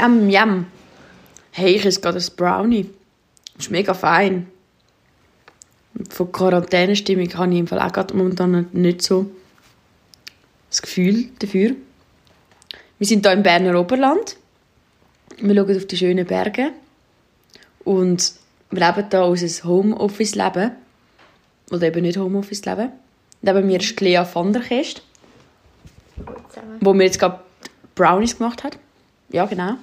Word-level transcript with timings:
Yum, 0.00 0.30
yum. 0.30 0.66
Hey, 1.50 1.76
ich 1.76 1.84
esse 1.84 2.00
gerade 2.00 2.18
ein 2.18 2.36
Brownie. 2.36 2.88
Das 3.54 3.66
ist 3.66 3.70
mega 3.70 3.92
fein. 3.92 4.46
Von 6.08 6.32
Quarantänestimmung 6.32 7.32
habe 7.34 7.52
ich 7.52 7.58
im 7.58 7.66
Fall 7.66 7.80
auch 7.80 7.92
gerade 7.92 8.16
momentan 8.16 8.68
nicht 8.72 9.02
so 9.02 9.30
das 10.70 10.80
Gefühl 10.80 11.26
dafür. 11.40 11.72
Wir 12.98 13.06
sind 13.06 13.26
hier 13.26 13.34
im 13.34 13.42
Berner 13.42 13.78
Oberland. 13.78 14.36
Wir 15.38 15.54
schauen 15.54 15.76
auf 15.76 15.86
die 15.86 15.96
schönen 15.96 16.26
Berge. 16.26 16.70
Und 17.84 18.32
wir 18.70 18.80
leben 18.80 19.08
hier 19.10 19.24
unser 19.24 19.64
Homeoffice-Leben. 19.64 20.70
Oder 21.70 21.82
eben 21.88 22.02
nicht 22.02 22.16
Homeoffice-Leben. 22.16 22.92
Neben 23.42 23.66
mir 23.66 23.80
ist 23.80 24.00
Lea 24.00 24.24
van 24.32 24.52
der 24.52 24.62
Kest. 24.62 25.02
Wo 26.80 26.94
mir 26.94 27.04
jetzt 27.04 27.18
gerade 27.18 27.40
Brownies 27.94 28.38
gemacht 28.38 28.64
hat. 28.64 28.78
Ja, 29.28 29.44
genau. 29.44 29.76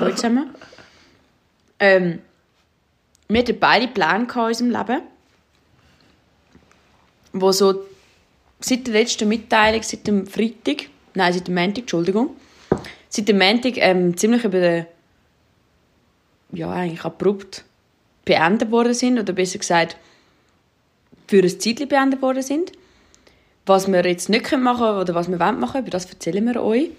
Hallo 0.00 0.14
zusammen. 0.14 0.54
ähm, 1.78 2.20
wir 3.28 3.40
hatten 3.40 3.58
beide 3.58 3.88
Pläne 3.88 4.26
in 4.32 4.40
unserem 4.40 4.70
Leben. 4.70 5.02
Wo 7.32 7.52
so 7.52 7.86
seit 8.60 8.86
der 8.86 8.94
letzten 8.94 9.28
Mitteilung, 9.28 9.82
seit 9.82 10.06
dem 10.06 10.26
Freitag, 10.26 10.88
nein, 11.14 11.32
seit 11.32 11.48
dem 11.48 11.54
Montag, 11.54 11.78
Entschuldigung, 11.78 12.36
seit 13.08 13.28
dem 13.28 13.38
Montag 13.38 13.76
ähm, 13.76 14.16
ziemlich 14.16 14.44
über 14.44 14.60
den, 14.60 14.86
ja, 16.52 16.70
eigentlich 16.70 17.04
abrupt 17.04 17.64
beendet 18.24 18.70
worden 18.70 18.94
sind, 18.94 19.18
oder 19.18 19.32
besser 19.32 19.58
gesagt, 19.58 19.96
für 21.26 21.42
ein 21.42 21.60
Zeitchen 21.60 21.88
beendet 21.88 22.22
worden 22.22 22.42
sind. 22.42 22.72
Was 23.66 23.90
wir 23.90 24.04
jetzt 24.06 24.28
nicht 24.28 24.50
machen 24.52 24.78
können 24.78 24.98
oder 24.98 25.14
was 25.14 25.30
wir 25.30 25.38
machen 25.38 25.62
wollen, 25.62 25.82
über 25.82 25.90
das 25.90 26.06
erzählen 26.06 26.44
wir 26.44 26.62
euch. 26.62 26.90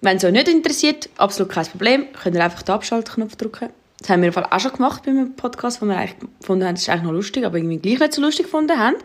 Wenn 0.00 0.16
es 0.16 0.24
euch 0.24 0.32
nicht 0.32 0.48
interessiert, 0.48 1.08
absolut 1.16 1.52
kein 1.52 1.66
Problem, 1.66 2.06
könnt 2.12 2.34
ihr 2.34 2.44
einfach 2.44 2.62
den 2.62 2.74
Abschaltknopf 2.74 3.36
drücken. 3.36 3.68
Das 3.98 4.08
haben 4.08 4.22
wir 4.22 4.52
auch 4.52 4.60
schon 4.60 4.72
gemacht 4.72 5.02
bei 5.04 5.10
einem 5.10 5.36
Podcast, 5.36 5.82
wo 5.82 5.86
wir 5.86 5.96
eigentlich 5.96 6.16
gefunden 6.40 6.64
haben, 6.64 6.74
das 6.74 6.82
ist 6.82 6.88
eigentlich 6.88 7.02
noch 7.02 7.12
lustig, 7.12 7.44
aber 7.44 7.58
irgendwie 7.58 7.78
gleich 7.78 8.00
nicht 8.00 8.14
so 8.14 8.22
lustig 8.22 8.46
gefunden 8.46 8.78
haben. 8.78 8.96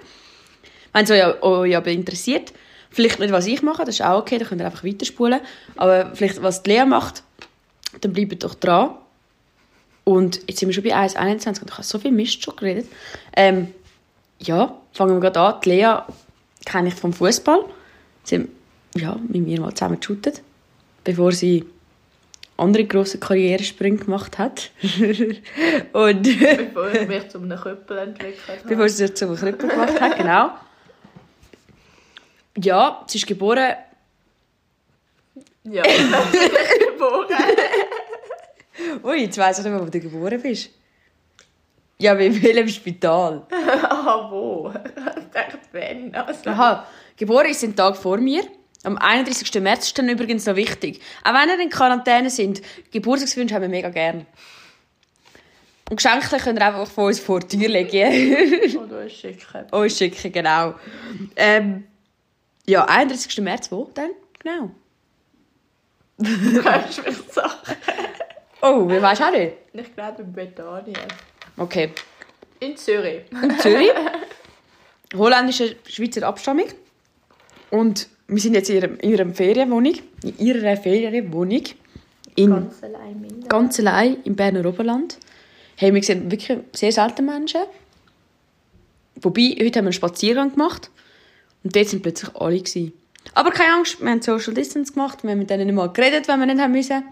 Wenn 0.94 1.04
es 1.04 1.12
euch, 1.12 1.44
euch 1.44 1.76
aber 1.76 1.92
interessiert, 1.92 2.54
vielleicht 2.90 3.20
nicht, 3.20 3.34
was 3.34 3.46
ich 3.46 3.62
mache, 3.62 3.84
das 3.84 3.96
ist 3.96 4.06
auch 4.06 4.20
okay, 4.20 4.38
dann 4.38 4.48
könnt 4.48 4.62
ihr 4.62 4.66
einfach 4.66 4.86
weiterspulen. 4.86 5.42
Aber 5.76 6.16
vielleicht, 6.16 6.42
was 6.42 6.64
die 6.64 6.72
Lea 6.72 6.86
macht, 6.86 7.24
dann 8.00 8.14
bleibt 8.14 8.42
doch 8.44 8.56
dran. 8.56 8.92
Und 10.06 10.40
jetzt 10.48 10.60
sind 10.60 10.70
wir 10.70 10.74
schon 10.74 10.84
bei 10.84 10.96
1,21 10.96 11.62
und 11.62 11.70
ich 11.70 11.74
habe 11.74 11.84
so 11.84 12.00
viel 12.00 12.12
Mist 12.12 12.42
schon 12.42 12.56
geredet. 12.56 12.88
Ähm, 13.36 13.74
ja, 14.40 14.80
fangen 14.94 15.16
wir 15.16 15.20
gerade 15.20 15.40
an. 15.42 15.62
Die 15.66 15.70
Lea 15.70 15.98
kenne 16.64 16.88
ich 16.88 16.96
vom 16.96 17.12
Fußball. 17.12 17.66
Sie 18.24 18.36
haben 18.36 18.50
ja, 18.96 19.18
mit 19.28 19.46
mir 19.46 19.60
mal 19.60 19.74
zusammen 19.74 20.00
geshootet, 20.00 20.42
bevor 21.06 21.32
sie 21.32 21.66
andere 22.58 22.86
grosse 22.86 23.18
Karrieresprünge 23.18 24.00
gemacht 24.00 24.38
hat. 24.38 24.72
und 25.94 26.24
bevor 26.24 26.92
sie 26.92 27.06
mich 27.06 27.30
zu 27.30 27.38
einem 27.38 27.58
Krüppel 27.58 27.98
entwickelt 27.98 28.48
hat. 28.48 28.68
Bevor 28.68 28.90
sie 28.90 29.08
sich 29.08 29.16
zu 29.16 29.26
einem 29.26 29.38
Krüppel 29.38 29.70
gemacht 29.70 30.02
hat, 30.02 30.18
genau. 30.18 30.52
Ja, 32.58 33.04
sie 33.08 33.18
ist 33.18 33.28
geboren... 33.28 33.76
Ja, 35.64 35.84
sie 36.32 36.38
ist 36.38 36.80
geboren. 36.92 37.38
Ui, 39.04 39.22
jetzt 39.22 39.38
weiss 39.38 39.58
ich 39.58 39.64
nicht 39.64 39.74
mehr, 39.74 39.82
wo 39.82 39.90
du 39.90 40.00
geboren 40.00 40.42
bist. 40.42 40.70
Ja, 41.98 42.14
in 42.14 42.42
welchem 42.42 42.68
Spital? 42.68 43.48
ah, 43.90 44.28
wo? 44.30 44.72
Ich 44.76 45.32
dachte, 45.32 45.60
wenn. 45.72 46.14
Also. 46.14 46.50
Aha, 46.50 46.86
geboren 47.16 47.48
ist 47.48 47.64
ein 47.64 47.76
Tag 47.76 47.96
vor 47.96 48.18
mir. 48.18 48.44
Am 48.86 48.98
31. 48.98 49.62
März 49.62 49.88
ist 49.88 49.98
dann 49.98 50.08
übrigens 50.10 50.46
noch 50.46 50.56
wichtig. 50.56 51.02
Auch 51.24 51.34
wenn 51.34 51.50
ihr 51.50 51.60
in 51.60 51.70
Quarantäne 51.70 52.30
sind, 52.30 52.62
Geburtstagswünsche 52.92 53.56
haben 53.56 53.64
wir 53.64 53.70
mega 53.70 53.90
gern. 53.90 54.28
Und 55.90 55.98
Geschenke 55.98 56.38
könnt 56.38 56.60
ihr 56.60 56.66
einfach 56.66 56.88
von 56.88 57.06
uns 57.06 57.20
vor 57.20 57.40
die 57.40 57.58
Tür 57.58 57.70
legen. 57.70 58.78
Oder 58.78 59.04
uns 59.04 59.14
schicken. 59.14 59.66
uns 59.72 59.98
schicken, 59.98 60.32
genau. 60.32 60.76
Ähm, 61.36 61.86
ja, 62.68 62.86
31. 62.86 63.40
März, 63.42 63.72
wo 63.72 63.86
denn? 63.86 64.12
Genau. 64.40 64.72
Du 66.18 66.62
kannst 66.62 67.06
mich 67.06 67.18
Sachen. 67.30 67.76
Oh, 68.62 68.84
wer 68.88 69.02
weiß 69.02 69.22
auch 69.22 69.32
nicht. 69.32 69.54
Ich 69.74 69.96
glaube 69.96 70.22
in 70.22 70.32
Bethanien. 70.32 71.08
Okay. 71.58 71.92
In 72.60 72.78
Zürich. 72.78 73.24
In 73.32 73.60
Zürich. 73.60 73.92
Holländische 75.16 75.76
Schweizer 75.88 76.26
Abstammung. 76.28 76.68
Und 77.70 78.08
wir 78.28 78.40
sind 78.40 78.54
jetzt 78.54 78.70
in 78.70 78.78
ihrer, 78.78 79.04
in 79.04 79.10
ihrer 79.12 79.30
Ferienwohnung. 79.30 79.96
In 80.24 80.38
ihrer 80.40 80.78
Ferienwohnung. 80.78 81.64
In 82.36 82.50
Ganz 82.50 82.84
allein 82.84 83.26
ganz 83.48 83.80
allein 83.80 84.18
im 84.24 84.36
Berner 84.36 84.66
Oberland. 84.66 85.18
Hey, 85.78 85.94
wir 85.94 86.04
sehen 86.04 86.32
wirklich 86.32 86.58
sehr 86.74 86.92
selten 86.92 87.26
Menschen. 87.26 87.62
Wobei, 89.22 89.56
heute 89.60 89.66
haben 89.66 89.74
wir 89.74 89.80
einen 89.82 89.94
Spaziergang 89.94 90.52
gemacht. 90.52 90.90
Und 91.64 91.76
dort 91.76 91.88
sind 91.88 92.02
plötzlich 92.02 92.36
alle. 92.36 92.60
Gewesen. 92.60 92.94
Aber 93.34 93.52
keine 93.52 93.74
Angst, 93.74 94.02
wir 94.02 94.10
haben 94.10 94.22
Social 94.22 94.54
Distance 94.54 94.94
gemacht. 94.94 95.24
Wir 95.24 95.32
haben 95.32 95.40
mit 95.40 95.50
denen 95.50 95.66
nicht 95.68 95.76
mal 95.76 95.88
geredet, 95.88 96.28
wenn 96.28 96.40
wir 96.40 96.46
nicht 96.46 96.60
haben 96.60 96.72
müssen. 96.72 97.04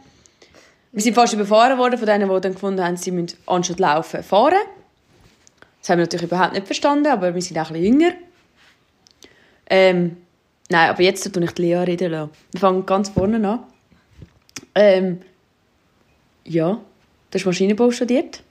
Wir 0.91 1.01
sind 1.01 1.16
fast 1.16 1.34
überfahren 1.34 1.78
worden 1.78 1.97
von 1.97 2.06
denen, 2.06 2.30
die 2.30 2.41
dann 2.41 2.53
gefunden 2.53 2.84
haben, 2.84 2.97
sie 2.97 3.12
müssen 3.12 3.38
anstatt 3.47 3.80
laufen 3.80 4.22
fahren. 4.22 4.59
Das 5.81 5.90
haben 5.90 5.97
wir 5.97 6.03
natürlich 6.03 6.28
überhaupt 6.28 6.53
nicht 6.53 6.68
verstanden, 6.68 7.07
aber 7.07 7.34
wir 7.34 7.41
sind 7.41 7.57
auch 7.57 7.72
ein 7.72 7.74
bisschen 7.74 8.00
jünger. 8.00 8.13
Ähm, 9.69 10.18
nein, 10.69 10.90
aber 10.90 11.01
jetzt 11.03 11.31
tue 11.34 11.44
ich 11.44 11.51
die 11.51 11.62
Lea 11.62 11.75
reden 11.75 12.12
lassen. 12.12 12.31
Wir 12.51 12.59
fangen 12.59 12.85
ganz 12.85 13.09
vorne 13.09 13.47
an. 13.47 13.59
Ähm, 14.75 15.22
ja, 16.46 16.79
du 17.31 17.40
hast 17.40 17.46
Maschinenbau 17.46 17.91
studiert. 17.91 18.41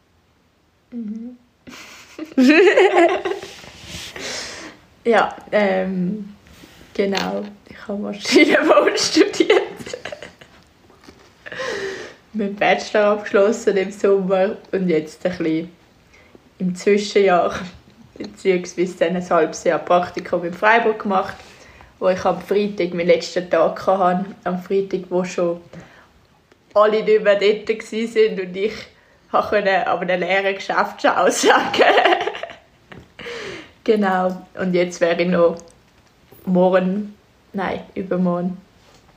Ja, 5.05 5.35
ähm, 5.51 6.33
genau. 6.95 7.45
Ich 7.69 7.89
habe 7.89 8.01
Maschinenbau 8.01 8.87
studiert. 8.97 9.63
Mit 12.33 12.59
Bachelor 12.59 13.07
abgeschlossen 13.07 13.77
im 13.77 13.91
Sommer 13.91 14.57
und 14.71 14.89
jetzt 14.89 15.27
ein 15.27 15.37
bisschen 15.37 15.71
im 16.59 16.75
Zwischenjahr 16.75 17.55
beziehungsweise 18.17 18.95
dann 18.99 19.17
ein 19.17 19.29
halbes 19.29 19.65
Jahr 19.65 19.81
Praktikum 19.81 20.45
in 20.45 20.55
Freiburg 20.55 21.01
gemacht, 21.01 21.37
wo 22.03 22.09
ich 22.09 22.25
am 22.25 22.41
Freitag 22.41 22.95
meinen 22.95 23.07
letzten 23.07 23.49
Tag 23.49 23.87
hatte. 23.87 24.25
Am 24.43 24.61
Freitag, 24.61 25.03
wo 25.09 25.23
schon 25.23 25.61
alle 26.75 27.05
nicht 27.05 27.23
mehr 27.23 27.37
dort 27.37 27.69
waren 27.69 28.41
und 28.41 28.57
ich 28.57 28.73
konnte 29.31 29.87
aber 29.87 30.03
einem 30.03 30.21
leeren 30.21 30.55
Geschäft 30.55 31.01
schon 31.01 31.11
aussagen. 31.13 31.63
Genau. 33.85 34.47
Und 34.61 34.75
jetzt 34.75 35.01
wäre 35.01 35.21
ich 35.21 35.29
noch 35.29 35.57
morgen, 36.47 37.17
nein, 37.53 37.81
übermorgen 37.97 38.57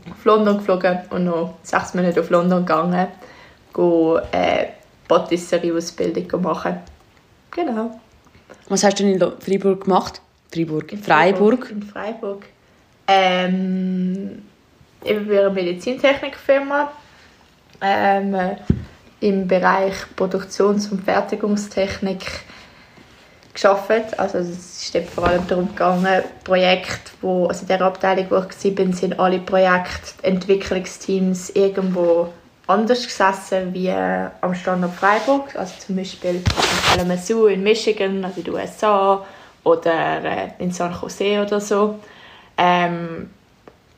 auf 0.09 0.25
London 0.25 0.57
geflogen 0.57 1.01
und 1.11 1.25
noch 1.25 1.53
sechs 1.61 1.93
Monate 1.93 2.19
auf 2.19 2.31
London 2.31 2.65
gegangen, 2.65 3.09
go 3.71 4.17
äh, 4.31 4.69
Patisserie-Ausbildung 5.07 6.41
machen. 6.41 6.79
Genau. 7.51 7.99
Was 8.67 8.83
hast 8.83 8.99
du 8.99 9.03
denn 9.03 9.21
in 9.21 9.39
Freiburg 9.39 9.83
gemacht? 9.83 10.19
Freiburg. 10.51 10.97
Freiburg. 11.03 11.69
In 11.69 11.83
Freiburg. 11.83 12.47
Ähm, 13.07 14.41
ich 15.03 15.15
bin 15.15 15.37
einer 15.37 15.51
Medizintechnikfirma 15.51 16.91
ähm, 17.81 18.33
äh, 18.33 18.55
im 19.19 19.47
Bereich 19.47 19.93
Produktions- 20.15 20.91
und 20.91 21.03
Fertigungstechnik 21.03 22.25
geschafft. 23.53 24.17
Also 24.19 24.39
es 24.39 24.93
ist 24.93 25.09
vor 25.09 25.27
allem 25.27 25.47
darum 25.47 25.69
gegangen, 25.69 26.23
Projekte, 26.43 27.11
wo, 27.21 27.45
also 27.47 27.61
in 27.61 27.67
der 27.67 27.81
Abteilung, 27.81 28.25
wo 28.29 28.37
ich 28.37 28.77
war, 28.77 28.93
sind 28.93 29.19
alle 29.19 29.39
Projektentwicklungsteams 29.39 31.51
irgendwo 31.51 32.33
anders 32.67 33.05
gesessen 33.05 33.73
wie 33.73 33.87
äh, 33.87 34.27
am 34.41 34.53
Standort 34.55 34.93
Freiburg. 34.93 35.55
Also 35.55 35.73
zum 35.85 35.95
Beispiel 35.95 36.35
in 36.35 36.43
Kalamazoo 36.91 37.47
in 37.47 37.63
Michigan, 37.63 38.25
also 38.25 38.39
in 38.39 38.43
den 38.43 38.53
USA 38.53 39.25
oder 39.63 40.23
äh, 40.23 40.49
in 40.59 40.71
San 40.71 40.93
Jose 40.99 41.41
oder 41.41 41.61
so. 41.61 41.99
Ähm, 42.57 43.29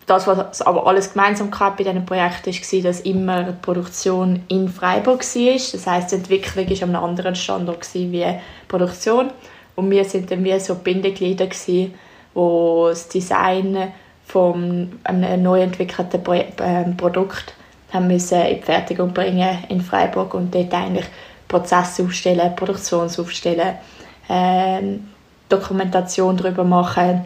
das, 0.08 0.26
was 0.26 0.62
aber 0.62 0.88
alles 0.88 1.12
Gemeinsamkeit 1.12 1.76
bei 1.76 1.84
diesen 1.84 2.06
Projekten 2.06 2.54
war, 2.54 2.82
dass 2.82 3.02
immer 3.02 3.44
die 3.44 3.52
Produktion 3.62 4.44
in 4.48 4.70
Freiburg 4.70 5.22
war. 5.22 5.54
Das 5.54 5.86
heisst, 5.86 6.12
die 6.12 6.16
Entwicklung 6.16 6.66
war 6.66 6.84
an 6.84 6.96
einem 6.96 7.04
anderen 7.04 7.36
Standort 7.36 7.94
wie 7.94 8.08
die 8.08 8.36
Produktion. 8.70 9.32
Und 9.76 9.92
wir 9.92 10.06
waren 10.06 10.26
dann 10.26 10.44
wie 10.46 10.60
so 10.60 10.76
Bindeglieder, 10.76 11.48
gewesen, 11.48 11.94
wo 12.34 12.88
das 12.88 13.10
Design 13.10 13.92
von 14.26 14.98
einem 15.04 15.44
neu 15.44 15.62
entwickelten 15.62 16.24
Pro 16.24 16.34
ähm, 16.34 16.96
Produkt 16.96 17.54
haben 17.92 18.08
müssen 18.08 18.42
in 18.42 18.58
die 18.58 18.64
Fertigung 18.64 19.14
bringen 19.14 19.66
in 19.70 19.82
Freiburg 19.82 20.34
und 20.34 20.56
dort 20.56 20.74
eigentlich 20.74 21.06
Prozesse 21.48 22.04
aufstellen, 22.04 22.56
Produktion 22.56 23.10
aufstellen, 23.10 23.76
ähm, 24.30 25.08
Dokumentation 25.50 26.36
darüber 26.38 26.64
machen 26.64 27.26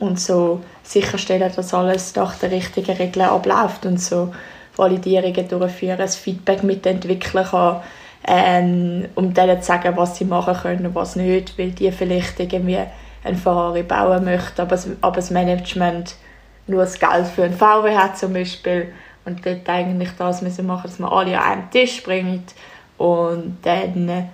und 0.00 0.20
so 0.20 0.60
sicherstellen, 0.82 1.52
dass 1.54 1.74
alles 1.74 2.14
nach 2.14 2.38
den 2.38 2.50
richtigen 2.50 2.96
Regeln 2.96 3.26
abläuft 3.26 3.86
und 3.86 4.00
so 4.00 4.32
Validierungen 4.76 5.48
durchführen, 5.48 5.98
das 5.98 6.16
Feedback 6.16 6.62
mitentwickeln 6.62 7.44
kann, 7.44 7.80
ähm, 8.26 9.08
um 9.14 9.32
denen 9.32 9.60
zu 9.60 9.66
sagen, 9.66 9.96
was 9.96 10.16
sie 10.16 10.24
machen 10.24 10.54
können 10.54 10.86
und 10.86 10.94
was 10.94 11.16
nicht, 11.16 11.58
weil 11.58 11.70
die 11.70 11.90
vielleicht 11.92 12.38
irgendwie 12.40 12.78
ein 13.24 13.36
Ferrari 13.36 13.82
bauen 13.82 14.24
möchten, 14.24 14.60
aber 14.60 14.70
das, 14.70 14.88
aber 15.00 15.16
das 15.16 15.30
Management 15.30 16.14
nur 16.66 16.82
das 16.82 16.98
Geld 16.98 17.26
für 17.26 17.44
ein 17.44 17.54
VW 17.54 17.96
hat 17.96 18.18
zum 18.18 18.32
Beispiel 18.32 18.92
und 19.24 19.44
dort 19.44 19.68
eigentlich 19.68 20.10
das 20.18 20.42
müssen 20.42 20.66
machen, 20.66 20.82
dass 20.84 20.98
man 20.98 21.12
alle 21.12 21.40
an 21.40 21.52
einen 21.52 21.70
Tisch 21.70 22.02
bringt 22.02 22.54
und 22.98 23.58
dann 23.62 24.28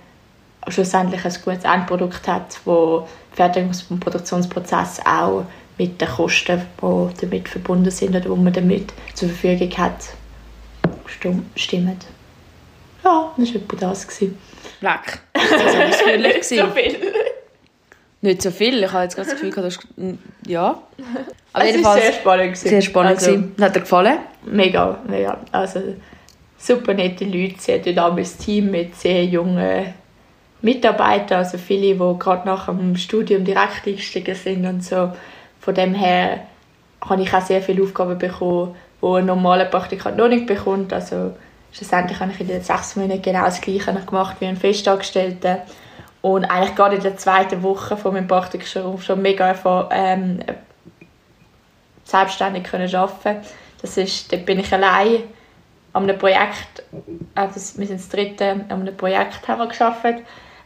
schlussendlich 0.67 1.25
ein 1.25 1.33
gutes 1.43 1.63
Endprodukt 1.63 2.27
hat, 2.27 2.59
wo 2.65 3.07
Fertigungs- 3.35 3.85
und 3.89 3.99
Produktionsprozess 3.99 5.01
auch 5.05 5.45
mit 5.77 5.99
den 5.99 6.07
Kosten, 6.07 6.61
die 6.81 7.21
damit 7.21 7.49
verbunden 7.49 7.91
sind 7.91 8.09
oder 8.09 8.21
die 8.21 8.29
man 8.29 8.53
damit 8.53 8.93
zur 9.13 9.29
Verfügung 9.29 9.77
hat, 9.77 10.09
stimmen. 11.55 11.99
Ja, 13.03 13.33
das 13.37 13.49
war 13.49 13.61
etwa 13.61 13.75
das. 13.75 14.07
Leck. 14.81 15.19
Das 15.33 15.51
war 15.51 15.87
ausführlich. 15.87 16.33
Nicht 16.35 16.45
so 16.45 16.67
viel. 16.67 16.97
Nicht 18.21 18.41
so 18.41 18.51
viel. 18.51 18.83
Ich 18.83 18.91
habe 18.91 19.03
jetzt 19.03 19.15
gerade 19.15 19.29
das 19.29 19.39
Gefühl, 19.41 19.63
dass 19.63 19.79
ja. 20.47 20.81
Aber 21.51 21.65
es 21.65 21.83
war 21.83 21.97
sehr 21.97 22.13
spannend. 22.13 22.57
Sehr 22.57 22.81
spannend. 22.81 23.17
Also, 23.17 23.43
Hat 23.59 23.75
dir 23.75 23.81
gefallen? 23.81 24.19
Mega, 24.45 24.97
mega. 25.07 25.37
Also 25.51 25.81
super 26.57 26.93
nette 26.93 27.25
Leute, 27.25 27.55
sehr 27.59 27.79
dynamisches 27.79 28.37
Team 28.37 28.71
mit 28.71 28.95
sehr 28.95 29.25
jungen 29.25 29.93
Mitarbeitern, 30.63 31.39
also 31.39 31.57
viele, 31.57 31.93
die 31.93 32.19
gerade 32.19 32.47
nach 32.47 32.67
dem 32.67 32.95
Studium 32.95 33.43
direkt 33.43 33.85
eingestiegen 33.85 34.33
sind 34.33 34.65
und 34.65 34.83
so. 34.83 35.11
Von 35.59 35.75
dem 35.75 35.93
her 35.93 36.39
habe 37.01 37.21
ich 37.21 37.33
auch 37.33 37.41
sehr 37.41 37.61
viele 37.61 37.83
Aufgaben 37.83 38.17
bekommen, 38.17 38.73
die 39.01 39.05
ein 39.05 39.25
normaler 39.25 39.65
Praktikant 39.65 40.15
noch 40.15 40.29
nicht 40.29 40.47
bekommt. 40.47 40.93
Also 40.93 41.33
schlussendlich 41.73 42.17
habe 42.19 42.31
ich 42.31 42.39
in 42.39 42.47
den 42.47 42.61
sechs 42.61 42.95
Monaten 42.95 43.21
genau 43.21 43.43
das 43.43 43.59
Gleiche 43.59 43.93
gemacht 43.93 44.37
wie 44.39 44.45
ein 44.45 44.55
Festangestellter. 44.55 45.63
Und 46.21 46.45
eigentlich 46.45 46.75
gerade 46.75 46.95
in 46.95 47.03
der 47.03 47.17
zweiten 47.17 47.61
Woche 47.61 47.97
von 47.97 48.13
meinem 48.13 48.27
Praktikum 48.27 48.97
schon, 49.01 49.21
mega 49.21 49.53
ähm, 49.91 50.39
selbstständig 52.05 52.63
können 52.63 52.95
arbeiten. 52.95 53.45
Das 53.81 53.97
ist, 53.97 54.31
dort 54.31 54.45
bin 54.45 54.59
ich 54.59 54.71
allein 54.73 55.23
an 55.91 56.03
einem 56.03 56.17
Projekt, 56.17 56.83
also 57.35 57.77
wir 57.77 57.87
sind 57.87 57.99
das 57.99 58.07
dritte, 58.07 58.51
an 58.51 58.71
einem 58.71 58.95
Projekt 58.95 59.45
haben 59.45 59.59
wir 59.59 59.67
gearbeitet. 59.67 60.23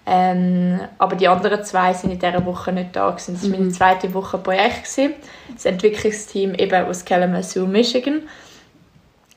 Ähm, 0.09 0.79
aber 0.99 1.17
die 1.17 1.27
anderen 1.27 1.65
zwei 1.65 1.93
sind 1.93 2.11
in 2.11 2.19
dieser 2.19 2.45
Woche 2.45 2.71
nicht 2.71 2.95
da. 2.95 3.09
Gewesen. 3.09 3.33
Das 3.33 3.43
war 3.43 3.49
mhm. 3.49 3.65
meine 3.65 3.71
zweite 3.73 4.13
Woche 4.13 4.37
Projekt. 4.37 4.85
Gewesen. 4.85 5.13
Das 5.53 5.65
Entwicklungsteam 5.65 6.55
eben 6.55 6.85
aus 6.85 7.03
Kalamazoo, 7.03 7.65
Michigan. 7.65 8.21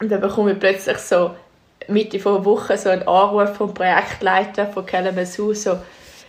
Und 0.01 0.11
dann 0.11 0.21
bekomme 0.21 0.53
ich 0.53 0.61
plötzlich 0.61 0.99
so 0.99 1.33
Mitte 1.89 2.19
der 2.19 2.45
Woche 2.45 2.79
so 2.79 2.89
einen 2.89 3.07
Anruf 3.07 3.57
vom 3.57 3.75
Projektleiter 3.75 4.67
von 4.67 4.87
Kalamazoo, 4.87 5.55
so 5.55 5.79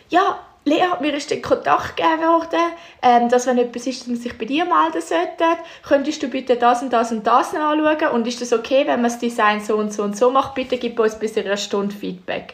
«Ja, 0.09 0.39
Lea, 0.65 0.89
mir 0.99 1.13
ist 1.15 1.31
der 1.31 1.41
Kontakt 1.41 1.97
gegeben 1.97 2.21
worden, 2.21 2.73
ähm, 3.01 3.29
dass 3.29 3.47
wenn 3.47 3.57
etwas 3.57 3.88
ist, 3.88 4.07
dass 4.07 4.19
sich 4.21 4.38
bei 4.38 4.45
dir 4.45 4.65
melden 4.65 5.01
sollte, 5.01 5.57
könntest 5.88 6.21
du 6.21 6.27
bitte 6.27 6.55
das 6.55 6.83
und 6.83 6.93
das 6.93 7.11
und 7.11 7.25
das 7.25 7.55
anschauen 7.55 8.11
und 8.13 8.27
ist 8.27 8.41
das 8.41 8.53
okay, 8.53 8.85
wenn 8.85 9.01
man 9.01 9.09
das 9.09 9.17
Design 9.17 9.59
so 9.59 9.75
und 9.77 9.91
so 9.91 10.03
und 10.03 10.15
so 10.15 10.29
macht, 10.29 10.53
bitte 10.53 10.77
gib 10.77 10.99
uns 10.99 11.17
bis 11.17 11.35
in 11.35 11.45
einer 11.45 11.57
Stunde 11.57 11.95
Feedback. 11.95 12.53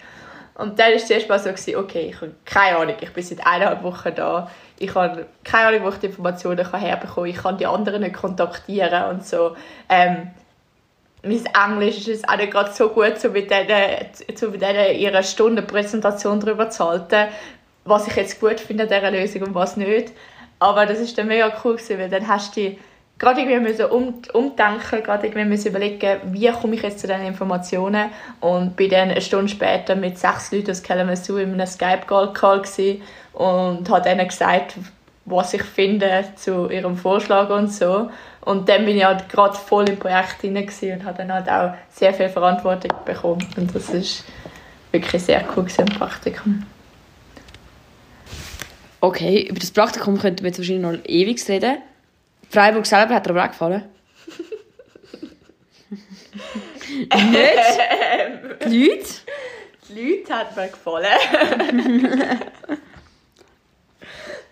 Und 0.57 0.79
dann 0.79 0.89
war 0.89 0.95
es 0.95 1.07
zuerst 1.07 1.29
mal 1.29 1.37
so, 1.37 1.49
okay, 1.77 2.09
ich 2.09 2.15
habe 2.19 2.31
keine 2.43 2.77
Ahnung, 2.77 2.95
ich 2.99 3.13
bin 3.13 3.23
seit 3.23 3.45
eineinhalb 3.45 3.83
Wochen 3.83 4.13
da, 4.15 4.49
ich 4.79 4.93
habe 4.95 5.27
keine 5.43 5.67
Ahnung, 5.67 5.83
wo 5.83 5.89
ich 5.89 5.97
die 5.97 6.07
Informationen 6.07 6.71
herbekommen 6.71 7.13
kann, 7.13 7.25
ich 7.25 7.43
kann 7.43 7.57
die 7.59 7.67
anderen 7.67 8.01
nicht 8.01 8.15
kontaktieren 8.15 9.03
und 9.11 9.23
so. 9.23 9.55
Ähm, 9.87 10.31
mein 11.23 11.45
Englisch 11.45 12.07
ist 12.07 12.27
auch 12.27 12.37
nicht 12.37 12.51
gerade 12.51 12.71
so 12.71 12.89
gut, 12.89 13.19
so 13.19 13.29
mit 13.29 13.51
denen, 13.51 14.07
so 14.35 14.49
mit 14.49 14.61
denen 14.61 14.95
ihrer 14.97 15.21
Stundenpräsentation 15.21 16.39
darüber 16.39 16.69
zu 16.71 16.89
halten, 16.89 17.27
was 17.85 18.07
ich 18.07 18.15
jetzt 18.15 18.39
gut 18.39 18.59
finde 18.59 18.83
an 18.83 18.89
dieser 18.89 19.11
Lösung 19.11 19.43
und 19.43 19.55
was 19.55 19.77
nicht. 19.77 20.11
Aber 20.57 20.87
das 20.87 20.99
ist 20.99 21.15
dann 21.19 21.27
mega 21.27 21.53
cool 21.63 21.75
gewesen, 21.75 21.99
weil 21.99 22.09
dann 22.09 22.27
hast 22.27 22.57
du 22.57 22.75
gerade 23.19 23.41
irgendwie 23.41 23.59
müssen 23.59 23.85
um, 23.85 24.21
umdenken, 24.33 25.03
gerade 25.03 25.27
irgendwie 25.27 25.45
müssen 25.45 25.69
überlegen, 25.69 26.19
wie 26.31 26.51
komme 26.51 26.75
ich 26.75 26.81
jetzt 26.81 26.99
zu 26.99 27.07
diesen 27.07 27.25
Informationen 27.25 28.09
und 28.39 28.75
bin 28.75 28.89
dann 28.89 29.09
eine 29.09 29.21
Stunde 29.21 29.49
später 29.49 29.95
mit 29.95 30.17
sechs 30.17 30.51
Leuten 30.51 30.71
aus 30.71 30.83
Kalamazoo 30.83 31.37
in 31.37 31.53
einem 31.53 31.65
Skype-Call 31.65 32.33
und 33.33 33.89
habe 33.89 34.01
denen 34.01 34.27
gesagt, 34.27 34.75
was 35.25 35.53
ich 35.53 35.63
finde 35.63 36.25
zu 36.35 36.69
ihrem 36.69 36.95
Vorschlag 36.95 37.49
und 37.49 37.71
so. 37.71 38.09
Und 38.41 38.69
dann 38.69 38.85
bin 38.85 38.97
ich 38.97 39.03
halt 39.03 39.27
gerade 39.27 39.55
voll 39.55 39.89
im 39.89 39.97
Projekt 39.97 40.41
hinein 40.41 40.65
und 40.65 41.03
habe 41.03 41.17
dann 41.17 41.33
halt 41.33 41.49
auch 41.49 41.73
sehr 41.89 42.13
viel 42.13 42.29
Verantwortung 42.29 42.91
bekommen. 43.03 43.45
Und 43.57 43.75
das 43.75 43.89
ist 43.89 44.23
wirklich 44.91 45.21
sehr 45.21 45.43
cool 45.55 45.65
im 45.77 45.85
Praktikum. 45.85 46.63
Okay, 49.01 49.47
über 49.49 49.59
das 49.59 49.71
Praktikum 49.71 50.17
könnten 50.17 50.43
wir 50.43 50.47
jetzt 50.47 50.59
wahrscheinlich 50.59 50.83
noch 50.83 51.05
ewig 51.05 51.47
reden. 51.49 51.77
Freiburg 52.49 52.85
selber 52.85 53.15
hat 53.15 53.25
dir 53.25 53.31
aber 53.31 53.45
auch 53.45 53.49
gefallen. 53.49 53.83
Nicht? 56.89 57.11
Die 58.65 58.87
Leute? 58.87 59.05
Die 59.89 60.01
Leute 60.01 60.33
hat 60.33 60.55
mir 60.55 60.67
gefallen. 60.67 61.07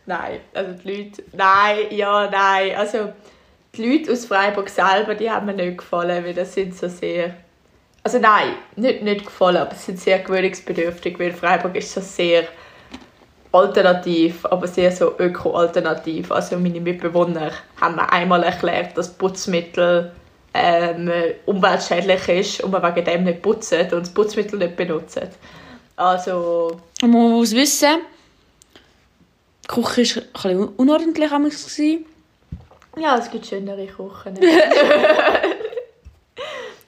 nein, 0.06 0.40
also 0.54 0.72
die 0.74 0.92
Leute, 0.92 1.24
nein, 1.34 1.78
ja, 1.92 2.30
nein, 2.30 2.76
also 2.76 3.14
die 3.76 3.86
Leute 3.86 4.12
aus 4.12 4.26
Freiburg 4.26 4.70
selber, 4.70 5.16
die 5.16 5.30
haben 5.30 5.46
mir 5.46 5.54
nicht 5.54 5.80
gefallen, 5.80 6.24
weil 6.24 6.34
das 6.34 6.54
sind 6.54 6.76
so 6.76 6.88
sehr, 6.88 7.36
also 8.04 8.20
nein, 8.20 8.56
nicht, 8.76 9.02
nicht 9.02 9.26
gefallen, 9.26 9.58
aber 9.58 9.76
sie 9.76 9.86
sind 9.86 10.00
sehr 10.00 10.20
gewöhnungsbedürftig, 10.20 11.20
weil 11.20 11.34
Freiburg 11.34 11.76
ist 11.76 11.94
so 11.94 12.02
sehr 12.02 12.48
alternativ, 13.56 14.46
aber 14.46 14.68
sehr 14.68 14.92
so 14.92 15.18
öko-alternativ. 15.18 16.32
Also 16.32 16.58
meine 16.58 16.82
Mitbewohner 16.82 17.52
haben 17.80 17.96
mir 17.96 18.12
einmal 18.12 18.44
erklärt, 18.44 18.98
dass 18.98 19.14
Putzmittel 19.14 20.12
ähm, 20.54 21.12
umweltschädlich 21.46 22.30
ist 22.30 22.62
und 22.64 22.72
man 22.72 22.84
wegen 22.84 23.06
dem 23.06 23.24
nicht 23.24 23.42
putzt 23.42 23.74
und 23.74 23.92
das 23.92 24.14
Putzmittel 24.14 24.60
nicht 24.60 24.76
benutzt. 24.76 25.20
Also... 25.96 26.78
Man 27.02 27.12
muss 27.12 27.54
wissen, 27.54 27.98
die 29.64 29.82
Küche 29.82 30.24
war 30.34 30.46
ein 30.46 30.58
bisschen 30.58 30.76
unordentlich. 30.78 31.32
Ja, 32.98 33.18
es 33.18 33.30
gibt 33.30 33.46
schönere 33.46 33.86
Küchen. 33.88 34.40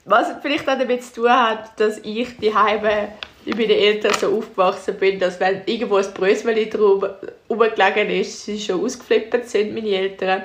Was 0.05 0.27
vielleicht 0.41 0.69
auch 0.69 0.77
damit 0.77 1.03
zu 1.03 1.15
tun 1.21 1.29
hat, 1.29 1.77
dass 1.79 1.97
ich 1.97 2.37
die 2.37 2.55
Heime 2.55 3.09
ich 3.47 3.55
bei 3.55 3.65
den 3.65 3.79
Eltern 3.79 4.13
so 4.19 4.37
aufgewachsen 4.37 4.95
bin, 4.95 5.19
dass 5.19 5.39
wenn 5.39 5.61
irgendwo 5.65 5.95
ein 5.95 6.13
Brösmeli 6.13 6.69
rumgelegen 7.49 8.09
ist, 8.09 8.45
sie 8.45 8.59
schon 8.59 8.83
ausgeflippt 8.83 9.47
sind, 9.47 9.73
meine 9.73 9.89
Eltern. 9.89 10.43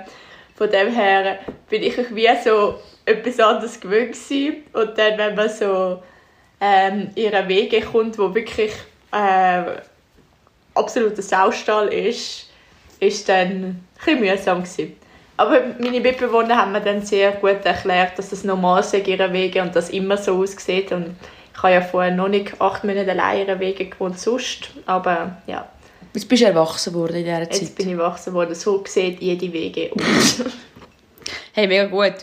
Von 0.55 0.71
dem 0.71 0.93
her 0.93 1.41
bin 1.69 1.83
ich 1.83 1.97
wie 2.15 2.29
so 2.45 2.79
etwas 3.05 3.41
anderes 3.41 3.81
gewöhnt 3.81 4.13
gewesen. 4.13 4.63
Und 4.73 4.97
dann, 4.97 5.19
wenn 5.19 5.35
man 5.35 5.49
so 5.49 6.01
ähm, 6.61 7.11
ihre 7.17 7.49
Wege 7.49 7.81
kommt, 7.81 8.19
wo 8.19 8.33
wirklich 8.33 8.73
äh, 9.11 9.63
absoluter 10.75 11.23
Saustall 11.23 11.89
ist, 11.89 12.49
ist 13.01 13.29
dann 13.29 13.85
ein 14.07 14.21
mühsam 14.21 14.63
gewesen. 14.63 14.97
Aber 15.37 15.61
meine 15.81 16.01
Mitbewohner 16.01 16.57
haben 16.57 16.71
mir 16.71 16.83
dann 16.83 17.03
sehr 17.03 17.33
gut 17.33 17.65
erklärt, 17.65 18.17
dass 18.17 18.31
das 18.31 18.45
normal 18.45 18.81
ist, 18.81 18.95
ihre 18.95 19.33
Wege 19.33 19.61
und 19.61 19.75
das 19.75 19.91
immer 19.91 20.17
so 20.17 20.41
aussieht. 20.41 20.93
Und 20.93 21.17
ich 21.63 21.65
habe 21.65 21.75
ja 21.75 21.81
vorher 21.81 22.11
noch 22.11 22.27
nicht 22.27 22.61
acht 22.61 22.83
Monate 22.83 23.13
allein 23.13 23.47
in 23.47 23.61
Wege 23.61 23.87
gewohnt, 23.87 24.19
sonst. 24.19 24.71
Aber 24.85 25.37
ja. 25.47 25.69
Jetzt 26.13 26.29
bist 26.29 26.43
du 26.43 26.47
erwachsen 26.47 26.93
worden 26.93 27.19
in 27.19 27.25
dieser 27.25 27.49
Zeit. 27.49 27.61
Jetzt 27.61 27.77
bin 27.77 27.87
ich 27.87 27.93
erwachsen 27.93 28.35
worden. 28.35 28.57
So 28.57 28.83
sieht 28.85 29.21
jede 29.21 29.53
Wege 29.53 29.93
aus. 29.95 30.43
hey, 31.53 31.69
mega 31.69 31.85
gut. 31.85 32.15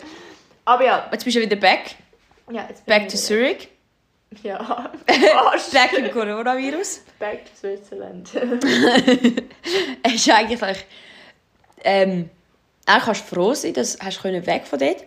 Aber 0.66 0.84
ja. 0.84 1.08
Jetzt 1.10 1.24
bist 1.24 1.38
du 1.38 1.40
wieder 1.40 1.56
back. 1.56 1.94
Ja, 2.52 2.66
jetzt 2.68 2.84
bin 2.84 2.98
back 2.98 3.08
to 3.08 3.16
Zurich. 3.16 3.68
Ja, 4.42 4.92
back 5.72 5.92
im 5.96 6.10
Coronavirus. 6.10 7.00
Back 7.18 7.46
to 7.46 7.50
Switzerland. 7.58 8.28
es 10.02 10.14
ist 10.14 10.30
eigentlich... 10.30 10.84
Ähm, 11.82 12.28
eigentlich 12.84 13.04
kannst 13.04 13.32
du 13.32 13.34
froh 13.34 13.54
sein, 13.54 13.72
dass 13.72 13.96
du 13.96 14.46
weg 14.46 14.66
von 14.66 14.78
dort 14.78 15.04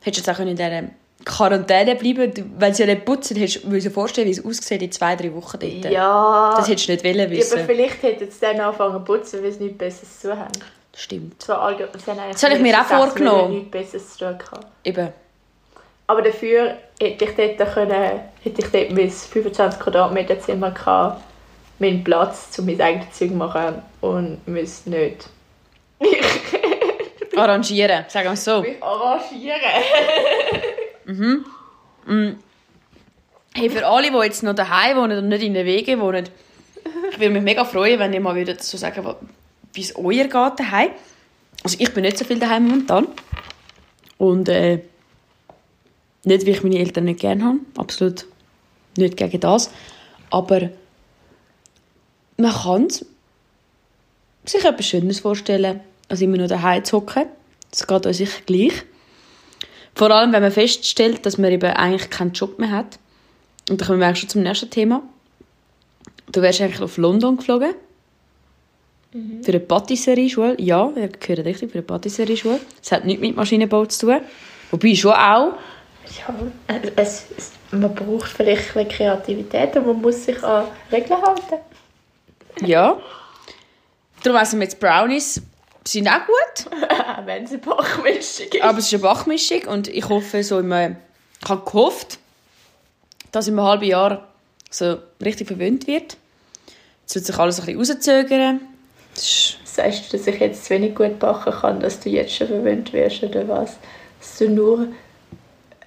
Hättest 0.00 0.26
du 0.26 0.30
jetzt 0.30 0.40
auch 0.40 0.42
in 0.42 0.56
dieser 0.56 0.84
Quarantäne 1.24 1.96
bleiben, 1.96 2.54
weil 2.58 2.74
sie 2.74 2.84
ja 2.84 2.94
nicht 2.94 3.04
putzen, 3.04 3.36
hättest 3.36 3.64
du 3.64 3.70
dir 3.70 3.90
vorstellen, 3.90 4.26
wie 4.26 4.32
es 4.32 4.44
aussieht 4.44 4.82
in 4.82 4.92
zwei, 4.92 5.16
drei 5.16 5.34
Wochen 5.34 5.58
dort. 5.58 5.92
Ja. 5.92 6.54
Das 6.56 6.68
hättest 6.68 6.88
du 6.88 6.92
nicht 6.92 7.04
wollen 7.04 7.30
wissen. 7.30 7.56
Ja, 7.56 7.64
aber 7.64 7.74
vielleicht 7.74 8.02
hätten 8.02 8.30
sie 8.30 8.40
dann 8.40 8.60
angefangen 8.60 8.98
zu 8.98 9.00
putzen, 9.00 9.42
weil 9.42 9.52
sie 9.52 9.64
nichts 9.64 9.78
Besseres 9.78 10.20
zu 10.20 10.36
haben. 10.36 10.52
Stimmt. 10.94 11.42
So 11.42 11.52
das 11.52 12.42
habe 12.42 12.54
ich 12.54 12.60
mir 12.60 12.80
auch 12.80 12.84
vorgenommen. 12.84 13.54
nichts 13.54 13.70
Besseres 13.70 14.12
zu 14.12 14.18
tun 14.18 14.60
Eben. 14.84 15.08
Aber 16.06 16.22
dafür 16.22 16.76
hätte 17.00 17.24
ich 17.24 17.56
dort, 17.56 17.74
können, 17.74 18.20
hätte 18.42 18.62
ich 18.62 18.70
dort 18.70 18.92
mein 18.92 19.10
25 19.10 19.80
Quadratmeter 19.80 20.38
Zimmer 20.38 20.70
gehabt, 20.70 21.22
meinen 21.78 22.04
Platz, 22.04 22.56
um 22.58 22.66
mein 22.66 22.80
eigenes 22.80 23.12
Zeug 23.12 23.30
zu 23.30 23.34
machen 23.34 23.82
und 24.00 24.46
müsste 24.46 24.90
nicht 24.90 25.28
Arrangieren, 27.36 28.04
sagen 28.08 28.28
wir 28.28 28.32
es 28.32 28.44
so. 28.44 28.60
Mich 28.62 28.82
arrangieren. 28.82 29.60
Hey, 33.54 33.70
für 33.70 33.86
alle, 33.86 34.10
die 34.10 34.16
jetzt 34.18 34.42
noch 34.42 34.54
daheim 34.54 34.96
wohnen 34.96 35.18
und 35.18 35.28
nicht 35.28 35.42
in 35.42 35.54
den 35.54 35.64
Wegen 35.64 36.00
wohnen, 36.00 36.28
ich 37.10 37.18
würde 37.18 37.30
mich 37.30 37.42
mega 37.42 37.64
freuen, 37.64 37.98
wenn 37.98 38.12
ihr 38.12 38.20
mal 38.20 38.34
wieder 38.34 38.56
so 38.58 38.76
sagen 38.76 39.04
würdet, 39.04 39.22
wie 39.72 39.80
es 39.80 39.96
euer 39.96 40.24
geht 40.24 40.32
daheim. 40.32 40.90
Also 41.62 41.76
ich 41.80 41.92
bin 41.94 42.02
nicht 42.02 42.18
so 42.18 42.24
viel 42.24 42.38
daheim 42.38 42.68
momentan. 42.68 43.08
Und 44.18 44.48
äh, 44.48 44.80
nicht, 46.24 46.46
weil 46.46 46.54
ich 46.54 46.62
meine 46.62 46.78
Eltern 46.78 47.04
nicht 47.04 47.20
gerne 47.20 47.44
habe. 47.44 47.58
Absolut 47.76 48.26
nicht 48.96 49.16
gegen 49.16 49.40
das. 49.40 49.70
Aber 50.30 50.70
man 52.36 52.52
kann 52.52 52.88
sich 54.44 54.64
etwas 54.64 54.86
Schönes 54.86 55.20
vorstellen, 55.20 55.80
als 56.08 56.20
immer 56.20 56.36
nur 56.36 56.48
daheim 56.48 56.84
zu 56.84 56.98
hocken. 56.98 57.26
Das 57.70 57.86
geht 57.86 58.06
euch 58.06 58.16
sicher 58.16 58.40
gleich. 58.44 58.84
Vor 59.96 60.10
allem, 60.10 60.30
wenn 60.32 60.42
man 60.42 60.52
feststellt, 60.52 61.24
dass 61.24 61.38
man 61.38 61.50
eben 61.50 61.70
eigentlich 61.70 62.10
keinen 62.10 62.32
Job 62.32 62.58
mehr 62.58 62.70
hat. 62.70 62.98
Und 63.70 63.80
dann 63.80 63.88
kommen 63.88 64.00
wir 64.00 64.10
auch 64.10 64.14
schon 64.14 64.28
zum 64.28 64.42
nächsten 64.42 64.68
Thema. 64.68 65.02
Du 66.30 66.42
wärst 66.42 66.60
eigentlich 66.60 66.82
auf 66.82 66.98
London 66.98 67.38
geflogen. 67.38 67.74
Für 69.42 69.52
eine 69.52 69.60
Patisserie-Schule. 69.60 70.60
Ja, 70.60 70.92
ihr 70.94 71.08
gehört 71.08 71.46
richtig, 71.46 71.70
für 71.70 71.78
eine 71.78 71.86
Patisserie-Schule. 71.86 72.60
Das 72.78 72.92
hat 72.92 73.06
nichts 73.06 73.22
mit 73.22 73.36
Maschinenbau 73.36 73.86
zu 73.86 74.06
tun. 74.06 74.20
Wobei 74.70 74.94
schon 74.94 75.12
auch. 75.12 75.54
Ja, 76.18 76.34
es, 76.96 77.24
es, 77.34 77.52
man 77.70 77.94
braucht 77.94 78.28
vielleicht 78.28 78.76
ein 78.76 78.86
Kreativität 78.88 79.76
und 79.76 79.86
man 79.86 80.02
muss 80.02 80.26
sich 80.26 80.42
an 80.44 80.66
Regeln 80.92 81.22
halten. 81.22 81.56
Ja. 82.60 83.00
Darum 84.22 84.38
essen 84.38 84.60
wir 84.60 84.64
jetzt 84.64 84.78
Brownies. 84.78 85.40
Sind 85.86 86.08
auch 86.08 86.20
gut. 86.26 86.70
Wenn 87.24 87.44
es 87.44 87.50
eine 87.50 87.58
Bachmischung 87.58 88.46
ist. 88.48 88.62
Aber 88.62 88.78
es 88.78 88.86
ist 88.86 88.94
eine 88.94 89.02
Bachmischung 89.02 89.62
und 89.66 89.88
ich 89.88 90.08
hoffe, 90.08 90.42
so 90.42 90.58
im, 90.58 90.72
ich 90.72 91.48
habe 91.48 91.64
gehofft, 91.64 92.18
dass 93.32 93.48
in 93.48 93.58
einem 93.58 93.66
halben 93.66 93.84
Jahr 93.84 94.26
so 94.70 94.98
richtig 95.22 95.46
verwöhnt 95.46 95.86
wird. 95.86 96.16
Jetzt 97.02 97.14
wird 97.14 97.26
sich 97.26 97.38
alles 97.38 97.60
ein 97.60 97.66
bisschen 97.66 97.96
rauszögern. 97.96 98.60
Das 99.14 99.56
Sagst 99.64 100.12
du, 100.12 100.16
dass 100.16 100.26
ich 100.26 100.40
jetzt 100.40 100.64
zu 100.64 100.70
wenig 100.70 100.94
gut 100.94 101.18
backen 101.18 101.52
kann, 101.52 101.80
dass 101.80 102.00
du 102.00 102.08
jetzt 102.08 102.34
schon 102.34 102.48
verwöhnt 102.48 102.92
wirst, 102.92 103.22
oder 103.22 103.46
was? 103.46 103.76
Dass 104.18 104.38
du 104.38 104.48
nur 104.48 104.88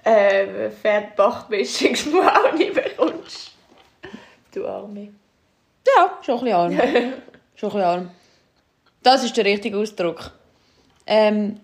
äh, 0.04 0.70
Pferd-Bachmischungsbrownie 0.70 2.70
bekommst. 2.74 3.50
Du 4.54 4.66
Arme. 4.66 5.08
ja, 5.86 6.18
schon 6.22 6.38
ein 6.38 6.44
bisschen 6.44 6.56
arm. 6.56 6.72
schon 7.56 7.70
ein 7.70 7.72
bisschen 7.72 7.80
arm. 7.80 8.10
Das 9.02 9.24
ist 9.24 9.36
der 9.36 9.44
richtige 9.44 9.78
Ausdruck. 9.78 10.32
Ähm, 11.06 11.60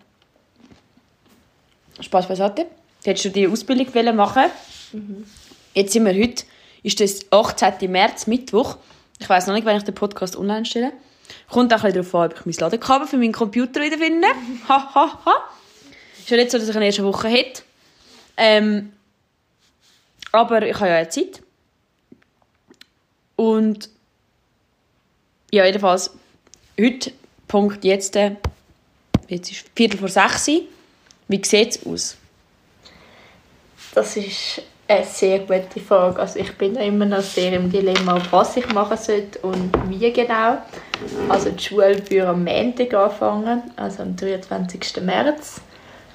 Spaß 2.00 2.28
beiseite. 2.28 2.66
Hättest 3.04 3.26
du 3.26 3.30
die 3.30 3.46
Ausbildung 3.46 4.16
machen 4.16 4.50
Jetzt 5.74 5.92
sind 5.92 6.04
wir 6.06 6.14
heute, 6.14 6.44
ist 6.82 7.00
das 7.00 7.30
18. 7.30 7.90
März, 7.90 8.26
Mittwoch. 8.26 8.78
Ich 9.18 9.28
weiß 9.28 9.46
noch 9.46 9.54
nicht, 9.54 9.66
wann 9.66 9.76
ich 9.76 9.82
den 9.82 9.94
Podcast 9.94 10.36
online 10.36 10.64
stelle. 10.64 10.92
Kommt 11.50 11.72
auch 11.72 11.84
ein 11.84 11.92
bisschen 11.92 12.10
darauf 12.10 12.14
an, 12.14 12.30
ob 12.30 12.38
ich 12.38 12.46
mein 12.46 12.54
Ladekabel 12.54 13.06
für 13.06 13.18
meinen 13.18 13.32
Computer 13.32 13.80
wieder 13.80 13.98
finde. 13.98 14.28
Ha, 14.68 14.94
ha, 14.94 15.20
ha. 15.24 15.44
Ist 16.18 16.30
ja 16.30 16.36
nicht 16.36 16.50
so, 16.50 16.58
dass 16.58 16.68
ich 16.68 16.76
eine 16.76 16.86
erste 16.86 17.04
Woche 17.04 17.28
hätte. 17.28 17.62
Ähm, 18.36 18.92
aber 20.32 20.66
ich 20.66 20.74
habe 20.74 20.88
ja 20.88 20.96
eine 20.96 21.08
Zeit. 21.08 21.42
Und 23.36 23.90
ja, 25.52 25.64
jedenfalls, 25.66 26.10
heute, 26.80 27.12
Punkt 27.48 27.84
jetzt, 27.84 28.16
äh, 28.16 28.32
jetzt 29.28 29.50
ist 29.50 29.66
Viertel 29.74 29.98
vor 29.98 30.08
sechs. 30.08 30.46
Wie 31.28 31.44
sieht 31.44 31.70
es 31.76 31.86
aus? 31.86 32.16
Das 33.94 34.16
ist 34.16 34.62
eine 34.88 35.04
sehr 35.04 35.40
gute 35.40 35.80
Frage. 35.80 36.20
Also 36.20 36.38
ich 36.38 36.52
bin 36.56 36.76
immer 36.76 37.06
noch 37.06 37.20
sehr 37.22 37.52
im 37.54 37.70
Dilemma, 37.70 38.20
was 38.30 38.56
ich 38.56 38.72
machen 38.72 38.96
sollte 38.96 39.38
und 39.40 39.70
wie 39.88 40.12
genau. 40.12 40.58
Also 41.28 41.50
die 41.50 41.62
Schule 41.62 41.98
würde 42.10 42.28
am 42.28 42.44
Montag 42.44 42.94
anfangen, 42.94 43.62
also 43.76 44.02
am 44.02 44.14
23. 44.16 45.02
März. 45.02 45.60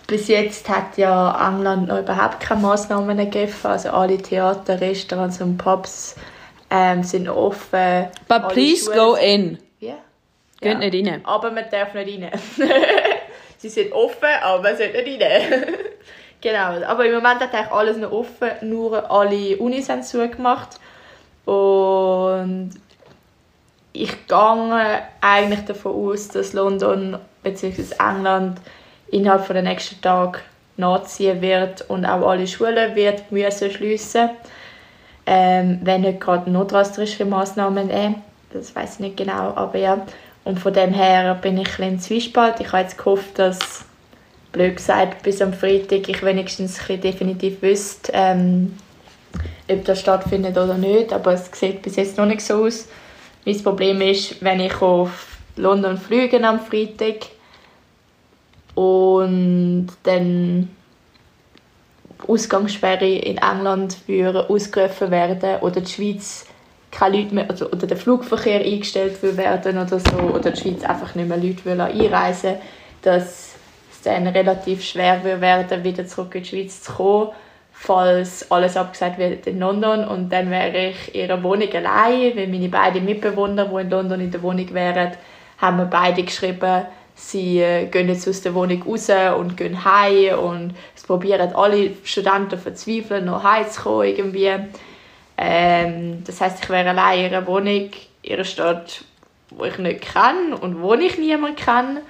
Bis 0.08 0.28
jetzt 0.28 0.68
hat 0.68 0.98
ja 0.98 1.50
England 1.50 1.88
noch 1.88 2.00
überhaupt 2.00 2.40
keine 2.42 2.62
Massnahmen 2.62 3.18
ergriffen. 3.18 3.72
Also 3.72 3.90
alle 3.90 4.18
Theater, 4.18 4.80
Restaurants 4.80 5.42
und 5.42 5.58
Pubs 5.58 6.16
ähm, 6.70 7.04
sind 7.04 7.30
offen. 7.30 8.08
But 8.28 8.44
Alle 8.44 8.54
please 8.54 8.86
Schulen- 8.86 8.98
go 8.98 9.16
in. 9.16 9.58
Ja. 10.64 10.74
Geht 10.74 10.94
nicht 10.94 11.08
rein. 11.08 11.22
Aber 11.26 11.52
man 11.52 11.66
darf 11.72 11.94
nicht 11.94 12.22
rein. 12.22 12.32
Sie 13.58 13.70
sind 13.70 13.92
offen, 13.94 14.30
aber 14.42 14.64
man 14.64 14.78
sollte 14.78 15.04
nicht 15.04 15.22
rein. 15.22 15.66
genau. 16.42 16.84
Aber 16.86 17.06
im 17.06 17.14
Moment 17.14 17.42
hat 17.42 17.54
eigentlich 17.54 17.72
alles 17.72 17.98
noch 17.98 18.12
offen, 18.12 18.50
nur 18.62 19.10
alle 19.12 19.58
Unis 19.58 19.90
haben 19.90 20.04
zugemacht. 20.04 20.80
Und 21.46 22.72
ich 23.94 24.28
gehe 24.28 25.02
eigentlich 25.20 25.66
davon 25.66 25.94
aus, 25.94 26.28
dass 26.30 26.54
London 26.54 27.18
bzw. 27.44 27.96
England 28.00 28.60
innerhalb 29.10 29.46
von 29.46 29.56
den 29.56 29.66
nächsten 29.66 30.02
Tagen 30.02 30.40
nachziehen 30.78 31.42
wird 31.42 31.90
und 31.90 32.06
auch 32.06 32.28
alle 32.28 32.48
Schulen 32.48 32.96
wird 32.96 33.32
müssen 33.32 33.72
schliessen. 33.72 34.30
Ähm, 35.26 35.80
wenn 35.84 36.02
nicht 36.02 36.20
gerade 36.20 36.52
drastische 36.66 37.26
Massnahmen 37.26 37.88
nehmen. 37.88 38.24
Das 38.54 38.76
weiß 38.76 38.96
ich 38.96 39.00
nicht 39.00 39.18
genau, 39.18 39.54
aber 39.56 39.78
ja. 39.78 40.06
Und 40.44 40.60
von 40.60 40.74
dem 40.74 40.94
her 40.94 41.36
bin 41.36 41.58
ich 41.58 41.80
ein 41.80 42.00
Zwiespalt. 42.00 42.60
Ich 42.60 42.72
habe 42.72 42.84
jetzt 42.84 42.98
gehofft, 42.98 43.38
dass, 43.38 43.86
blöd 44.52 44.78
gesagt, 44.78 45.24
bis 45.24 45.42
am 45.42 45.54
Freitag 45.54 46.10
ich 46.10 46.24
wenigstens 46.24 46.80
definitiv 46.88 47.62
wüsste, 47.62 48.12
ähm, 48.14 48.76
ob 49.70 49.86
das 49.86 50.00
stattfindet 50.00 50.58
oder 50.58 50.78
nicht. 50.78 51.14
Aber 51.14 51.34
es 51.34 51.50
sieht 51.54 51.82
bis 51.82 51.96
jetzt 51.96 52.18
noch 52.18 52.26
nicht 52.26 52.42
so 52.42 52.66
aus. 52.66 52.88
Mein 53.46 53.62
Problem 53.64 54.02
ist, 54.02 54.44
wenn 54.44 54.60
ich 54.60 54.82
auf 54.82 55.28
London 55.56 55.98
fliege 55.98 56.44
am 56.46 56.60
Freitag 56.60 57.28
und 58.76 59.90
dann 60.04 60.70
Ausgangssperre 62.28 63.08
in 63.08 63.38
England 63.38 63.98
würde 64.08 64.50
ausgerufen 64.50 65.12
werden 65.12 65.60
oder 65.62 65.82
die 65.82 65.92
Schweiz 65.92 66.46
keine 66.92 67.18
Leute 67.18 67.36
mehr, 67.36 67.50
also, 67.50 67.68
oder 67.68 67.88
der 67.88 67.98
Flugverkehr 67.98 68.62
eingestellt 68.62 69.22
würde 69.24 69.38
werden 69.38 69.78
oder 69.78 70.00
so, 70.00 70.18
oder 70.34 70.52
die 70.52 70.62
Schweiz 70.62 70.84
einfach 70.84 71.16
nicht 71.16 71.30
mehr 71.30 71.38
Leute 71.38 71.66
will 71.66 71.82
einreisen 71.82 72.56
dass 73.02 73.56
es 73.92 74.02
dann 74.04 74.28
relativ 74.28 74.84
schwer 74.84 75.24
würde 75.24 75.42
werden, 75.42 75.84
wieder 75.84 76.06
zurück 76.06 76.36
in 76.36 76.44
die 76.44 76.50
Schweiz 76.50 76.84
zu 76.84 76.94
kommen, 76.94 77.30
falls 77.72 78.50
alles 78.52 78.78
abgesagt 78.78 79.18
wird 79.18 79.48
in 79.48 79.60
London 79.60 80.08
und 80.08 80.30
dann 80.30 80.52
wäre 80.52 80.90
ich 80.90 81.16
in 81.16 81.22
ihrer 81.22 81.42
Wohnung 81.42 81.72
allein, 81.74 82.36
weil 82.36 82.48
meine 82.48 82.70
beiden 82.70 83.06
Mitbewohner, 83.06 83.66
die 83.66 83.82
in 83.82 83.90
London 83.90 84.22
in 84.22 84.32
der 84.32 84.42
Wohnung 84.44 84.72
wären, 84.74 85.14
haben 85.58 85.78
mir 85.78 85.86
beide 85.86 86.24
geschrieben, 86.24 86.86
sie 87.16 87.60
äh, 87.60 87.88
gehen 87.88 88.08
jetzt 88.08 88.28
aus 88.28 88.42
der 88.42 88.54
Wohnung 88.54 88.84
raus 88.84 89.10
und 89.38 89.58
gehen 89.58 89.84
heim 89.84 90.40
und 90.40 90.76
es 90.96 91.04
probieren 91.04 91.54
alle 91.56 91.92
Studenten 92.04 92.60
verzweifeln, 92.60 93.26
noch 93.26 93.44
heimzukommen 93.44 94.08
irgendwie. 94.08 94.52
Ähm, 95.44 96.24
das 96.24 96.40
heißt, 96.40 96.64
ich 96.64 96.70
wäre 96.70 96.90
allein 96.90 97.26
in 97.26 97.34
einer 97.34 97.48
Wohnung 97.48 97.90
in 98.22 98.34
einer 98.34 98.44
Stadt, 98.44 99.04
wo 99.50 99.66
ich 99.66 99.78
nicht 99.80 100.02
kenne 100.02 100.56
und 100.56 100.84
wo 100.84 100.94
ich 100.94 101.18
niemanden 101.18 101.56
kenne, 101.56 102.02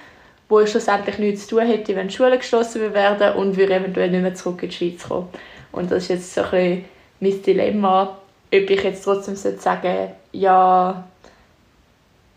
wo 0.50 0.60
ich 0.60 0.70
schlussendlich 0.70 1.16
nichts 1.16 1.46
zu 1.46 1.56
tun 1.56 1.66
hätte, 1.66 1.96
wenn 1.96 2.08
die 2.08 2.14
Schulen 2.14 2.38
geschlossen 2.38 2.92
werden 2.92 3.34
und 3.36 3.56
wir 3.56 3.70
eventuell 3.70 4.10
nicht 4.10 4.20
mehr 4.20 4.34
zurück 4.34 4.62
in 4.62 4.68
die 4.68 4.76
Schweiz 4.76 5.08
kommen. 5.08 5.30
Und 5.72 5.90
das 5.90 6.02
ist 6.02 6.08
jetzt 6.10 6.34
so 6.34 6.42
ein 6.42 6.50
bisschen 6.50 6.84
mein 7.20 7.42
Dilemma, 7.42 8.02
ob 8.02 8.70
ich 8.70 8.82
jetzt 8.82 9.02
trotzdem 9.02 9.34
sagen 9.34 10.12
ja, 10.32 11.04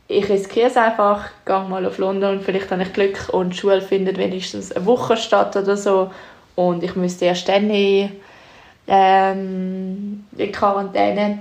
ich 0.08 0.30
riskiere 0.30 0.68
es 0.68 0.78
einfach, 0.78 1.30
gehe 1.46 1.60
mal 1.68 1.86
auf 1.86 1.98
London, 1.98 2.40
vielleicht 2.40 2.72
habe 2.72 2.84
ich 2.84 2.94
Glück 2.94 3.30
und 3.34 3.50
die 3.50 3.58
Schule 3.58 3.82
findet 3.82 4.18
wenigstens 4.18 4.72
eine 4.72 4.86
Woche 4.86 5.18
statt 5.18 5.58
oder 5.58 5.76
so 5.76 6.12
und 6.56 6.84
ich 6.84 6.96
müsste 6.96 7.26
erst 7.26 7.50
dann 7.50 7.70
in, 7.70 8.12
ähm, 8.88 10.26
in 10.38 10.52
Quarantäne 10.52 11.40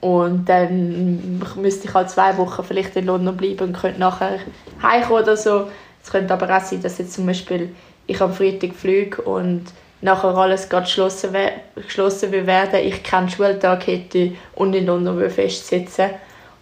und 0.00 0.48
dann 0.48 1.42
müsste 1.56 1.88
ich 1.88 1.94
halt 1.94 2.10
zwei 2.10 2.36
Wochen 2.36 2.62
vielleicht 2.62 2.94
in 2.96 3.06
London 3.06 3.36
bleiben 3.36 3.60
und 3.68 3.76
könnte 3.76 3.98
nachher 3.98 4.38
heimkommen 4.82 5.22
oder 5.22 5.36
so. 5.36 5.68
Es 6.02 6.10
könnte 6.10 6.32
aber 6.34 6.56
auch 6.56 6.60
sein, 6.62 6.80
dass 6.82 6.98
jetzt 6.98 7.14
zum 7.14 7.26
Beispiel 7.26 7.74
ich 8.06 8.20
am 8.20 8.32
Freitag 8.32 8.74
fliege 8.74 9.20
und 9.22 9.64
nachher 10.00 10.36
alles 10.36 10.68
gerade 10.68 10.84
geschlossen, 10.86 11.32
we- 11.32 11.52
geschlossen 11.82 12.30
werden, 12.32 12.80
ich 12.80 13.02
keinen 13.02 13.28
Schultag 13.28 13.86
hätte 13.86 14.32
und 14.54 14.74
in 14.74 14.86
London 14.86 15.28
festsitzen 15.28 16.10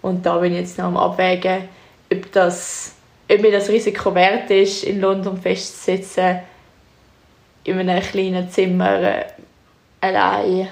und 0.02 0.24
da 0.24 0.38
bin 0.38 0.52
ich 0.52 0.60
jetzt 0.60 0.78
noch 0.78 0.86
am 0.86 0.96
abwägen, 0.96 1.68
ob, 2.10 2.32
das, 2.32 2.94
ob 3.30 3.40
mir 3.40 3.52
das 3.52 3.68
Risiko 3.68 4.14
wert 4.14 4.50
ist, 4.50 4.84
in 4.84 5.00
London 5.00 5.36
festzusitzen, 5.36 6.38
in 7.64 7.78
einem 7.78 8.02
kleinen 8.02 8.48
Zimmer 8.50 9.00
äh, 9.02 9.24
allein. 10.06 10.68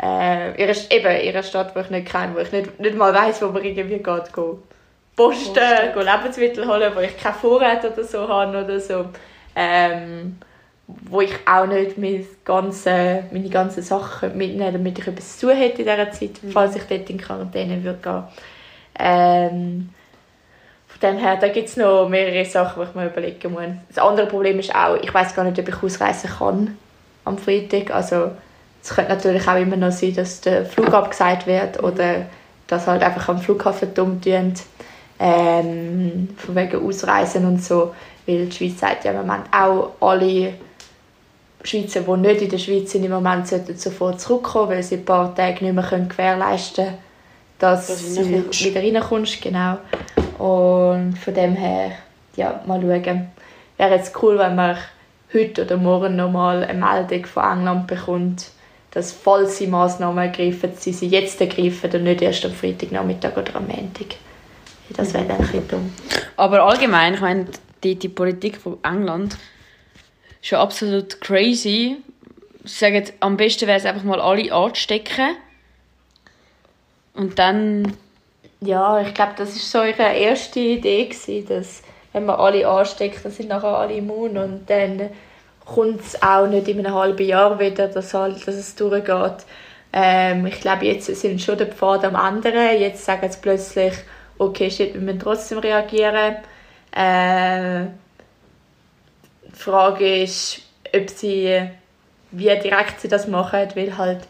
Äh, 0.00 0.62
in, 0.62 0.68
einer, 0.68 0.78
eben, 0.90 1.20
in 1.22 1.28
einer 1.30 1.42
Stadt, 1.42 1.74
die 1.74 1.80
ich 1.80 1.90
nicht 1.90 2.08
kenne, 2.08 2.34
wo 2.34 2.38
ich 2.38 2.52
nicht, 2.52 2.78
nicht 2.78 2.96
mal 2.96 3.12
weiss, 3.14 3.42
wo 3.42 3.48
man 3.48 3.64
irgendwie 3.64 3.98
geht. 3.98 4.32
Go 4.32 4.62
Posten, 5.16 5.54
Posten. 5.54 5.92
go 5.94 6.00
Lebensmittel 6.00 6.68
holen, 6.68 6.92
wo 6.94 7.00
ich 7.00 7.16
keinen 7.16 7.34
Vorrat 7.34 7.84
oder 7.84 8.04
so 8.04 8.28
habe 8.28 8.64
oder 8.64 8.78
so. 8.78 9.06
Ähm, 9.56 10.38
wo 10.86 11.20
ich 11.20 11.34
auch 11.44 11.66
nicht 11.66 11.98
meine 11.98 12.24
ganzen, 12.44 13.24
meine 13.30 13.48
ganzen 13.50 13.82
Sachen 13.82 14.36
mitnehmen 14.38 14.72
damit 14.72 14.98
ich 14.98 15.06
etwas 15.06 15.36
zu 15.36 15.50
hätte 15.50 15.82
in 15.82 15.88
dieser 15.88 16.10
Zeit, 16.12 16.42
mhm. 16.42 16.50
falls 16.50 16.76
ich 16.76 16.84
dort 16.84 17.10
in 17.10 17.18
Quarantäne 17.18 17.82
würde 17.82 17.98
gehen. 17.98 18.22
Ähm, 18.98 19.90
von 20.86 21.00
dem 21.00 21.18
her, 21.18 21.36
da 21.36 21.48
gibt 21.48 21.68
es 21.68 21.76
noch 21.76 22.08
mehrere 22.08 22.44
Sachen, 22.44 22.82
die 22.82 22.88
ich 22.88 22.94
mir 22.94 23.06
überlegen 23.06 23.52
muss. 23.52 23.62
Das 23.88 23.98
andere 23.98 24.26
Problem 24.26 24.58
ist 24.60 24.74
auch, 24.74 24.96
ich 24.96 25.12
weiß 25.12 25.34
gar 25.34 25.44
nicht, 25.44 25.58
ob 25.58 25.68
ich 25.68 25.82
ausreisen 25.82 26.30
kann 26.30 26.78
am 27.28 27.38
Freitag. 27.38 27.90
Also 27.90 28.30
es 28.82 28.90
könnte 28.90 29.12
natürlich 29.12 29.46
auch 29.46 29.56
immer 29.56 29.76
noch 29.76 29.92
sein, 29.92 30.14
dass 30.14 30.40
der 30.40 30.64
Flug 30.64 30.92
abgesagt 30.92 31.46
wird 31.46 31.82
oder 31.82 32.26
dass 32.66 32.86
halt 32.86 33.02
einfach 33.02 33.28
am 33.28 33.38
Flughafen 33.38 33.94
dumm 33.94 34.20
tun, 34.20 34.54
ähm, 35.18 36.28
von 36.36 36.54
wegen 36.54 36.86
Ausreisen 36.86 37.44
und 37.44 37.62
so, 37.62 37.94
weil 38.26 38.46
die 38.46 38.52
Schweiz 38.52 38.78
sagt 38.78 39.04
ja 39.04 39.12
im 39.12 39.18
Moment 39.18 39.44
auch 39.52 39.92
alle 40.00 40.54
Schweizer, 41.64 42.02
die 42.02 42.16
nicht 42.16 42.42
in 42.42 42.50
der 42.50 42.58
Schweiz 42.58 42.92
sind, 42.92 43.04
im 43.04 43.10
Moment 43.10 43.48
sollten 43.48 43.76
sofort 43.76 44.20
zurückkommen, 44.20 44.70
weil 44.70 44.82
sie 44.82 44.96
ein 44.96 45.04
paar 45.04 45.34
Tage 45.34 45.64
nicht 45.64 45.74
mehr 45.74 46.06
gewährleisten 46.08 46.84
können, 46.84 46.98
dass, 47.58 47.88
dass 47.88 48.14
du 48.14 48.28
wieder 48.28 48.80
reinkommst. 48.80 49.42
Genau. 49.42 49.78
Und 50.38 51.18
von 51.18 51.34
dem 51.34 51.56
her, 51.56 51.92
ja, 52.36 52.62
mal 52.66 52.80
schauen. 52.80 53.28
Wäre 53.76 53.94
jetzt 53.94 54.22
cool, 54.22 54.38
wenn 54.38 54.54
man 54.54 54.76
heute 55.32 55.64
oder 55.64 55.76
morgen 55.76 56.16
nochmal 56.16 56.64
eine 56.64 56.78
Meldung 56.78 57.26
von 57.26 57.58
England 57.58 57.86
bekommt, 57.86 58.50
dass 58.90 59.12
falls 59.12 59.58
sie 59.58 59.66
Massnahmen 59.66 60.18
ergreifen, 60.18 60.72
sie 60.74 60.92
sie 60.92 61.08
jetzt 61.08 61.40
ergreifen 61.40 61.92
und 61.92 62.04
nicht 62.04 62.22
erst 62.22 62.44
am 62.44 62.52
Freitagnachmittag 62.52 63.36
oder 63.36 63.56
am 63.56 63.66
Montag. 63.66 64.16
Das 64.90 65.12
wäre 65.12 65.26
dann 65.26 65.36
ein 65.36 65.42
bisschen 65.42 65.68
dumm. 65.68 65.92
Aber 66.36 66.62
allgemein, 66.64 67.14
ich 67.14 67.20
meine, 67.20 67.46
die, 67.84 67.96
die 67.96 68.08
Politik 68.08 68.56
von 68.56 68.78
England 68.82 69.36
ist 70.40 70.50
ja 70.50 70.62
absolut 70.62 71.20
crazy. 71.20 71.96
Sie 72.64 72.78
sagen, 72.78 73.04
am 73.20 73.36
besten 73.36 73.66
wäre 73.66 73.78
es 73.78 73.84
einfach 73.84 74.04
mal 74.04 74.20
alle 74.20 74.52
anzustecken. 74.52 75.36
Und 77.14 77.38
dann... 77.38 77.92
Ja, 78.60 79.00
ich 79.00 79.14
glaube, 79.14 79.32
das 79.36 79.50
war 79.50 79.82
so 79.82 79.88
ihre 79.88 80.14
erste 80.14 80.60
Idee, 80.60 81.04
gewesen, 81.04 81.46
dass 81.48 81.82
wenn 82.12 82.26
man 82.26 82.36
alle 82.36 82.66
ansteckt, 82.66 83.24
dann 83.24 83.32
sind 83.32 83.48
nachher 83.48 83.76
alle 83.76 83.94
immun 83.94 84.36
und 84.38 84.68
dann 84.68 85.10
kommt 85.64 86.00
es 86.00 86.22
auch 86.22 86.46
nicht 86.46 86.68
in 86.68 86.78
einem 86.78 86.94
halben 86.94 87.26
Jahr 87.26 87.58
wieder, 87.60 87.88
dass, 87.88 88.14
halt, 88.14 88.46
dass 88.46 88.54
es 88.54 88.74
durchgeht. 88.74 89.44
Ähm, 89.92 90.46
ich 90.46 90.60
glaube, 90.60 90.86
jetzt 90.86 91.06
sind 91.06 91.40
schon 91.40 91.58
die 91.58 91.66
Pfade 91.66 92.06
am 92.06 92.16
anderen. 92.16 92.78
Jetzt 92.78 93.04
sagen 93.04 93.30
sie 93.30 93.38
plötzlich, 93.40 93.94
okay, 94.38 94.70
shit, 94.70 94.94
wir 94.94 95.00
müssen 95.00 95.20
trotzdem 95.20 95.58
reagieren. 95.58 96.36
Äh, 96.92 97.86
die 99.46 99.58
Frage 99.58 100.22
ist, 100.22 100.60
ob 100.94 101.10
sie, 101.10 101.70
wie 102.30 102.58
direkt 102.58 103.00
sie 103.00 103.08
das 103.08 103.26
machen, 103.26 103.68
weil 103.74 103.96
halt 103.96 104.20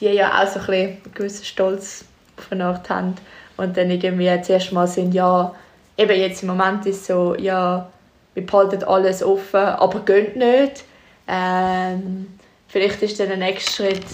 die 0.00 0.06
ja 0.06 0.42
auch 0.42 0.46
so 0.46 0.60
ein 0.60 0.66
bisschen 0.66 0.88
einen 0.88 1.14
gewissen 1.14 1.44
Stolz 1.44 2.04
auf 2.38 2.50
eine 2.50 2.64
Art 2.64 2.88
haben 2.88 3.14
und 3.56 3.76
dann 3.76 3.90
irgendwie 3.90 4.40
zuerst 4.42 4.72
mal 4.72 4.86
sind, 4.86 5.12
ja, 5.12 5.54
eben 6.00 6.18
jetzt 6.18 6.42
im 6.42 6.48
Moment 6.48 6.86
ist 6.86 7.02
es 7.02 7.06
so, 7.06 7.34
ja, 7.36 7.90
wir 8.34 8.46
behalten 8.46 8.82
alles 8.84 9.22
offen, 9.22 9.60
aber 9.60 10.00
gehen 10.00 10.38
nicht. 10.38 10.84
Ähm, 11.28 12.38
vielleicht 12.68 13.02
ist 13.02 13.20
dann 13.20 13.28
der 13.28 13.36
nächste 13.36 13.70
Schritt, 13.70 14.06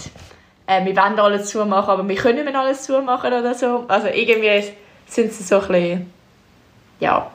äh, 0.66 0.84
wir 0.84 0.96
wollen 0.96 1.18
alles 1.18 1.50
zumachen, 1.50 1.90
aber 1.90 2.08
wir 2.08 2.16
können 2.16 2.36
nicht 2.36 2.52
mehr 2.52 2.60
alles 2.60 2.82
zumachen 2.82 3.32
oder 3.32 3.54
so. 3.54 3.84
Also 3.88 4.08
irgendwie 4.08 4.64
sind 5.06 5.32
sie 5.32 5.44
so 5.44 5.60
ein 5.60 5.68
bisschen, 5.68 6.12
ja, 6.98 7.30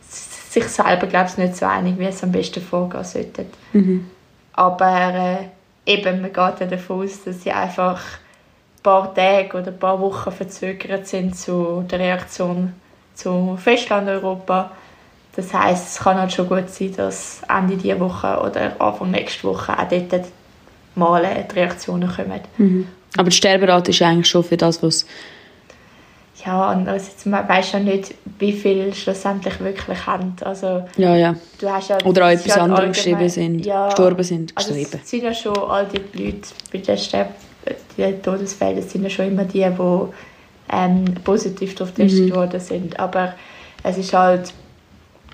sich 0.00 0.64
selber, 0.64 1.06
glaube 1.06 1.28
ich, 1.30 1.36
nicht 1.36 1.56
so 1.56 1.66
einig, 1.66 1.98
wie 1.98 2.06
es 2.06 2.22
am 2.22 2.32
besten 2.32 2.62
vorgehen 2.62 3.04
sollte. 3.04 3.46
Mhm. 3.72 4.10
Aber 4.54 5.14
äh, 5.86 5.92
eben, 5.92 6.22
man 6.22 6.32
geht 6.32 6.60
ja 6.60 6.66
davon 6.66 7.04
aus, 7.04 7.22
dass 7.22 7.42
sie 7.42 7.52
einfach 7.52 8.00
ein 8.00 8.82
paar 8.82 9.14
Tage 9.14 9.58
oder 9.58 9.68
ein 9.68 9.78
paar 9.78 10.00
Wochen 10.00 10.32
verzögert 10.32 11.06
sind 11.06 11.36
zu 11.36 11.84
der 11.88 11.98
Reaktion 11.98 12.72
zu 13.22 13.58
Festlandeuropa. 13.62 14.70
Das 15.36 15.52
heißt, 15.54 15.88
es 15.88 15.98
kann 15.98 16.18
halt 16.18 16.32
schon 16.32 16.48
gut 16.48 16.68
sein, 16.68 16.94
dass 16.96 17.42
Ende 17.48 17.76
dieser 17.76 18.00
Woche 18.00 18.40
oder 18.40 18.80
Anfang 18.80 19.10
nächste 19.10 19.44
Woche 19.44 19.78
auch 19.78 19.88
dort 19.88 20.26
mal 20.94 21.46
die 21.50 21.54
Reaktionen 21.54 22.10
kommen. 22.10 22.40
Mhm. 22.58 22.86
Aber 23.16 23.30
die 23.30 23.36
Sterberate 23.36 23.90
ist 23.90 24.02
eigentlich 24.02 24.28
schon 24.28 24.44
für 24.44 24.56
das, 24.56 24.82
was 24.82 25.06
ja, 26.44 26.68
andererseits, 26.68 27.26
man 27.26 27.46
weiß 27.46 27.72
ja 27.72 27.80
nicht, 27.80 28.14
wie 28.38 28.52
viele 28.52 28.94
schlussendlich 28.94 29.60
wirklich 29.60 30.06
haben. 30.06 30.34
Also, 30.42 30.84
ja, 30.96 31.14
ja. 31.14 31.34
Du 31.60 31.68
hast 31.68 31.90
ja 31.90 31.98
Oder 32.02 32.26
auch 32.26 32.30
etwas 32.30 32.56
anderes 32.56 32.96
geschrieben 32.96 33.28
sind, 33.28 33.66
ja, 33.66 33.88
gestorben 33.88 34.22
sind, 34.22 34.52
also 34.56 34.72
geschrieben. 34.72 35.00
Es 35.02 35.10
sind 35.10 35.22
ja 35.22 35.34
schon 35.34 35.58
all 35.58 35.86
die 35.86 36.24
Leute 36.24 36.48
bei 36.72 36.78
den 36.78 36.96
Sterb 36.96 37.34
die 37.96 38.22
Todesfällen 38.22 38.82
sind 38.82 39.02
ja 39.02 39.10
schon 39.10 39.28
immer 39.28 39.44
die, 39.44 39.64
die 39.64 40.08
ähm, 40.72 41.04
positiv 41.24 41.74
darauf 41.74 41.94
getestet 41.94 42.30
mhm. 42.30 42.34
worden 42.34 42.60
sind. 42.60 42.98
Aber 42.98 43.34
es 43.82 43.98
ist 43.98 44.12
halt 44.12 44.52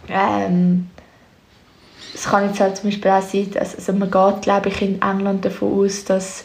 ähm, 0.09 0.89
es 2.15 2.25
kann 2.25 2.47
jetzt 2.47 2.61
halt 2.61 2.77
zum 2.77 2.91
Beispiel 2.91 3.11
auch 3.11 3.23
sein, 3.23 3.51
dass 3.53 3.75
also 3.75 3.93
man 3.93 4.11
geht, 4.11 4.43
glaube 4.43 4.69
ich, 4.71 4.81
in 4.81 5.03
England 5.03 5.45
davon 5.45 5.85
aus, 5.85 6.05
dass 6.05 6.45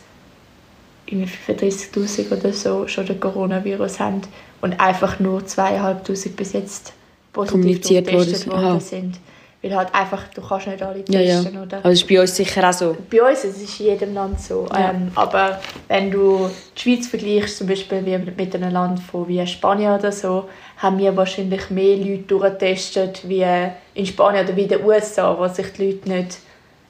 35'000 1.09 2.31
oder 2.31 2.53
so 2.53 2.87
schon 2.87 3.05
den 3.05 3.19
Coronavirus 3.19 3.99
haben 3.99 4.21
und 4.61 4.79
einfach 4.79 5.19
nur 5.19 5.41
2'500 5.41 6.35
bis 6.35 6.53
jetzt 6.53 6.93
positiv 7.33 7.87
getestet 7.87 8.47
worden 8.47 8.79
sind. 8.79 9.19
Weil 9.63 9.75
halt 9.75 9.93
einfach, 9.93 10.23
du 10.33 10.41
kannst 10.41 10.65
nicht 10.65 10.81
alle 10.81 11.05
testen, 11.05 11.13
ja, 11.23 11.41
ja. 11.51 11.61
oder? 11.61 11.77
Aber 11.77 11.89
das 11.89 12.01
ist 12.01 12.07
bei 12.07 12.19
uns 12.19 12.35
sicher 12.35 12.67
auch 12.67 12.73
so. 12.73 12.97
Bei 13.11 13.21
uns, 13.21 13.43
es 13.43 13.61
ist 13.61 13.79
in 13.79 13.87
jedem 13.87 14.13
Land 14.15 14.41
so. 14.41 14.67
Ja. 14.71 14.89
Ähm, 14.89 15.11
aber 15.13 15.59
wenn 15.87 16.09
du 16.09 16.49
die 16.75 16.81
Schweiz 16.81 17.07
vergleichst, 17.07 17.57
zum 17.57 17.67
Beispiel 17.67 18.03
wie 18.03 18.17
mit 18.17 18.55
einem 18.55 18.71
Land 18.71 18.99
von 18.99 19.27
wie 19.27 19.45
Spanien 19.45 19.93
oder 19.93 20.11
so, 20.11 20.49
haben 20.77 20.97
wir 20.97 21.15
wahrscheinlich 21.15 21.69
mehr 21.69 21.95
Leute 21.97 22.23
durchgetestet 22.23 23.21
wie 23.29 23.45
in 23.93 24.05
Spanien 24.07 24.45
oder 24.45 24.55
wie 24.55 24.63
in 24.63 24.69
den 24.69 24.83
USA, 24.83 25.37
wo 25.37 25.47
sich 25.47 25.71
die 25.73 25.91
Leute 25.91 26.09
nicht, 26.09 26.39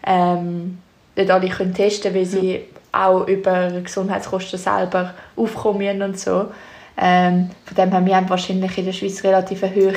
ähm, 0.07 0.77
nicht 1.17 1.29
alle 1.29 1.49
können 1.49 1.73
testen 1.73 2.13
können, 2.13 2.15
weil 2.15 2.25
sie 2.25 2.61
auch 2.93 3.27
über 3.27 3.69
Gesundheitskosten 3.81 4.57
selber 4.57 5.13
aufkommen 5.35 6.01
und 6.01 6.17
so. 6.17 6.47
Ähm, 6.97 7.49
von 7.65 7.75
dem 7.75 7.91
haben 7.91 8.05
wir 8.05 8.29
wahrscheinlich 8.29 8.77
in 8.77 8.85
der 8.85 8.93
Schweiz 8.93 9.23
relativ 9.23 9.63
eine 9.63 9.75
hohe 9.75 9.93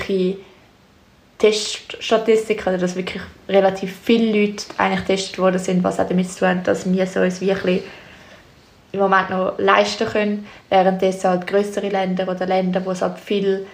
Teststatistik, 1.45 2.67
also 2.67 2.81
dass 2.81 2.97
wirklich 2.97 3.23
relativ 3.47 3.95
viele 4.03 4.33
Leute 4.33 4.65
eigentlich 4.79 5.01
getestet 5.01 5.39
worden 5.39 5.59
sind, 5.59 5.85
was 5.85 6.01
auch 6.01 6.09
damit 6.09 6.31
zu 6.31 6.39
tun 6.39 6.49
hat, 6.49 6.67
dass 6.67 6.91
wir 6.91 7.07
so 7.07 7.21
uns 7.21 7.43
wirklich 7.43 7.83
im 8.93 9.01
Moment 9.01 9.29
noch 9.29 9.59
leisten 9.59 10.09
können, 10.09 10.47
währenddessen 10.71 11.29
halt 11.29 11.47
größere 11.47 11.91
Länder 11.91 12.27
oder 12.29 12.47
Länder, 12.47 12.83
wo 12.87 12.93
es 12.93 13.03
halt 13.03 13.19
viel 13.19 13.67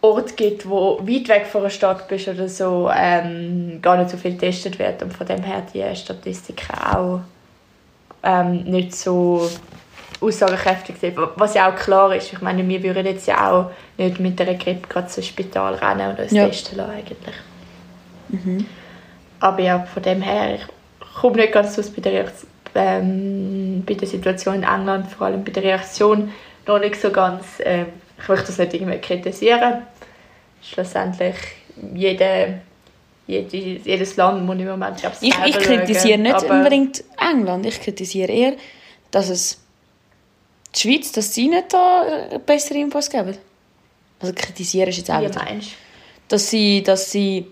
Ort 0.00 0.36
gibt, 0.36 0.68
wo 0.68 1.00
weit 1.00 1.28
weg 1.28 1.46
von 1.46 1.62
einer 1.62 1.70
Stadt 1.70 2.06
bist 2.06 2.28
oder 2.28 2.48
so, 2.48 2.88
ähm, 2.94 3.80
gar 3.82 3.96
nicht 3.96 4.10
so 4.10 4.16
viel 4.16 4.32
getestet 4.34 4.78
wird. 4.78 5.02
Und 5.02 5.12
von 5.12 5.26
dem 5.26 5.42
her 5.42 5.66
die 5.74 5.96
Statistiken 5.96 6.78
auch 6.78 7.20
ähm, 8.22 8.62
nicht 8.62 8.94
so 8.94 9.50
aussagekräftig 10.24 10.96
sind. 10.98 11.16
Was 11.36 11.54
ja 11.54 11.70
auch 11.70 11.76
klar 11.76 12.14
ist. 12.14 12.32
Ich 12.32 12.40
meine, 12.40 12.66
wir 12.66 12.82
würden 12.82 13.06
jetzt 13.06 13.26
ja 13.26 13.50
auch 13.50 13.70
nicht 13.98 14.20
mit 14.20 14.40
einer 14.40 14.54
Grippe 14.54 14.88
gerade 14.88 15.08
zum 15.08 15.22
Spital 15.22 15.74
rennen 15.74 16.10
und 16.10 16.20
uns 16.20 16.32
ja. 16.32 16.46
testen 16.46 16.78
lassen 16.78 16.90
eigentlich. 16.90 17.34
Mhm. 18.28 18.66
Aber 19.40 19.60
ja, 19.60 19.80
von 19.80 20.02
dem 20.02 20.22
her, 20.22 20.54
ich 20.54 20.66
komme 21.20 21.36
nicht 21.36 21.52
ganz 21.52 21.78
aus 21.78 21.90
bei 21.90 22.00
der, 22.00 22.26
ähm, 22.74 23.82
bei 23.86 23.94
der 23.94 24.08
Situation 24.08 24.56
in 24.56 24.62
England, 24.62 25.10
vor 25.10 25.26
allem 25.26 25.44
bei 25.44 25.52
der 25.52 25.62
Reaktion 25.62 26.32
noch 26.66 26.78
nicht 26.78 27.00
so 27.00 27.10
ganz. 27.10 27.44
Ähm, 27.60 27.86
ich 28.18 28.28
möchte 28.28 28.46
das 28.46 28.58
nicht 28.58 28.74
irgendwie 28.74 28.98
kritisieren. 28.98 29.82
Schlussendlich 30.62 31.36
jede, 31.94 32.60
jede, 33.26 33.56
jedes 33.56 34.16
Land 34.16 34.44
muss 34.44 34.56
im 34.56 34.68
Moment 34.68 35.02
ich, 35.20 35.34
ich 35.44 35.58
kritisiere 35.58 36.18
nicht 36.18 36.42
unbedingt 36.42 37.04
England. 37.18 37.66
Ich 37.66 37.80
kritisiere 37.80 38.32
eher, 38.32 38.52
dass 39.10 39.28
es 39.28 39.63
die 40.74 40.80
Schweiz, 40.80 41.12
dass 41.12 41.32
sie 41.34 41.48
nicht 41.48 41.72
da 41.72 42.28
äh, 42.30 42.38
bessere 42.38 42.78
Infos 42.78 43.08
geben. 43.08 43.36
Also 44.20 44.34
kritisieren 44.34 44.88
ist 44.88 44.98
jetzt 44.98 45.10
auch 45.10 45.20
Wie 45.20 45.28
meinst 45.28 45.72
Dass 46.28 46.50
sie, 46.50 46.82
dass 46.82 47.10
sie, 47.10 47.50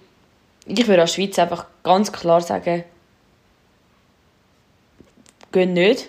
ich 0.67 0.87
würde 0.87 1.03
als 1.03 1.15
Schweiz 1.15 1.39
einfach 1.39 1.67
ganz 1.83 2.11
klar 2.13 2.41
sagen, 2.41 2.85
gehen 5.53 5.73
nicht. 5.73 6.09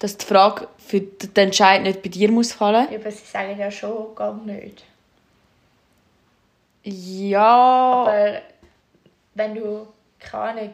Dass 0.00 0.16
die 0.16 0.26
Frage 0.26 0.68
für 0.78 1.00
den 1.00 1.46
Entscheid 1.46 1.82
nicht 1.82 2.02
bei 2.02 2.08
dir 2.08 2.30
muss 2.30 2.52
fallen. 2.52 2.88
Ja, 2.90 2.98
aber 2.98 3.10
sie 3.10 3.24
sagen 3.24 3.58
ja 3.58 3.70
schon, 3.70 4.14
gar 4.14 4.34
nicht. 4.34 4.84
Ja. 6.82 8.04
Aber 8.04 8.42
wenn 9.34 9.54
du, 9.54 9.86
keine 10.18 10.60
Ahnung, 10.60 10.72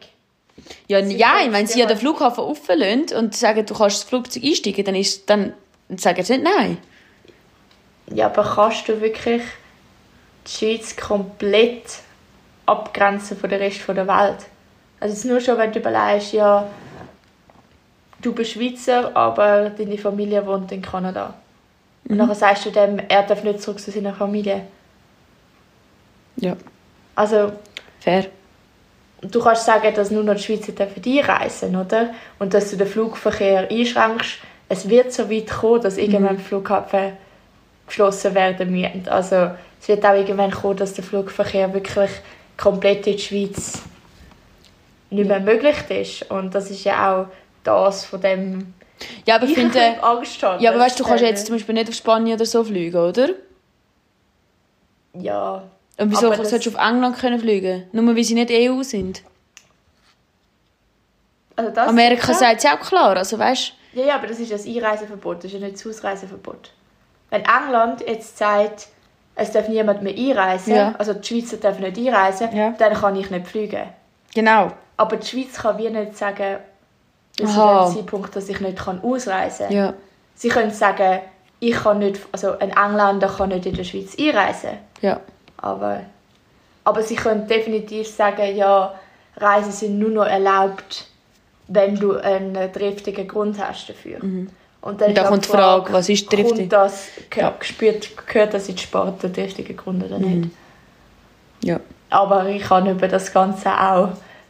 ja, 0.87 0.99
ja 0.99 1.35
wenn 1.49 1.67
sie 1.67 1.79
ja 1.79 1.85
den 1.85 1.97
Flughafen 1.97 2.43
offen 2.43 3.05
und 3.15 3.35
sagen, 3.35 3.65
du 3.65 3.73
kannst 3.73 3.97
das 3.97 4.03
Flugzeug 4.03 4.43
einsteigen, 4.43 4.85
dann, 4.85 4.95
ist, 4.95 5.29
dann 5.29 5.53
sagen 5.95 6.23
sie 6.23 6.37
nicht 6.37 6.43
nein. 6.43 6.77
Ja, 8.07 8.27
aber 8.27 8.43
kannst 8.43 8.87
du 8.87 9.01
wirklich 9.01 9.41
die 10.47 10.51
Schweiz 10.51 10.95
komplett 10.95 11.83
abgrenzen 12.65 13.37
von 13.37 13.49
der 13.49 13.59
Rest 13.59 13.81
der 13.87 14.07
Welt. 14.07 14.45
Also 14.99 15.27
nur 15.27 15.41
schon, 15.41 15.57
wenn 15.57 15.71
du 15.71 15.79
überlegst, 15.79 16.33
ja, 16.33 16.67
du 18.21 18.33
bist 18.33 18.51
Schweizer, 18.51 19.15
aber 19.15 19.69
deine 19.69 19.97
Familie 19.97 20.45
wohnt 20.45 20.71
in 20.71 20.81
Kanada. 20.81 21.33
Und 22.07 22.17
dann 22.17 22.33
sagst 22.35 22.65
du 22.65 22.69
dem, 22.69 22.99
er 23.07 23.23
darf 23.23 23.43
nicht 23.43 23.61
zurück 23.61 23.79
zu 23.79 23.91
seiner 23.91 24.13
Familie. 24.13 24.65
Ja, 26.37 26.55
Also 27.15 27.53
fair. 27.99 28.27
Du 29.31 29.41
kannst 29.41 29.65
sagen, 29.65 29.93
dass 29.95 30.11
nur 30.11 30.23
noch 30.23 30.35
die 30.35 30.43
Schweizer 30.43 30.71
dürfen 30.71 31.01
einreisen, 31.05 31.75
oder? 31.75 32.13
Und 32.39 32.53
dass 32.53 32.71
du 32.71 32.77
den 32.77 32.87
Flugverkehr 32.87 33.69
einschränkst. 33.69 34.39
Es 34.69 34.89
wird 34.89 35.13
so 35.13 35.29
weit 35.29 35.49
kommen, 35.49 35.81
dass 35.81 35.97
irgendwann 35.97 36.39
Flughafen 36.39 37.13
geschlossen 37.87 38.33
werden 38.33 38.71
müssen. 38.71 39.07
Also 39.07 39.51
es 39.81 39.87
wird 39.87 40.05
auch 40.05 40.13
irgendwann 40.13 40.51
kommen, 40.51 40.77
dass 40.77 40.93
der 40.93 41.03
Flugverkehr 41.03 41.73
wirklich 41.73 42.09
komplett 42.57 43.05
in 43.07 43.17
die 43.17 43.21
Schweiz 43.21 43.81
nicht 45.09 45.27
mehr 45.27 45.39
möglich 45.39 45.75
ist. 45.89 46.31
Und 46.31 46.55
das 46.55 46.71
ist 46.71 46.83
ja 46.83 47.13
auch 47.13 47.27
das 47.63 48.05
von 48.05 48.21
dem 48.21 48.73
Ja, 49.25 49.35
aber 49.35 49.45
ich 49.45 49.53
finde... 49.53 49.79
Angst 50.01 50.41
habe. 50.43 50.63
Ja, 50.63 50.71
aber 50.71 50.79
weißt 50.79 50.99
du, 50.99 51.03
du 51.03 51.09
kannst 51.09 51.23
jetzt 51.23 51.45
zum 51.45 51.55
Beispiel 51.55 51.75
nicht 51.75 51.89
auf 51.89 51.95
Spanien 51.95 52.35
oder 52.35 52.45
so 52.45 52.63
fliegen, 52.63 52.97
oder? 52.97 53.29
Ja, 55.13 55.63
Und 55.97 56.11
wieso 56.11 56.27
Aber 56.27 56.37
das- 56.37 56.49
sollst 56.49 56.65
du 56.65 56.71
auf 56.71 56.77
England 56.77 57.17
können 57.17 57.39
fliegen? 57.39 57.85
Nur 57.91 58.15
weil 58.15 58.23
sie 58.23 58.33
nicht 58.33 58.49
EU 58.51 58.81
sind. 58.83 59.21
also 61.55 61.69
das 61.71 61.87
Amerika 61.89 62.31
ja. 62.31 62.33
sagt 62.37 62.63
es 62.63 62.65
auch 62.65 62.79
klar, 62.79 63.15
also 63.17 63.37
weißt 63.37 63.73
Ja, 63.93 64.05
ja, 64.05 64.15
aber 64.15 64.27
das 64.27 64.39
ist 64.39 64.51
das 64.51 64.65
Einreiseverbot, 64.65 65.37
das 65.39 65.45
ist 65.45 65.53
ja 65.53 65.59
nicht 65.59 65.75
das 65.75 65.85
Ausreiseverbot. 65.85 66.71
Wenn 67.29 67.43
England 67.43 68.01
jetzt 68.07 68.37
sagt, 68.37 68.87
es 69.35 69.51
darf 69.51 69.67
niemand 69.67 70.01
mehr 70.01 70.15
einreisen, 70.15 70.75
Ja. 70.75 70.95
also 70.97 71.13
die 71.13 71.27
Schweizer 71.27 71.57
dürfen 71.57 71.81
nicht 71.83 71.97
einreisen, 71.97 72.55
Ja. 72.55 72.71
dann 72.71 72.93
kann 72.93 73.15
ich 73.15 73.29
nicht 73.29 73.47
fliegen. 73.47 73.83
Genau. 74.33 74.71
Aber 74.97 75.17
die 75.17 75.27
Schweiz 75.27 75.53
kann 75.53 75.77
wie 75.77 75.89
nicht 75.89 76.17
sagen, 76.17 76.57
zu 77.37 77.45
Aha. 77.45 77.85
dem 77.87 77.95
Zeitpunkt, 77.97 78.35
dass 78.35 78.49
ich 78.49 78.59
nicht 78.59 78.77
kann 78.77 79.01
ausreisen 79.03 79.67
kann. 79.67 79.75
Ja, 79.75 79.93
Sie 80.35 80.49
können 80.49 80.71
sagen, 80.71 81.19
ich 81.59 81.73
kann 81.75 81.99
nicht, 81.99 82.19
also 82.31 82.57
ein 82.57 82.71
Engländer 82.71 83.27
kann 83.27 83.49
nicht 83.49 83.65
in 83.67 83.75
der 83.75 83.83
Schweiz 83.83 84.15
einreisen. 84.19 84.71
ja. 85.01 85.19
Aber, 85.63 86.01
aber 86.83 87.01
sie 87.03 87.15
können 87.15 87.47
definitiv 87.47 88.07
sagen, 88.07 88.55
ja, 88.55 88.93
Reisen 89.37 89.71
sind 89.71 89.97
nur 89.97 90.09
noch 90.09 90.25
erlaubt, 90.25 91.07
wenn 91.69 91.95
du 91.95 92.17
einen 92.17 92.71
triftigen 92.73 93.25
Grund 93.27 93.57
hast 93.57 93.87
dafür. 93.89 94.17
Und 94.21 94.51
dann 94.81 95.09
Und 95.09 95.17
da 95.17 95.23
kommt 95.23 95.45
die 95.45 95.49
Frage, 95.49 95.93
was 95.93 96.09
ist 96.09 96.29
triftig? 96.29 96.69
Kommt 96.69 96.73
das, 96.73 97.07
gehört, 97.29 97.53
Ja. 97.53 97.57
gespürt, 97.57 98.27
gehört 98.27 98.53
das 98.53 98.67
in 98.67 98.75
die 98.75 98.81
Sparte, 98.83 99.29
der 99.29 99.33
triftige 99.45 99.73
Grund 99.73 100.03
oder 100.03 100.19
nicht? 100.19 100.49
Ja. 101.63 101.79
Aber 102.09 102.45
ich 102.49 102.69
habe 102.69 102.91
über 102.91 103.07
das 103.07 103.31
Ganze 103.31 103.69
auch 103.71 104.09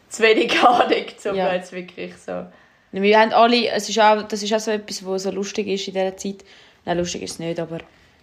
zu 0.10 0.24
wenig 0.24 0.60
Ahnung, 0.64 1.06
um 1.26 1.36
Ja. 1.36 1.54
jetzt 1.54 1.72
wirklich 1.72 2.14
so... 2.18 2.46
Wir 2.92 3.20
haben 3.20 3.34
alle, 3.34 3.70
es 3.70 3.88
ist 3.88 4.00
auch, 4.00 4.24
das 4.24 4.42
ist 4.42 4.52
auch 4.54 4.60
so 4.60 4.72
etwas, 4.72 5.06
was 5.06 5.24
so 5.24 5.32
lustig 5.32 5.68
ist 5.68 5.88
in 5.88 5.94
dieser 5.94 6.18
Zeit. 6.18 6.44
Nein, 6.86 6.98
lustig 6.98 7.22
ist 7.22 7.34
es 7.34 7.40
nicht, 7.40 7.60
aber 7.60 7.78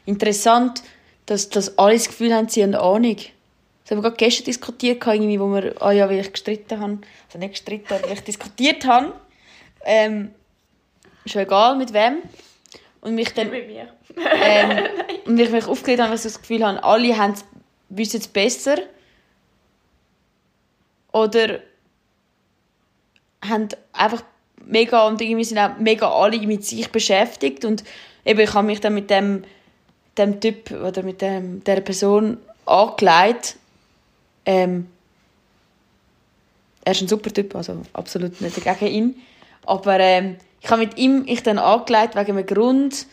interessant, 0.06 0.82
dass, 1.30 1.48
dass 1.48 1.78
alle 1.78 1.94
das 1.94 2.08
Gefühl 2.08 2.34
haben, 2.34 2.48
sie 2.48 2.62
haben 2.62 2.74
eine 2.74 2.82
Ahnung. 2.82 3.16
Das 3.16 3.90
haben 3.92 3.98
wir 3.98 4.02
gerade 4.02 4.16
gestern 4.16 4.46
diskutiert, 4.46 5.06
irgendwie, 5.06 5.38
wo 5.38 5.46
wir, 5.46 5.80
ah 5.80 5.92
ja, 5.92 6.08
weil 6.08 6.18
ich 6.18 6.32
gestritten 6.32 6.80
habe, 6.80 6.98
also 7.28 7.38
nicht 7.38 7.52
gestritten, 7.52 7.92
aber 7.94 8.02
weil 8.02 8.14
ich 8.14 8.24
diskutiert 8.24 8.84
habe. 8.84 9.12
Ähm, 9.84 10.32
ist 11.24 11.36
ja 11.36 11.42
egal 11.42 11.76
mit 11.76 11.92
wem. 11.92 12.18
Und 13.00 13.14
mich 13.14 13.32
dann 13.32 13.50
Mit 13.50 13.68
mir. 13.68 13.88
ähm, 14.16 14.88
und 15.26 15.38
ich 15.38 15.50
mich 15.50 15.66
aufgeregt 15.66 16.00
habe, 16.00 16.10
weil 16.10 16.16
ich 16.16 16.22
das 16.24 16.40
Gefühl 16.40 16.66
habe, 16.66 16.82
alle 16.82 17.16
haben 17.16 17.34
wissen 17.90 18.18
es 18.18 18.26
besser. 18.26 18.78
Oder 21.12 21.60
haben 23.48 23.68
einfach 23.92 24.24
mega 24.64 25.06
und 25.06 25.20
irgendwie 25.20 25.44
sind 25.44 25.58
auch 25.58 25.78
mega 25.78 26.10
alle 26.10 26.38
mit 26.40 26.64
sich 26.64 26.90
beschäftigt 26.90 27.64
und 27.64 27.84
eben 28.24 28.40
ich 28.40 28.52
habe 28.52 28.66
mich 28.66 28.80
dann 28.80 28.94
mit 28.94 29.10
dem, 29.10 29.44
dem 30.20 30.40
Typ 30.40 30.70
oder 30.70 31.02
mit 31.02 31.20
dem, 31.20 31.64
der 31.64 31.80
Person 31.80 32.38
angelegt. 32.66 33.56
Ähm, 34.46 34.86
er 36.84 36.92
ist 36.92 37.02
ein 37.02 37.08
super 37.08 37.32
Typ, 37.32 37.54
also 37.54 37.82
absolut 37.92 38.40
nicht 38.40 38.62
gegen 38.62 38.86
ihn. 38.86 39.16
Aber 39.66 39.98
ähm, 40.00 40.36
ich 40.60 40.70
habe 40.70 40.82
mit 40.82 40.96
ihm 40.98 41.24
ich 41.26 41.42
dann 41.42 41.58
angelegt 41.58 42.16
wegen 42.16 42.36
einem 42.36 42.46
Grund, 42.46 43.06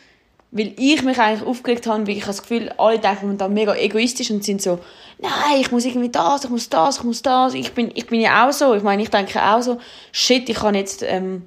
weil 0.52 0.74
ich 0.78 1.04
mich 1.04 1.20
eigentlich 1.20 1.48
aufgeregt 1.48 1.88
habe, 1.88 2.08
weil 2.08 2.16
ich 2.16 2.22
habe 2.22 2.32
das 2.32 2.42
Gefühl, 2.42 2.72
alle 2.78 3.00
denken 3.00 3.38
dann 3.38 3.54
mega 3.54 3.76
egoistisch 3.76 4.32
und 4.32 4.44
sind 4.44 4.62
so, 4.62 4.80
nein, 5.20 5.60
ich 5.60 5.72
muss 5.72 5.86
irgendwie 5.86 6.10
das, 6.10 6.46
ich 6.46 6.50
muss 6.50 6.70
das, 6.70 6.98
ich 6.98 7.04
muss 7.04 7.22
das. 7.22 7.54
Ich 7.54 7.74
bin, 7.74 7.92
ich 7.94 8.08
bin 8.08 8.22
ja 8.22 8.48
auch 8.48 8.54
so. 8.54 8.74
Ich 8.74 8.84
meine, 8.84 9.04
ich 9.04 9.10
denke 9.10 9.44
auch 9.44 9.62
so, 9.62 9.78
shit, 10.12 10.48
ich 10.50 10.58
kann 10.58 10.76
jetzt 10.76 11.04
ähm, 11.04 11.44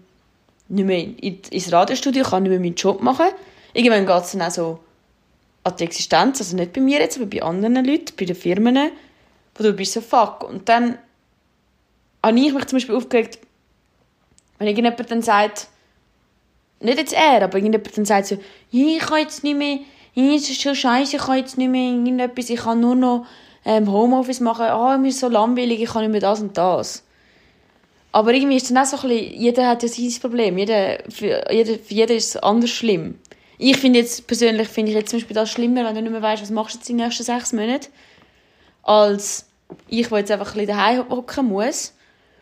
nicht 0.68 0.86
mehr 0.86 0.98
in, 0.98 1.40
ins 1.50 1.72
Radiostudio, 1.72 2.22
ich 2.22 2.30
kann 2.30 2.42
nicht 2.42 2.50
mehr 2.50 2.60
meinen 2.60 2.74
Job 2.74 3.02
machen. 3.02 3.26
Irgendwann 3.72 4.06
geht 4.06 4.24
es 4.24 4.32
dann 4.32 4.42
auch 4.42 4.50
so 4.50 4.80
an 5.64 5.76
die 5.76 5.84
Existenz, 5.84 6.40
also 6.40 6.56
nicht 6.56 6.72
bei 6.72 6.80
mir 6.80 7.00
jetzt, 7.00 7.16
aber 7.16 7.26
bei 7.26 7.42
anderen 7.42 7.84
Leuten, 7.84 8.14
bei 8.18 8.24
den 8.24 8.36
Firmen, 8.36 8.90
wo 9.54 9.62
du 9.62 9.72
bist 9.72 9.92
so, 9.92 10.00
fuck. 10.00 10.48
Und 10.48 10.68
dann 10.68 10.98
habe 12.24 12.38
ich 12.38 12.52
mich 12.52 12.66
zum 12.66 12.76
Beispiel 12.76 12.94
aufgeregt, 12.94 13.38
wenn 14.58 14.68
irgendjemand 14.68 15.10
dann 15.10 15.22
sagt, 15.22 15.68
nicht 16.80 16.98
jetzt 16.98 17.12
er, 17.12 17.42
aber 17.42 17.58
irgendjemand 17.58 17.96
dann 17.96 18.04
sagt 18.04 18.26
so, 18.26 18.38
«Ja, 18.70 18.86
ich 18.96 18.98
kann 19.00 19.18
jetzt 19.18 19.44
nicht 19.44 19.56
mehr, 19.56 19.80
es 20.14 20.48
ist 20.48 20.62
schon 20.62 20.74
scheiße, 20.74 21.16
ich 21.16 21.22
kann 21.22 21.38
jetzt 21.38 21.58
nicht 21.58 21.70
mehr 21.70 21.90
irgendetwas, 21.90 22.50
ich 22.50 22.60
kann 22.60 22.80
nur 22.80 22.94
noch 22.94 23.26
ähm, 23.64 23.90
Homeoffice 23.90 24.40
machen, 24.40 24.66
ah, 24.66 24.96
mir 24.98 25.08
ist 25.08 25.20
so 25.20 25.28
langweilig, 25.28 25.82
ich 25.82 25.90
kann 25.90 26.02
nicht 26.02 26.12
mehr 26.12 26.20
das 26.20 26.40
und 26.40 26.56
das. 26.56 27.04
Aber 28.12 28.32
irgendwie 28.34 28.56
ist 28.56 28.64
es 28.64 28.68
dann 28.70 28.82
auch 28.82 28.86
so 28.86 28.96
ein 28.96 29.08
bisschen, 29.08 29.40
jeder 29.40 29.68
hat 29.68 29.82
ja 29.82 29.88
sein 29.88 30.20
Problem, 30.20 30.58
jeder, 30.58 30.98
für, 31.08 31.44
jeder, 31.50 31.78
für 31.78 31.94
jeden 31.94 32.16
ist 32.16 32.34
es 32.34 32.36
anders 32.38 32.70
schlimm. 32.70 33.18
Ich 33.62 33.76
finde 33.76 33.98
jetzt, 33.98 34.26
persönlich 34.26 34.68
finde 34.68 34.90
ich 34.90 34.96
jetzt 34.96 35.10
zum 35.10 35.18
Beispiel 35.18 35.34
das 35.34 35.50
schlimmer, 35.50 35.84
wenn 35.84 35.94
du 35.94 36.00
nicht 36.00 36.10
mehr 36.10 36.22
weißt, 36.22 36.40
was 36.40 36.50
machst 36.50 36.74
du 36.74 36.78
jetzt 36.78 36.88
in 36.88 36.96
den 36.96 37.04
nächsten 37.04 37.24
sechs 37.24 37.52
Monaten, 37.52 37.88
als 38.82 39.50
ich, 39.86 40.08
der 40.08 40.18
jetzt 40.18 40.30
einfach 40.30 40.54
ein 40.54 40.60
bisschen 40.60 40.68
daheim 40.68 41.10
hocken 41.10 41.46
muss. 41.46 41.92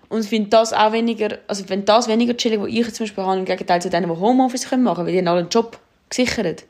Und 0.09 0.25
finde 0.25 0.51
das 0.51 0.73
auch 0.73 0.93
weniger, 0.93 1.39
also 1.49 1.69
wenn 1.69 1.85
das 1.85 2.07
weniger 2.07 2.37
chillig, 2.37 2.61
was 2.61 2.69
ich 2.69 2.77
jetzt 2.77 2.95
zum 2.95 3.05
Beispiel 3.05 3.25
habe, 3.25 3.37
im 3.37 3.45
Gegenteil 3.45 3.83
zu 3.83 3.91
denen, 3.91 4.09
die 4.09 4.17
Homeoffice 4.17 4.69
können 4.69 4.85
machen 4.85 4.99
können, 4.99 5.07
weil 5.09 5.13
die 5.13 5.19
haben 5.19 5.27
alle 5.27 5.41
einen 5.41 5.49
Job 5.49 5.81
gesichert. 6.09 6.65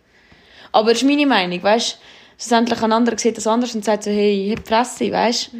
Aber 0.72 0.92
das 0.92 1.02
ist 1.02 1.06
meine 1.06 1.26
Meinung, 1.26 1.62
weißt? 1.62 1.98
Schlussendlich 2.38 2.82
ein 2.82 2.92
anderer 2.92 3.18
sieht 3.18 3.36
das 3.36 3.46
anders 3.46 3.74
und 3.74 3.84
sagt 3.84 4.04
so, 4.04 4.10
hey, 4.10 4.50
hab 4.56 4.64
die 4.64 4.68
Fresse, 4.68 5.12
weißt 5.12 5.52
du? 5.52 5.58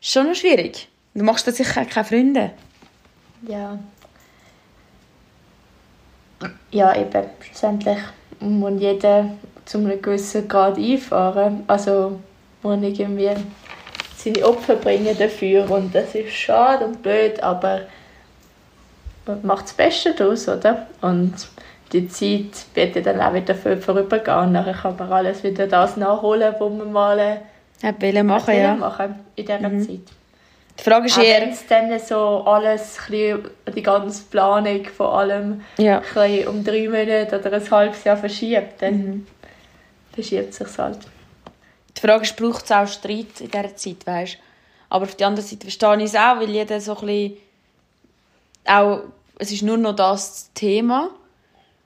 Ist 0.00 0.10
schon 0.10 0.26
noch 0.26 0.34
schwierig. 0.34 0.88
Du 1.12 1.22
machst 1.22 1.46
da 1.46 1.52
sicher 1.52 1.84
keine 1.84 2.06
Freunde. 2.06 2.52
Ja. 3.46 3.78
Ja, 6.70 6.94
eben, 6.94 7.24
schlussendlich 7.40 7.98
muss 8.40 8.80
jeder 8.80 9.30
zu 9.64 9.78
einem 9.78 10.00
gewissen 10.02 10.46
Grad 10.48 10.76
einfahren. 10.78 11.64
Also 11.66 12.20
muss 12.62 12.78
irgendwie 12.82 13.30
seine 14.16 14.44
Opfer 14.46 14.76
bringen 14.76 15.16
dafür 15.18 15.70
und 15.70 15.94
das 15.94 16.14
ist 16.14 16.32
schade 16.32 16.84
und 16.84 17.02
blöd, 17.02 17.42
aber 17.42 17.82
man 19.26 19.44
macht 19.46 19.64
das 19.66 19.72
Beste 19.72 20.14
daraus, 20.14 20.48
oder? 20.48 20.86
Und 21.00 21.34
die 21.92 22.08
Zeit 22.08 22.66
wird 22.74 22.96
ja 22.96 23.02
dann 23.02 23.20
auch 23.20 23.34
wieder 23.34 23.54
vor- 23.54 23.76
vorübergehen 23.76 24.38
und 24.38 24.52
nachher 24.52 24.74
kann 24.74 24.96
man 24.96 25.12
alles 25.12 25.42
wieder 25.42 25.66
das 25.66 25.96
nachholen, 25.96 26.54
was 26.58 26.72
man 26.72 26.92
mal 26.92 27.18
äh, 27.18 27.36
machen, 28.22 28.54
ja. 28.56 28.74
machen 28.74 29.14
in 29.36 29.46
dieser 29.46 29.60
Zeit. 29.60 30.00
Die 30.78 30.82
Frage 30.82 31.06
ist 31.06 31.14
Auch 31.14 31.22
wenn 31.22 31.26
eher, 31.26 31.48
es 31.50 31.66
dann 31.66 31.98
so 31.98 32.42
alles, 32.44 32.98
die 33.10 33.82
ganze 33.82 34.24
Planung 34.24 34.84
von 34.84 35.06
allem 35.06 35.60
ja, 35.78 36.02
um 36.48 36.62
drei 36.64 36.88
Monate 36.88 37.38
oder 37.38 37.52
ein 37.54 37.70
halbes 37.70 38.04
Jahr 38.04 38.16
verschiebt, 38.16 38.82
dann 38.82 38.94
Mhm. 38.94 39.26
verschiebt 40.12 40.50
es 40.50 40.56
sich 40.56 40.78
halt. 40.78 40.98
die 41.96 42.00
Frage 42.00 42.24
ist, 42.24 42.36
braucht 42.36 42.64
es 42.66 42.72
auch 42.72 42.86
Streit 42.86 43.40
in 43.40 43.50
dieser 43.50 43.74
Zeit, 43.76 44.06
weißt 44.06 44.38
Aber 44.90 45.04
auf 45.04 45.14
der 45.16 45.28
anderen 45.28 45.46
Seite 45.48 45.62
verstehe 45.62 45.96
ich 45.98 46.04
es 46.04 46.14
auch, 46.14 46.38
weil 46.40 46.50
jeder 46.50 46.80
so 46.80 46.96
ein 46.98 47.06
bisschen 47.06 47.36
auch, 48.66 49.00
es 49.38 49.52
ist 49.52 49.62
nur 49.62 49.76
noch 49.78 49.96
das 49.96 50.50
Thema. 50.54 51.10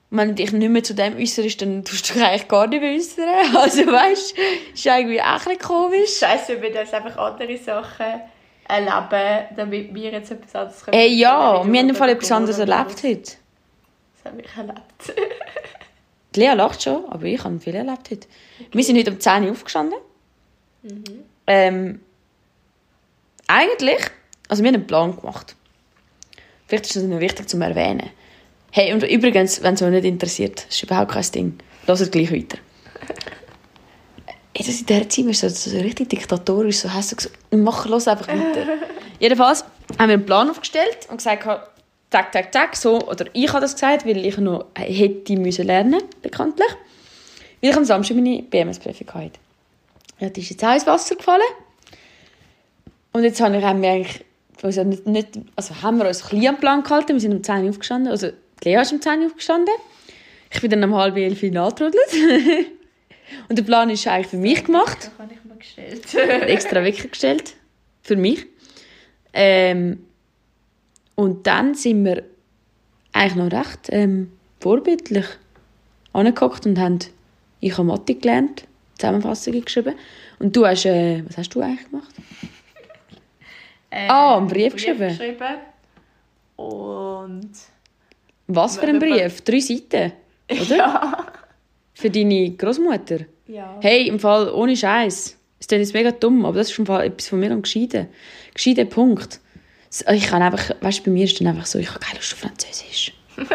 Und 0.09 0.17
wenn 0.17 0.27
du 0.29 0.35
dich 0.35 0.51
nicht 0.51 0.69
mehr 0.69 0.83
zu 0.83 0.93
dem 0.93 1.15
äußerst, 1.17 1.61
dann 1.61 1.85
tust 1.85 2.09
du 2.09 2.13
dich 2.13 2.23
eigentlich 2.23 2.47
gar 2.49 2.67
nicht 2.67 2.81
mehr 2.81 2.93
äußern. 2.93 3.55
Also 3.55 3.85
weißt 3.87 4.37
du, 4.37 4.41
ist 4.73 4.85
irgendwie 4.85 5.21
auch 5.21 5.25
ein 5.25 5.37
bisschen 5.37 5.59
komisch. 5.59 6.17
Scheiße, 6.19 6.61
wir 6.61 6.69
jetzt 6.71 6.93
einfach 6.93 7.15
andere 7.17 7.57
Sachen 7.57 8.21
erleben, 8.71 9.47
damit 9.55 9.93
wir 9.93 10.11
jetzt 10.11 10.31
etwas 10.31 10.55
anderes 10.55 10.83
können. 10.83 10.97
Ey, 10.97 11.13
ja, 11.13 11.63
wir 11.65 11.79
haben 11.79 11.89
im 11.89 11.95
Fall 11.95 12.09
etwas 12.09 12.31
anderes 12.31 12.57
erlebt 12.57 13.03
heute. 13.03 13.31
Das 14.23 14.31
habe 14.31 14.41
ich 14.41 14.57
erlebt. 14.57 15.13
Die 16.35 16.39
Lea 16.39 16.53
lacht 16.53 16.81
schon, 16.81 17.05
aber 17.09 17.25
ich 17.25 17.43
habe 17.43 17.59
viel 17.59 17.75
erlebt 17.75 18.09
heute. 18.09 18.27
Wir 18.71 18.83
sind 18.83 18.97
heute 18.97 19.11
um 19.11 19.19
10 19.19 19.43
Uhr 19.43 19.51
aufgestanden. 19.51 19.99
Ähm, 21.47 21.99
eigentlich, 23.47 23.99
also 24.47 24.63
wir 24.63 24.69
haben 24.69 24.75
einen 24.75 24.87
Plan 24.87 25.15
gemacht. 25.15 25.55
Vielleicht 26.67 26.85
ist 26.85 26.95
das 26.95 27.03
noch 27.03 27.19
wichtig 27.19 27.49
zu 27.49 27.59
erwähnen. 27.59 28.09
Hey, 28.71 28.93
und 28.93 29.03
übrigens, 29.03 29.61
wenn 29.61 29.73
es 29.73 29.81
euch 29.81 29.91
nicht 29.91 30.05
interessiert, 30.05 30.65
ist 30.69 30.81
überhaupt 30.81 31.11
kein 31.11 31.29
Ding. 31.33 31.57
Hört 31.85 32.11
gleich 32.11 32.31
weiter. 32.31 32.57
Ey, 34.61 34.67
das 34.67 34.79
in 34.79 34.85
dieser 34.85 35.09
Zeit 35.09 35.25
war 35.25 35.33
so, 35.33 35.49
so 35.49 35.77
richtig 35.79 36.09
diktatorisch, 36.09 36.77
so 36.77 36.93
hast 36.93 37.11
du 37.11 37.15
gesagt, 37.15 37.35
mach 37.49 37.87
los 37.87 38.07
einfach 38.07 38.27
weiter. 38.27 38.77
Jedenfalls 39.19 39.65
haben 39.97 40.09
wir 40.09 40.13
einen 40.13 40.25
Plan 40.25 40.51
aufgestellt 40.51 40.99
und 41.09 41.17
gesagt, 41.17 41.45
zack, 42.11 42.31
zack, 42.31 42.53
zack, 42.53 42.75
so, 42.75 43.01
oder 43.07 43.25
ich 43.33 43.49
habe 43.49 43.61
das 43.61 43.73
gesagt, 43.73 44.05
weil 44.05 44.23
ich 44.23 44.37
noch 44.37 44.65
hätte 44.77 45.35
müssen 45.37 45.65
lernen, 45.65 46.03
bekanntlich. 46.21 46.69
Weil 47.59 47.71
ich 47.71 47.75
am 47.75 47.85
Samstag 47.85 48.17
meine 48.17 48.43
BMS-Prüfung 48.43 49.07
hatte. 49.15 49.39
Ja, 50.19 50.29
die 50.29 50.41
ist 50.41 50.51
jetzt 50.51 50.63
auch 50.63 50.73
ins 50.73 50.85
Wasser 50.85 51.15
gefallen. 51.15 51.41
Und 53.13 53.23
jetzt 53.23 53.41
haben 53.41 53.53
wir 53.53 53.65
eigentlich, 53.67 54.23
also 54.61 54.83
nicht, 54.83 55.07
nicht, 55.07 55.39
also 55.55 55.81
haben 55.81 55.97
wir 55.97 56.07
uns 56.07 56.23
ein 56.23 56.39
bisschen 56.39 56.57
Plan 56.57 56.83
gehalten, 56.83 57.13
wir 57.13 57.19
sind 57.19 57.33
um 57.33 57.43
10 57.43 57.63
Uhr 57.63 57.69
aufgestanden, 57.71 58.11
also 58.11 58.27
Lea 58.63 58.79
ist 58.79 58.93
um 58.93 59.01
10 59.01 59.21
Uhr 59.21 59.25
aufgestanden. 59.25 59.73
Ich 60.53 60.61
bin 60.61 60.69
dann 60.69 60.83
um 60.83 60.93
halb 60.93 61.17
elf 61.17 61.41
nachgetrudelt. 61.41 62.05
Und 63.49 63.57
der 63.57 63.63
Plan 63.63 63.89
ist 63.89 64.07
eigentlich 64.07 64.27
für 64.27 64.37
mich 64.37 64.63
gemacht. 64.63 64.97
Das 64.99 65.11
habe 65.19 65.33
ich 65.33 65.43
mir 65.43 65.55
gestellt. 65.55 66.13
extra 66.49 66.83
Wecker 66.83 67.07
gestellt. 67.07 67.55
Für 68.03 68.15
mich. 68.15 68.45
Ähm, 69.33 70.05
und 71.15 71.45
dann 71.47 71.75
sind 71.75 72.03
wir 72.05 72.23
eigentlich 73.13 73.35
noch 73.35 73.51
recht 73.51 73.89
ähm, 73.89 74.31
vorbildlich 74.59 75.25
angeguckt 76.13 76.65
und 76.65 76.79
haben, 76.79 76.99
ich 77.59 77.73
habe 77.73 77.83
Mathe 77.85 78.15
gelernt, 78.15 78.65
Zusammenfassungen 78.97 79.63
geschrieben. 79.63 79.95
Und 80.39 80.55
du 80.55 80.65
hast, 80.65 80.85
äh, 80.85 81.23
was 81.27 81.37
hast 81.37 81.49
du 81.55 81.61
eigentlich 81.61 81.89
gemacht? 81.89 82.13
Äh, 83.93 84.07
Ah, 84.07 84.37
einen 84.37 84.47
Brief 84.47 84.71
geschrieben. 84.71 85.09
geschrieben. 85.09 85.57
Und 86.55 87.51
Was 88.47 88.77
für 88.77 88.87
ein 88.87 88.99
Brief? 88.99 89.41
Drei 89.41 89.59
Seiten, 89.59 90.13
oder? 90.49 90.77
ja. 90.77 91.25
Für 92.01 92.09
deine 92.09 92.49
Großmutter. 92.51 93.19
ja. 93.47 93.77
Hey, 93.81 94.07
im 94.07 94.19
Fall 94.19 94.49
ohne 94.51 94.75
Scheiß. 94.75 95.37
Es 95.59 95.67
klingt 95.67 95.83
jetzt 95.83 95.93
mega 95.93 96.09
dumm, 96.11 96.45
aber 96.45 96.57
das 96.57 96.71
ist 96.71 96.79
im 96.79 96.85
Fall 96.87 97.05
etwas 97.05 97.27
von 97.29 97.39
mir 97.39 97.51
am 97.51 97.61
Gescheiten. 97.61 98.07
Gescheiten 98.53 98.89
Punkt. 98.89 99.39
S- 99.89 100.03
Ich 100.11 100.25
kann 100.27 100.41
einfach, 100.41 100.71
weißt 100.81 100.99
du, 100.99 101.03
bei 101.05 101.11
mir 101.11 101.25
ist 101.25 101.39
dann 101.39 101.47
einfach 101.47 101.65
so, 101.67 101.77
ich 101.77 101.89
habe 101.89 101.99
keine 101.99 102.15
Lust 102.17 102.33
auf 102.33 102.39
Französisch. 102.39 103.13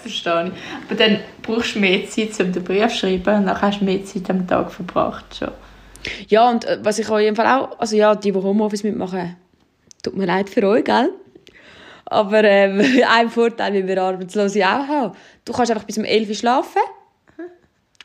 Verstehe 0.00 0.46
ich. 0.46 0.52
Aber 0.88 0.94
dann 0.96 1.20
brauchst 1.42 1.74
du 1.74 1.80
mehr 1.80 2.06
Zeit, 2.08 2.30
um 2.40 2.52
den 2.52 2.64
Brief 2.64 2.88
zu 2.88 2.98
schreiben 3.00 3.36
und 3.40 3.46
dann 3.46 3.60
hast 3.60 3.80
du 3.80 3.84
mehr 3.84 4.02
Zeit 4.04 4.28
am 4.30 4.46
Tag 4.46 4.72
verbracht. 4.72 5.36
Schon. 5.38 5.50
Ja, 6.28 6.48
und 6.50 6.64
äh, 6.64 6.78
was 6.82 6.98
ich 6.98 7.08
auf 7.08 7.20
jeden 7.20 7.36
Fall 7.36 7.46
auch, 7.46 7.78
also 7.78 7.96
ja, 7.96 8.14
die, 8.14 8.32
die 8.32 8.38
Homeoffice 8.38 8.82
mitmachen, 8.82 9.36
tut 10.02 10.16
mir 10.16 10.26
leid 10.26 10.48
für 10.50 10.66
euch, 10.66 10.84
gell? 10.84 11.10
Aber 12.06 12.44
ähm, 12.44 12.80
ein 13.10 13.28
Vorteil, 13.30 13.72
wie 13.74 13.86
wir 13.86 14.02
Arbeitslose 14.02 14.60
auch 14.64 14.86
haben, 14.88 15.16
du 15.44 15.52
kannst 15.52 15.70
einfach 15.70 15.84
bis 15.84 15.98
um 15.98 16.04
11 16.04 16.28
Uhr 16.30 16.34
schlafen 16.34 16.82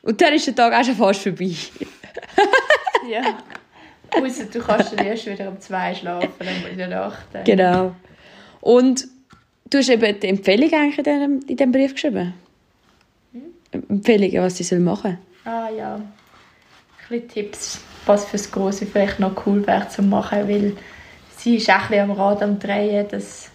und 0.02 0.22
dann 0.22 0.34
ist 0.34 0.48
der 0.48 0.56
Tag 0.56 0.74
auch 0.74 0.84
schon 0.84 0.96
fast 0.96 1.22
vorbei. 1.22 1.52
Ja. 3.10 3.38
Ausser 4.12 4.46
du 4.46 4.60
kannst 4.60 4.94
dann 4.94 5.06
erst 5.06 5.26
wieder 5.26 5.48
um 5.48 5.60
zwei 5.60 5.96
schlafen, 5.96 6.30
dann 6.38 6.72
in 6.72 6.78
der 6.78 6.88
Nacht. 6.88 7.26
dann. 7.32 7.44
Genau. 7.44 7.96
Und 8.62 9.08
du 9.70 9.78
hast 9.78 9.90
eben 9.90 10.20
die 10.20 10.28
Empfehlung 10.28 10.72
eigentlich 10.74 10.98
in 10.98 11.04
diesem, 11.04 11.40
in 11.48 11.58
diesem 11.58 11.72
Brief 11.72 11.94
geschrieben. 11.94 12.34
Empfehlungen, 13.72 14.44
was 14.44 14.58
sie 14.58 14.64
soll 14.64 14.80
machen 14.80 15.18
Ah 15.46 15.70
ja. 15.70 15.96
Ein 15.96 16.12
bisschen 17.10 17.30
Tipps, 17.30 17.80
was 18.06 18.26
fürs 18.26 18.52
Große 18.52 18.86
vielleicht 18.86 19.20
noch 19.20 19.46
cool 19.46 19.66
wäre 19.66 19.88
zu 19.90 20.02
machen, 20.02 20.48
weil 20.48 20.76
sie 21.38 21.56
ist 21.58 21.70
auch 21.70 21.76
ein 21.76 21.88
bisschen 21.90 22.12
am 22.12 22.12
Rad 22.12 22.44
am 22.44 22.60
Drehen, 22.60 23.08
dass 23.10 23.52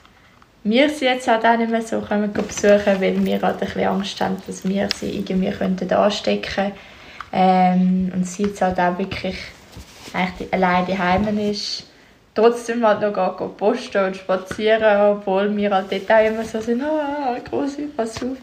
wir 0.65 0.89
sie 0.91 1.05
jetzt 1.05 1.29
halt 1.29 1.45
auch 1.45 1.57
nicht 1.57 1.71
mehr 1.71 1.83
so 1.83 2.01
können 2.01 2.33
besuchen 2.33 3.01
weil 3.01 3.25
wir 3.25 3.41
halt 3.41 3.55
ein 3.55 3.59
bisschen 3.61 3.87
Angst 3.87 4.21
haben, 4.21 4.37
dass 4.47 4.67
wir 4.67 4.89
sie 4.97 5.19
irgendwie 5.19 5.51
könnten 5.51 5.93
anstecken 5.93 6.73
ähm, 7.33 8.11
und 8.15 8.27
sie 8.27 8.45
jetzt 8.45 8.63
halt 8.63 8.81
auch 8.81 8.99
wirklich 8.99 9.37
eigentlich 10.15 10.53
allein 10.53 10.87
daheim 10.87 11.39
ist. 11.39 11.87
Trotzdem 12.35 12.85
halt 12.85 13.01
noch 13.01 13.13
gar 13.13 13.41
nicht 13.41 13.57
posten 13.57 14.07
und 14.07 14.17
spazieren, 14.17 15.17
obwohl 15.17 15.55
wir 15.57 15.71
halt 15.71 15.93
dort 15.93 16.11
auch 16.11 16.27
immer 16.27 16.45
so 16.45 16.61
sind, 16.61 16.83
ah, 16.83 17.37
große, 17.49 17.83
pass 17.97 18.17
auf. 18.17 18.39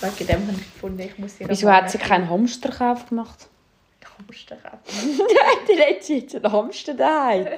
Wegen 0.00 0.26
dem 0.26 0.46
habe 0.48 0.58
ich 0.58 0.74
gefunden, 0.74 1.00
ich 1.00 1.18
muss 1.18 1.40
ihr 1.40 1.48
Wieso 1.48 1.72
hat 1.72 1.90
sie 1.90 1.98
keinen 1.98 2.28
Hamsterkauf 2.28 3.08
gemacht? 3.08 3.48
Hamster 4.34 4.56
kaufen. 4.56 5.20
die 5.68 5.74
letzte 5.76 6.14
jetzt 6.14 6.34
einen 6.34 6.52
Hamster 6.52 6.94
daheim. 6.94 7.46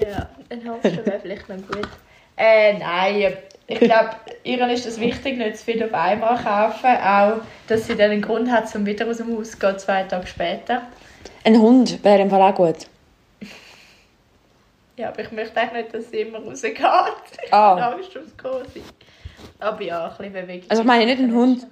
Ja, 0.00 0.28
ein 0.50 0.66
Hamster 0.68 1.04
wäre 1.04 1.20
vielleicht 1.20 1.48
noch 1.48 1.56
gut. 1.56 1.88
Äh, 2.36 2.78
nein, 2.78 3.36
ich 3.66 3.80
glaube, 3.80 4.10
ihr 4.44 4.68
ist 4.68 4.86
es 4.86 4.98
wichtig, 5.00 5.36
nicht 5.36 5.56
zu 5.58 5.64
viel 5.64 5.82
auf 5.82 5.92
einmal 5.92 6.36
kaufen. 6.42 6.86
Auch, 6.86 7.42
dass 7.66 7.86
sie 7.86 7.96
dann 7.96 8.12
einen 8.12 8.22
Grund 8.22 8.50
hat, 8.50 8.72
um 8.74 8.86
wieder 8.86 9.06
aus 9.08 9.16
dem 9.18 9.36
Haus 9.36 9.50
zu 9.50 9.58
gehen, 9.58 9.78
zwei 9.78 10.04
Tage 10.04 10.26
später. 10.26 10.82
Ein 11.44 11.60
Hund 11.60 12.02
wäre 12.04 12.22
im 12.22 12.30
Fall 12.30 12.40
auch 12.42 12.54
gut. 12.54 12.86
Ja, 14.96 15.08
aber 15.08 15.20
ich 15.20 15.32
möchte 15.32 15.60
eigentlich 15.60 15.84
nicht, 15.84 15.94
dass 15.94 16.10
sie 16.10 16.20
immer 16.20 16.38
rausgeht. 16.38 16.78
Ich 17.44 17.52
Ah. 17.52 17.80
habe 17.80 17.82
Angst 17.96 18.14
ums 18.16 18.36
Große. 18.36 18.80
Aber 19.58 19.82
ja, 19.82 20.04
ein 20.08 20.16
bisschen 20.16 20.32
Bewegung. 20.32 20.70
Also 20.70 20.82
ich 20.82 20.86
meine 20.86 21.06
nicht 21.06 21.18
einen 21.18 21.34
Hund, 21.34 21.66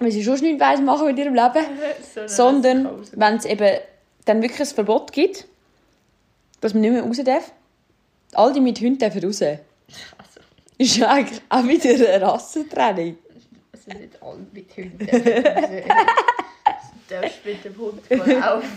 weil 0.00 0.10
sie 0.10 0.24
schon 0.24 0.40
nichts 0.40 0.60
weiss 0.60 0.80
machen 0.80 1.06
mit 1.06 1.18
ihrem 1.18 1.34
Leben, 1.34 1.64
Sondern, 2.26 2.84
sondern 2.84 3.06
wenn 3.12 3.36
es 3.36 3.44
eben 3.44 3.78
dann 4.24 4.42
wirklich 4.42 4.60
ein 4.60 4.74
Verbot 4.74 5.12
gibt, 5.12 5.46
dass 6.60 6.74
man 6.74 6.80
nicht 6.82 6.92
mehr 6.92 7.02
raus 7.02 7.20
darf. 7.24 7.52
All 8.32 8.52
die 8.52 8.60
mit 8.60 8.80
Hunden 8.80 8.98
dürfen 8.98 9.24
raus. 9.24 9.42
Also, 9.42 9.60
Ist 10.78 10.96
ja 10.96 11.08
eigentlich 11.08 11.40
auch 11.48 11.64
wieder 11.64 11.90
eine 12.14 12.22
Rassentraining. 12.26 13.18
es 13.72 13.84
sind 13.84 14.00
nicht 14.00 14.22
alle 14.22 14.38
mit 14.52 14.76
Hunden. 14.76 15.08
Du 17.08 17.16
darfst 17.16 17.44
mit 17.44 17.64
dem 17.64 17.76
Hund 17.76 18.02
laufen. 18.08 18.68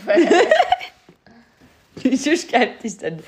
Sonst 2.17 2.51
gibt 2.51 2.83
es 2.83 2.97
dann 2.97 3.19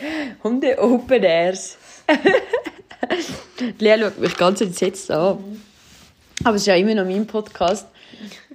Hunde 0.43 0.81
Open 0.81 1.23
Airs. 1.23 1.77
Lea 3.79 3.99
schaut 3.99 4.17
mich 4.17 4.36
ganz 4.36 4.62
entsetzt 4.62 5.12
an. 5.12 5.62
Aber 6.45 6.58
es 6.58 6.62
ist 6.62 6.67
ja 6.67 6.75
immer 6.75 6.93
noch 6.93 7.05
mein 7.05 7.25
Podcast. 7.25 7.88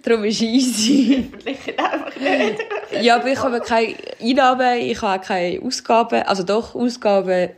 Darum 0.01 0.23
ist 0.23 0.37
es 0.37 0.43
easy. 0.43 1.29
Vielleicht 1.41 1.77
einfach 1.77 2.15
nicht. 2.17 3.03
Ja, 3.03 3.17
aber 3.17 3.33
ich 3.33 3.39
habe 3.43 3.61
keine 3.61 3.97
Einnahmen, 4.21 4.79
ich 4.79 5.03
habe 5.03 5.21
auch 5.21 5.27
keine 5.27 5.61
Ausgaben. 5.61 6.23
Also 6.23 6.45
doch, 6.45 6.77
Ausgaben, 6.77 7.51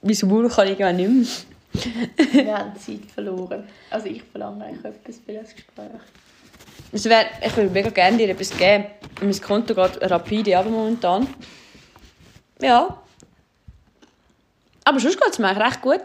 Maul 0.00 0.48
kann 0.48 0.66
ich 0.66 0.80
irgendwann 0.80 0.96
nicht 0.96 1.46
mehr. 1.72 2.44
Wir 2.44 2.56
haben 2.56 2.74
Zeit 2.74 3.10
verloren. 3.14 3.68
Also 3.90 4.06
ich 4.06 4.22
verlange 4.22 4.64
eigentlich 4.64 4.82
etwas 4.82 5.20
für 5.24 5.32
das 5.34 5.54
Gespräch. 5.54 6.00
Es 6.92 7.04
wär, 7.04 7.26
ich 7.46 7.54
würde 7.54 7.68
mega 7.68 7.90
gerne 7.90 8.16
dir 8.16 8.30
etwas 8.30 8.56
geben. 8.56 8.86
Mein 9.20 9.40
Konto 9.42 9.74
geht 9.74 10.10
rapide 10.10 10.56
aber 10.56 10.70
momentan. 10.70 11.28
Ja. 12.62 12.96
Aber 14.84 14.98
sonst 14.98 15.20
geht 15.20 15.30
es 15.30 15.38
mir 15.38 15.48
eigentlich 15.48 15.66
recht 15.66 15.82
gut. 15.82 16.00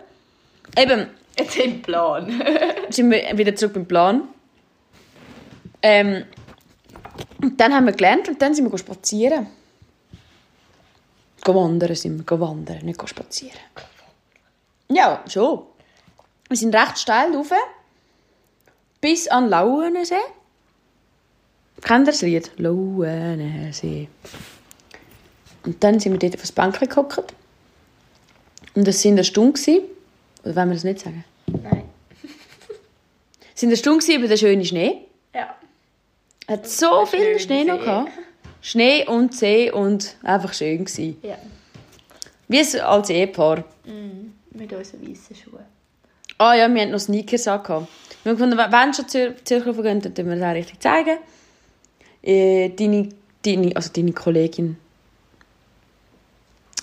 Eben, 0.78 1.08
Jetzt 1.38 1.58
im 1.58 1.82
Plan. 1.82 2.42
sind 2.90 3.12
wir 3.12 3.38
wieder 3.38 3.56
zurück 3.56 3.74
beim 3.74 3.88
Plan. 3.88 4.28
Ähm, 5.82 6.26
dann 7.58 7.74
haben 7.74 7.86
wir 7.86 7.94
gelernt 7.94 8.28
und 8.30 8.42
dann 8.42 8.54
sind 8.54 8.72
wir 8.72 8.78
spazieren. 8.78 9.48
Gehen 11.44 11.56
wandern 11.56 11.96
sind 11.96 12.30
wir, 12.30 12.40
wandern, 12.40 12.86
nicht 12.86 13.08
spazieren. 13.08 13.60
Ja, 14.90 15.24
schon. 15.28 15.64
Wir 16.48 16.58
sind 16.58 16.76
recht 16.76 16.98
steil 16.98 17.36
rauf, 17.36 17.52
bis 19.02 19.28
an 19.28 19.50
Lauenensee. 19.50 20.16
Kennt 21.82 22.08
ihr 22.08 22.12
das 22.12 22.22
Lied? 22.22 22.52
Lauenensee. 22.58 24.08
Und 25.66 25.84
dann 25.84 26.00
sind 26.00 26.14
wir 26.14 26.20
dort 26.20 26.36
auf 26.36 26.42
das 26.42 26.52
Bänkchen 26.52 26.88
gehockt. 26.88 27.34
Und 28.76 28.88
das 28.88 29.04
waren 29.04 29.14
eine 29.14 29.24
Stunde. 29.24 29.54
gewesen. 29.54 29.95
Oder 30.46 30.56
wollen 30.56 30.70
wir 30.70 30.76
das 30.76 30.84
nicht 30.84 31.00
sagen? 31.00 31.26
Nein. 31.48 31.84
Es 33.56 33.62
war 33.64 33.68
eine 33.68 33.78
Stunde 33.78 34.14
über 34.14 34.28
den 34.28 34.38
schönen 34.38 34.66
Schnee. 34.66 35.00
Ja. 35.34 35.56
Es 36.48 36.54
hat 36.54 36.68
so 36.68 37.00
Der 37.00 37.08
viel 37.08 37.40
Schnee 37.40 37.64
noch 37.64 37.80
See. 37.80 37.86
gehabt. 37.86 38.12
Schnee 38.62 39.06
und 39.08 39.36
See 39.36 39.72
und 39.72 40.16
einfach 40.24 40.54
schön 40.54 40.86
gewesen. 40.86 41.18
Ja. 41.22 41.38
Wie 42.48 42.60
es 42.60 42.76
als 42.76 43.10
Ehepaar. 43.10 43.64
Mhm. 43.86 44.34
Mit 44.52 44.72
unseren 44.72 45.08
weißen 45.10 45.36
Schuhen. 45.36 45.66
Ah 46.38 46.54
ja, 46.54 46.72
wir 46.74 46.82
hatten 46.82 46.92
noch 46.92 47.00
Sneakers 47.00 47.48
angehabt. 47.48 47.88
Wir 48.24 48.32
haben 48.32 48.38
gefunden, 48.38 48.58
wenn 48.58 48.94
schon 48.94 49.08
Zür 49.08 49.34
Zürcher 49.44 49.74
gehen, 49.74 50.02
dann 50.02 50.16
wir 50.30 50.36
das 50.36 50.44
auch 50.44 50.54
richtig 50.56 50.80
zeigen. 50.82 51.18
Äh, 52.22 52.70
deine, 52.70 53.10
deine, 53.46 53.76
also 53.76 53.90
deine 53.94 54.12
Kollegin. 54.12 54.78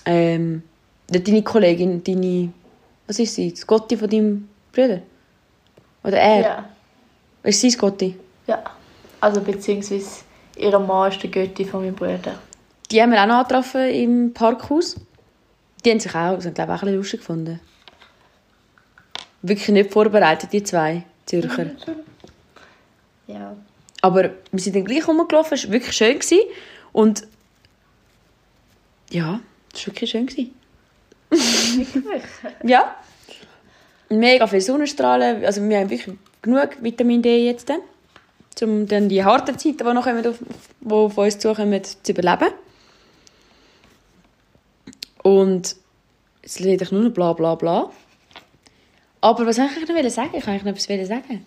Ähm, 0.05 0.63
deine 1.07 1.43
Kollegin, 1.43 2.03
deine. 2.03 2.51
Was 3.07 3.19
ist 3.19 3.35
sie? 3.35 3.51
Das 3.51 3.65
Gotti 3.67 3.97
von 3.97 4.09
deinem 4.09 4.47
Bruder? 4.71 5.01
Oder 6.03 6.17
er? 6.17 6.41
Ja. 6.41 6.69
Ist 7.43 7.61
sie 7.61 7.67
das 7.67 7.77
Gotti? 7.77 8.15
Ja. 8.47 8.63
Also 9.19 9.41
beziehungsweise 9.41 10.23
ihre 10.55 10.79
Mann 10.79 11.11
ist 11.11 11.21
der 11.21 11.29
Götti 11.29 11.65
von 11.65 11.81
meinem 11.81 11.95
Bruder. 11.95 12.39
Die 12.91 13.01
haben 13.01 13.11
wir 13.11 13.21
auch 13.21 13.27
noch 13.27 13.35
angetroffen 13.35 13.89
im 13.89 14.33
Parkhaus. 14.33 14.95
Die 15.83 15.91
haben 15.91 15.99
sich 15.99 16.13
auch, 16.13 16.35
das 16.35 16.45
haben, 16.45 16.53
glaube 16.53 16.73
ich, 16.73 16.77
auch 16.77 16.83
ein 16.83 16.85
bisschen 16.85 16.95
lustig 16.95 17.19
gefunden. 17.19 17.59
Wirklich 19.41 19.69
nicht 19.69 19.91
vorbereitet, 19.91 20.53
die 20.53 20.63
zwei 20.63 21.03
Zürcher. 21.25 21.71
Ja. 23.27 23.55
Aber 24.01 24.31
wir 24.51 24.59
sind 24.59 24.75
dann 24.75 24.85
gleich 24.85 25.07
rumgelaufen, 25.07 25.55
es 25.55 25.65
war 25.65 25.71
wirklich 25.71 25.95
schön. 25.95 26.19
Gewesen. 26.19 26.41
Und 26.91 27.27
ja, 29.09 29.39
es 29.73 29.81
war 29.81 29.93
wirklich 29.93 30.11
schön. 30.11 30.25
Gewesen. 30.27 30.53
ja. 32.63 32.95
Mega 34.09 34.47
viel 34.47 34.61
Sonnenstrahlen, 34.61 35.43
also 35.43 35.67
wir 35.67 35.77
haben 35.79 35.89
wirklich 35.89 36.15
genug 36.41 36.69
Vitamin 36.81 37.21
D 37.21 37.45
jetzt, 37.45 37.71
um 38.61 38.87
dann 38.87 39.09
die 39.09 39.23
harten 39.23 39.57
Zeiten, 39.57 39.77
die 39.77 39.83
noch 39.83 40.03
kommen, 40.03 40.21
die 40.23 40.93
auf 40.93 41.17
uns 41.17 41.39
zukommen, 41.39 41.81
zu 41.83 42.11
überleben. 42.11 42.53
Und 45.23 45.75
jetzt 46.43 46.59
rede 46.59 46.83
ich 46.83 46.91
nur 46.91 47.03
noch 47.03 47.11
bla 47.11 47.33
bla 47.33 47.55
bla. 47.55 47.89
Aber 49.21 49.47
was 49.47 49.57
wollte 49.57 49.79
ich 49.79 50.03
noch 50.03 50.09
sagen? 50.09 50.31
Ich 50.33 50.45
wollte 50.45 50.65
noch 50.65 50.73
etwas 50.73 51.07
sagen. 51.07 51.45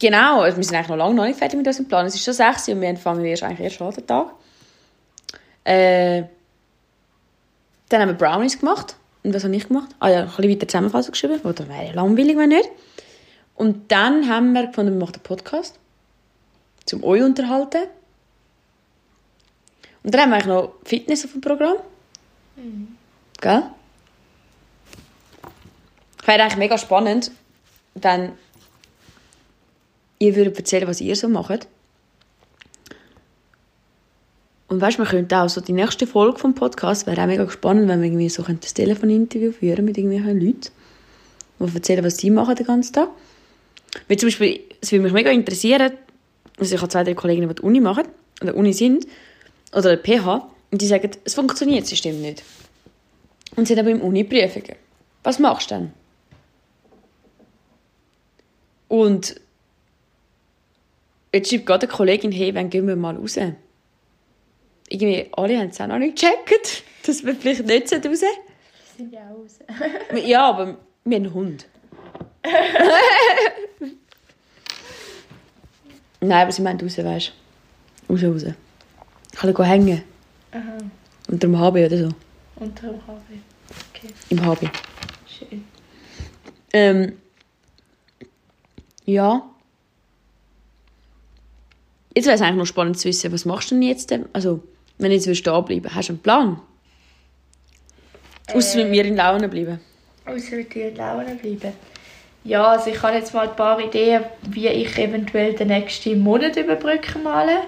Genau, 0.00 0.40
also 0.40 0.56
wir 0.56 0.64
sind 0.64 0.74
eigentlich 0.74 0.88
noch 0.88 0.96
lange 0.96 1.14
noch 1.14 1.26
nicht 1.26 1.38
fertig 1.38 1.58
mit 1.58 1.66
unserem 1.66 1.86
Plan. 1.86 2.06
Es 2.06 2.14
ist 2.14 2.24
schon 2.24 2.34
6 2.34 2.68
Uhr 2.68 2.74
und 2.74 2.80
wir 2.80 2.88
anfangen 2.88 3.24
erst, 3.24 3.42
eigentlich 3.42 3.60
erst 3.60 3.82
an 3.82 3.90
den 3.90 4.06
Tag. 4.06 4.32
Äh, 5.62 6.24
dann 7.90 8.00
haben 8.00 8.08
wir 8.08 8.14
Brownies 8.14 8.58
gemacht. 8.58 8.96
Und 9.22 9.34
was 9.34 9.44
habe 9.44 9.54
ich 9.54 9.68
gemacht? 9.68 9.90
Ah 9.98 10.08
ja, 10.08 10.20
ein 10.20 10.26
bisschen 10.28 10.50
weiter 10.50 10.68
Zusammenfassung 10.68 11.12
geschrieben. 11.12 11.40
Oder 11.42 11.68
wäre 11.68 11.92
langweilig, 11.92 12.36
wenn 12.36 12.48
nicht. 12.48 12.70
Und 13.54 13.92
dann 13.92 14.28
haben 14.28 14.52
wir 14.52 14.68
gefunden, 14.68 14.94
wir 14.94 15.00
machen 15.00 15.16
einen 15.16 15.22
Podcast. 15.22 15.78
Zum 16.86 17.04
euch 17.04 17.22
unterhalten. 17.22 17.82
Und 20.02 20.14
dann 20.14 20.22
haben 20.22 20.30
wir 20.30 20.36
eigentlich 20.36 20.46
noch 20.46 20.72
Fitness 20.84 21.24
auf 21.26 21.32
dem 21.32 21.42
Programm. 21.42 21.76
Mhm. 22.56 22.96
Gell? 23.40 23.62
Wäre 26.24 26.42
eigentlich 26.42 26.56
mega 26.56 26.78
spannend, 26.78 27.32
wenn 27.94 28.32
ihr 30.18 30.36
würdet 30.36 30.56
erzählen, 30.56 30.88
was 30.88 31.00
ihr 31.00 31.16
so 31.16 31.28
macht. 31.28 31.66
Und 34.70 34.80
weißt, 34.80 34.98
man 34.98 35.08
könnte 35.08 35.36
auch 35.36 35.48
so 35.48 35.60
die 35.60 35.72
nächste 35.72 36.06
Folge 36.06 36.38
vom 36.38 36.54
Podcast 36.54 37.08
wäre 37.08 37.20
auch 37.20 37.26
mega 37.26 37.50
spannend, 37.50 37.88
wenn 37.88 38.00
wir 38.00 38.06
irgendwie 38.06 38.28
so 38.28 38.44
ein 38.44 38.60
Telefoninterview 38.60 39.50
führen 39.50 39.84
mit 39.84 39.98
irgendwelchen 39.98 40.40
Leuten, 40.40 40.70
die 41.58 41.74
erzählen, 41.74 42.04
was 42.04 42.18
sie 42.18 42.30
machen 42.30 42.54
den 42.54 42.66
ganzen 42.66 42.92
Tag. 42.92 43.08
Wie 44.06 44.16
zum 44.16 44.28
Beispiel, 44.28 44.60
es 44.80 44.92
würde 44.92 45.02
mich 45.02 45.12
mega 45.12 45.32
interessieren, 45.32 45.90
also 46.56 46.72
ich 46.72 46.80
habe 46.80 46.88
zwei, 46.88 47.02
drei 47.02 47.14
Kollegen, 47.14 47.48
die 47.48 47.54
die 47.56 47.62
Uni 47.62 47.80
machen, 47.80 48.04
oder 48.40 48.54
Uni 48.54 48.72
sind, 48.72 49.08
oder 49.72 49.96
der 49.96 49.98
PH, 49.98 50.48
und 50.70 50.80
die 50.80 50.86
sagen, 50.86 51.10
es 51.24 51.34
funktioniert, 51.34 51.82
das 51.82 51.88
System 51.88 52.20
nicht. 52.20 52.44
Und 53.56 53.66
sind 53.66 53.80
aber 53.80 53.90
im 53.90 54.00
Uni 54.00 54.22
Prüfungen. 54.22 54.76
Was 55.24 55.40
machst 55.40 55.72
du 55.72 55.74
dann? 55.74 55.92
Und 58.86 59.34
jetzt 61.34 61.50
schreibt 61.50 61.66
gerade 61.66 61.88
eine 61.88 61.96
Kollegin, 61.96 62.30
hey, 62.30 62.54
wann 62.54 62.70
gehen 62.70 62.86
wir 62.86 62.94
mal 62.94 63.16
raus? 63.16 63.36
Irgendwie, 64.90 65.30
alle 65.32 65.58
haben 65.58 65.68
es 65.68 65.80
auch 65.80 65.86
noch 65.86 65.98
nicht 65.98 66.16
gecheckt, 66.18 66.82
dass 67.06 67.24
wir 67.24 67.34
vielleicht 67.34 67.64
nicht 67.64 67.92
raus 67.92 68.18
sind. 68.20 68.22
sind 68.96 69.12
ja 69.12 69.20
auch 69.30 69.36
raus. 69.38 69.60
ja, 70.24 70.48
aber 70.48 70.76
wir 71.04 71.16
haben 71.16 71.24
einen 71.24 71.32
Hund. 71.32 71.66
Nein, 76.20 76.42
aber 76.42 76.52
sie 76.52 76.62
meinen 76.62 76.80
raus, 76.80 76.98
weißt 76.98 77.32
du. 78.08 78.12
Raus, 78.12 78.22
raus. 78.24 78.44
Ich 79.32 79.38
kann 79.38 79.64
hängen. 79.64 80.02
Aha. 80.50 80.78
Unter 81.28 81.46
dem 81.46 81.58
HB 81.58 81.76
oder 81.86 81.96
so. 81.96 82.08
Unter 82.56 82.88
dem 82.88 83.00
HB. 83.06 83.22
Okay. 83.94 84.08
Im 84.30 84.44
HB. 84.44 84.68
Schön. 85.26 85.64
Ähm, 86.72 87.18
ja. 89.04 89.48
Jetzt 92.14 92.26
wäre 92.26 92.34
es 92.34 92.42
eigentlich 92.42 92.56
noch 92.56 92.66
spannend 92.66 92.98
zu 92.98 93.08
wissen, 93.08 93.32
was 93.32 93.44
machst 93.44 93.70
du 93.70 93.76
denn 93.76 93.82
jetzt? 93.82 94.12
Also, 94.32 94.64
wenn 95.00 95.10
du 95.10 95.16
jetzt 95.16 95.46
da 95.46 95.60
bleiben 95.60 95.94
hast 95.94 96.08
du 96.08 96.12
einen 96.12 96.22
Plan? 96.22 96.60
Äh, 98.48 98.54
Außer 98.54 98.78
mit 98.78 98.90
mir 98.90 99.04
in 99.04 99.16
Laune 99.16 99.48
bleiben. 99.48 99.80
Außer 100.26 100.56
mit 100.56 100.74
dir 100.74 100.88
in 100.88 100.96
Laune 100.96 101.34
bleiben. 101.34 101.72
Ja, 102.44 102.68
also 102.68 102.90
ich 102.90 103.02
habe 103.02 103.16
jetzt 103.16 103.34
mal 103.34 103.48
ein 103.48 103.56
paar 103.56 103.78
Ideen, 103.80 104.24
wie 104.42 104.68
ich 104.68 104.96
eventuell 104.96 105.52
den 105.52 105.68
nächsten 105.68 106.18
Monat 106.20 106.56
überbrücken 106.56 107.22
malen. 107.22 107.58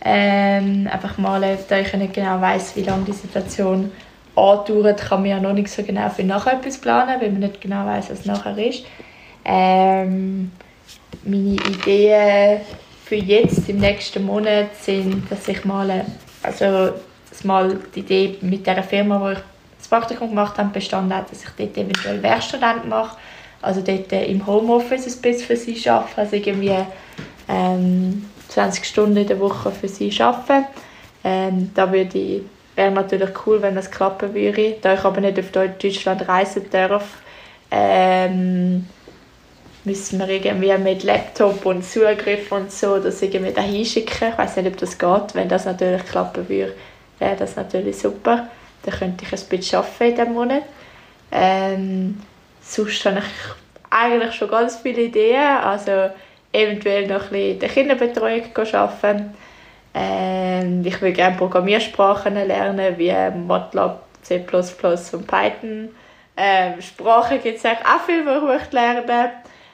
Ähm, 0.00 0.88
einfach 0.92 1.18
malen, 1.18 1.58
da 1.68 1.78
ich 1.78 1.92
nicht 1.94 2.14
genau 2.14 2.40
weiß, 2.40 2.76
wie 2.76 2.82
lange 2.82 3.04
die 3.06 3.12
Situation 3.12 3.90
andauert, 4.36 5.00
kann 5.00 5.22
man 5.22 5.30
ja 5.30 5.40
noch 5.40 5.54
nicht 5.54 5.68
so 5.68 5.82
genau 5.82 6.08
für 6.10 6.22
nachher 6.24 6.54
etwas 6.54 6.78
planen, 6.78 7.20
weil 7.20 7.30
man 7.30 7.40
nicht 7.40 7.60
genau 7.60 7.84
weiß, 7.86 8.10
was 8.10 8.24
nachher 8.24 8.56
ist. 8.58 8.84
Ähm, 9.44 10.52
meine 11.24 11.54
Ideen 11.54 12.60
für 13.04 13.16
jetzt 13.16 13.68
im 13.68 13.78
nächsten 13.78 14.24
Monat 14.24 14.76
sind, 14.80 15.30
dass 15.30 15.48
ich 15.48 15.64
mal, 15.64 16.04
also 16.42 16.92
mal 17.44 17.78
die 17.94 18.00
Idee 18.00 18.38
mit 18.40 18.66
der 18.66 18.82
Firma, 18.82 19.20
wo 19.20 19.30
ich 19.30 19.38
das 19.78 19.88
Praktikum 19.88 20.30
gemacht 20.30 20.58
habe, 20.58 20.70
bestanden 20.70 21.16
hat, 21.16 21.30
dass 21.30 21.42
ich 21.42 21.50
dort 21.56 21.76
eventuell 21.76 22.22
Werkstudent 22.22 22.88
mache, 22.88 23.16
also 23.62 23.80
dort 23.80 24.12
im 24.12 24.46
Homeoffice 24.46 25.06
ein 25.06 25.22
bisschen 25.22 25.46
für 25.46 25.56
sie 25.56 25.88
arbeite, 25.88 26.18
also 26.18 26.36
irgendwie 26.36 26.74
ähm, 27.48 28.24
20 28.48 28.84
Stunden 28.84 29.16
in 29.16 29.26
der 29.26 29.40
Woche 29.40 29.70
für 29.70 29.88
sie 29.88 30.12
arbeiten. 30.20 30.66
Ähm, 31.24 31.70
da 31.74 31.90
würde 31.92 32.18
ich, 32.18 32.42
wäre 32.76 32.90
natürlich 32.90 33.30
cool, 33.46 33.60
wenn 33.60 33.74
das 33.74 33.90
klappen 33.90 34.34
würde, 34.34 34.76
da 34.80 34.94
ich 34.94 35.04
aber 35.04 35.20
nicht 35.20 35.38
auf 35.38 35.50
Deutschland 35.50 36.28
reisen 36.28 36.64
darf. 36.70 37.04
Ähm, 37.70 38.86
müssen 39.88 40.18
wir 40.18 40.28
irgendwie 40.28 40.76
mit 40.78 41.02
Laptop 41.02 41.64
und 41.64 41.82
Zugriff 41.82 42.52
und 42.52 42.70
so 42.70 42.98
das 42.98 43.22
irgendwie 43.22 43.52
dahin 43.52 43.84
schicken. 43.84 44.28
Ich 44.30 44.38
weiß 44.38 44.56
nicht, 44.56 44.68
ob 44.68 44.76
das 44.76 44.98
geht. 44.98 45.34
Wenn 45.34 45.48
das 45.48 45.64
natürlich 45.64 46.04
klappen 46.04 46.46
würde, 46.48 46.74
wäre 47.18 47.36
das 47.36 47.56
natürlich 47.56 47.98
super. 47.98 48.48
Dann 48.82 48.94
könnte 48.94 49.24
ich 49.24 49.32
ein 49.32 49.48
bisschen 49.48 49.78
arbeiten 49.78 50.04
in 50.04 50.14
diesem 50.16 50.32
Monat. 50.34 50.62
Ähm, 51.32 52.22
sonst 52.62 53.04
habe 53.06 53.18
ich 53.18 53.90
eigentlich 53.90 54.34
schon 54.34 54.50
ganz 54.50 54.76
viele 54.76 55.02
Ideen. 55.02 55.56
Also 55.62 56.10
eventuell 56.52 57.06
noch 57.06 57.24
ein 57.24 57.30
bisschen 57.30 57.52
in 57.52 57.58
der 57.58 57.68
Kinderbetreuung 57.70 58.42
arbeiten. 58.72 59.34
Ähm, 59.94 60.82
ich 60.84 61.00
will 61.00 61.12
gerne 61.12 61.36
Programmiersprachen 61.36 62.34
lernen, 62.34 62.98
wie 62.98 63.10
MATLAB, 63.10 64.02
C++ 64.22 64.44
und 64.52 65.26
Python. 65.26 65.88
Ähm, 66.36 66.80
Sprachen 66.82 67.42
gibt 67.42 67.58
es 67.58 67.64
auch 67.64 68.04
viel, 68.06 68.22
die 68.22 68.62
ich 68.62 68.72
lernen 68.72 69.06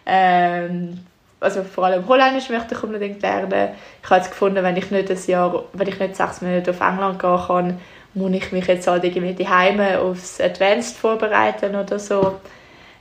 ähm, 0.06 0.98
also 1.40 1.62
vor 1.62 1.84
allem 1.84 2.08
Holländisch 2.08 2.48
möchte 2.48 2.74
ich 2.74 2.82
unbedingt 2.82 3.22
lernen. 3.22 3.70
Ich 4.02 4.10
habe 4.10 4.20
jetzt 4.20 4.30
gefunden, 4.30 4.62
wenn 4.62 4.76
ich 4.76 4.90
nicht 4.90 5.10
ein 5.10 5.18
Jahr, 5.26 5.64
wenn 5.72 5.88
ich 5.88 5.98
nicht 5.98 6.16
sechs 6.16 6.40
Monate 6.40 6.70
auf 6.70 6.80
England 6.80 7.18
gehen 7.20 7.38
kann, 7.46 7.80
muss 8.14 8.32
ich 8.32 8.52
mich 8.52 8.66
jetzt 8.66 8.86
halt 8.86 9.04
irgendwie 9.04 9.34
daheim 9.34 9.80
aufs 9.98 10.40
Advanced 10.40 10.96
vorbereiten 10.96 11.74
oder 11.74 11.98
so. 11.98 12.36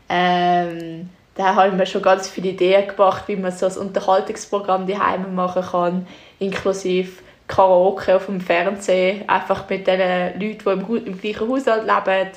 Ähm, 0.09 1.09
da 1.35 1.55
habe 1.55 1.69
ich 1.69 1.73
mir 1.73 1.85
schon 1.85 2.01
ganz 2.01 2.29
viele 2.29 2.49
Ideen 2.49 2.87
gemacht, 2.87 3.23
wie 3.27 3.35
man 3.35 3.51
so 3.51 3.65
ein 3.65 3.77
Unterhaltungsprogramm 3.77 4.85
daheim 4.85 5.33
machen 5.33 5.63
kann, 5.63 6.07
inklusive 6.39 7.23
Karaoke 7.47 8.15
auf 8.15 8.27
dem 8.27 8.41
Fernsehen, 8.41 9.27
einfach 9.27 9.67
mit 9.69 9.87
den 9.87 9.99
Leuten, 9.99 10.39
die 10.39 10.57
im, 10.65 11.05
im 11.05 11.19
gleichen 11.19 11.49
Haushalt 11.49 11.83
leben 11.83 12.29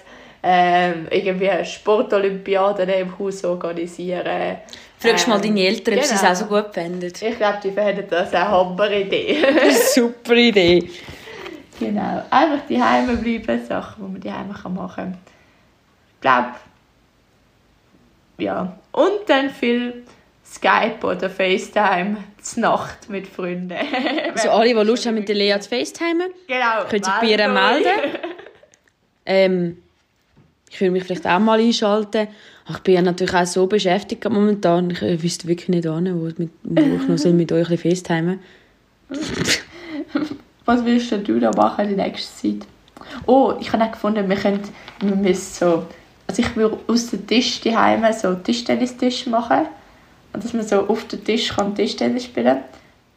ähm, 0.48 1.08
irgendwie 1.10 1.50
Sportolympiaden 1.64 2.88
im 2.88 3.18
Haus 3.18 3.44
organisieren. 3.44 4.58
Fragst 4.96 5.26
ähm, 5.26 5.32
mal 5.32 5.40
deine 5.40 5.60
Eltern, 5.60 5.94
genau. 5.94 5.98
ob 5.98 6.04
sie 6.04 6.14
es 6.14 6.20
genau. 6.20 6.32
auch 6.32 6.36
so 6.36 6.44
gut 6.44 6.72
finden. 6.72 7.12
Ich 7.20 7.36
glaube, 7.36 7.58
die 7.64 7.72
finden 7.72 8.04
das 8.08 8.32
eine 8.32 8.48
Hammer-Idee. 8.48 9.38
Super 9.92 10.34
Idee. 10.34 10.88
Genau, 11.80 12.22
einfach 12.30 12.64
die 12.68 12.80
Heime 12.80 13.16
bleiben, 13.16 13.66
Sachen, 13.66 14.04
die 14.06 14.12
man 14.12 14.20
die 14.20 14.32
Heime 14.32 14.54
machen 14.72 14.94
kann. 14.94 15.18
Ich 16.14 16.20
glaube, 16.20 16.52
ja. 18.38 18.78
Und 18.92 19.28
dann 19.28 19.50
viel 19.50 20.04
Skype 20.44 21.04
oder 21.04 21.28
FaceTime 21.28 22.18
zur 22.40 22.62
Nacht 22.62 23.10
mit 23.10 23.26
Freunden. 23.26 23.76
also 24.32 24.50
alle, 24.50 24.68
die 24.68 24.74
Lust 24.74 25.06
haben, 25.06 25.16
mit 25.16 25.28
der 25.28 25.34
Lea 25.34 25.58
zu 25.58 25.70
FaceTimen, 25.70 26.30
genau, 26.46 26.84
können 26.88 27.02
sich 27.02 27.14
bei 27.20 27.26
ihr 27.26 27.48
melden. 27.48 27.90
ähm, 29.26 29.82
ich 30.70 30.80
will 30.80 30.90
mich 30.90 31.04
vielleicht 31.04 31.26
auch 31.26 31.38
mal 31.38 31.60
einschalten. 31.60 32.28
ich 32.68 32.78
bin 32.80 32.94
ja 32.94 33.02
natürlich 33.02 33.34
auch 33.34 33.46
so 33.46 33.66
beschäftigt 33.66 34.24
momentan. 34.28 34.90
Ich 34.90 35.02
äh, 35.02 35.22
wüsste 35.22 35.48
wirklich 35.48 35.68
nicht 35.68 35.86
an, 35.86 36.06
wo, 36.20 36.24
mit, 36.24 36.50
wo 36.62 36.80
ich 36.80 37.24
noch 37.24 37.32
mit 37.32 37.52
euch 37.52 37.70
ein 37.70 37.78
bisschen 37.78 38.40
Was 40.64 40.84
willst 40.84 41.12
du 41.12 41.40
da 41.40 41.52
machen 41.52 41.88
in 41.88 41.96
der 41.96 42.06
nächsten 42.06 42.60
Zeit? 42.60 42.68
Oh, 43.26 43.54
ich 43.60 43.72
habe 43.72 43.84
auch 43.84 43.92
gefunden, 43.92 44.28
wir 44.28 44.36
können, 44.36 44.60
wir 45.00 45.14
müssen 45.14 45.54
so, 45.54 45.86
also 46.26 46.42
ich 46.42 46.56
würde 46.56 46.78
aus 46.88 47.10
dem 47.10 47.26
Tisch 47.26 47.60
daheim 47.60 48.04
so 48.12 48.34
Tischtennistisch 48.34 49.26
machen 49.26 49.66
und 50.32 50.42
dass 50.42 50.52
man 50.52 50.66
so 50.66 50.88
auf 50.88 51.06
dem 51.06 51.24
Tisch 51.24 51.54
kann 51.54 51.74
Tischtennis 51.74 52.24
spielen. 52.24 52.58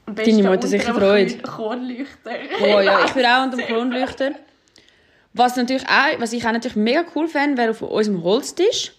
Deine 0.05 0.43
Mutter 0.43 0.67
sicher 0.67 0.93
freut. 0.93 1.41
Kronleuchter. 1.43 2.31
Oh 2.61 2.79
ja, 2.79 2.99
ich 3.05 3.11
bin 3.11 3.25
auch 3.25 3.43
unter 3.43 3.57
dem 3.57 3.65
Kronleuchter. 3.65 4.31
Was, 5.39 5.55
natürlich 5.55 5.87
auch, 5.87 6.19
was 6.19 6.33
ich 6.33 6.45
auch 6.45 6.51
natürlich 6.51 6.75
mega 6.75 7.05
cool 7.15 7.29
fände, 7.29 7.55
wäre 7.55 7.71
auf 7.71 7.81
unserem 7.81 8.25
Holztisch 8.25 8.91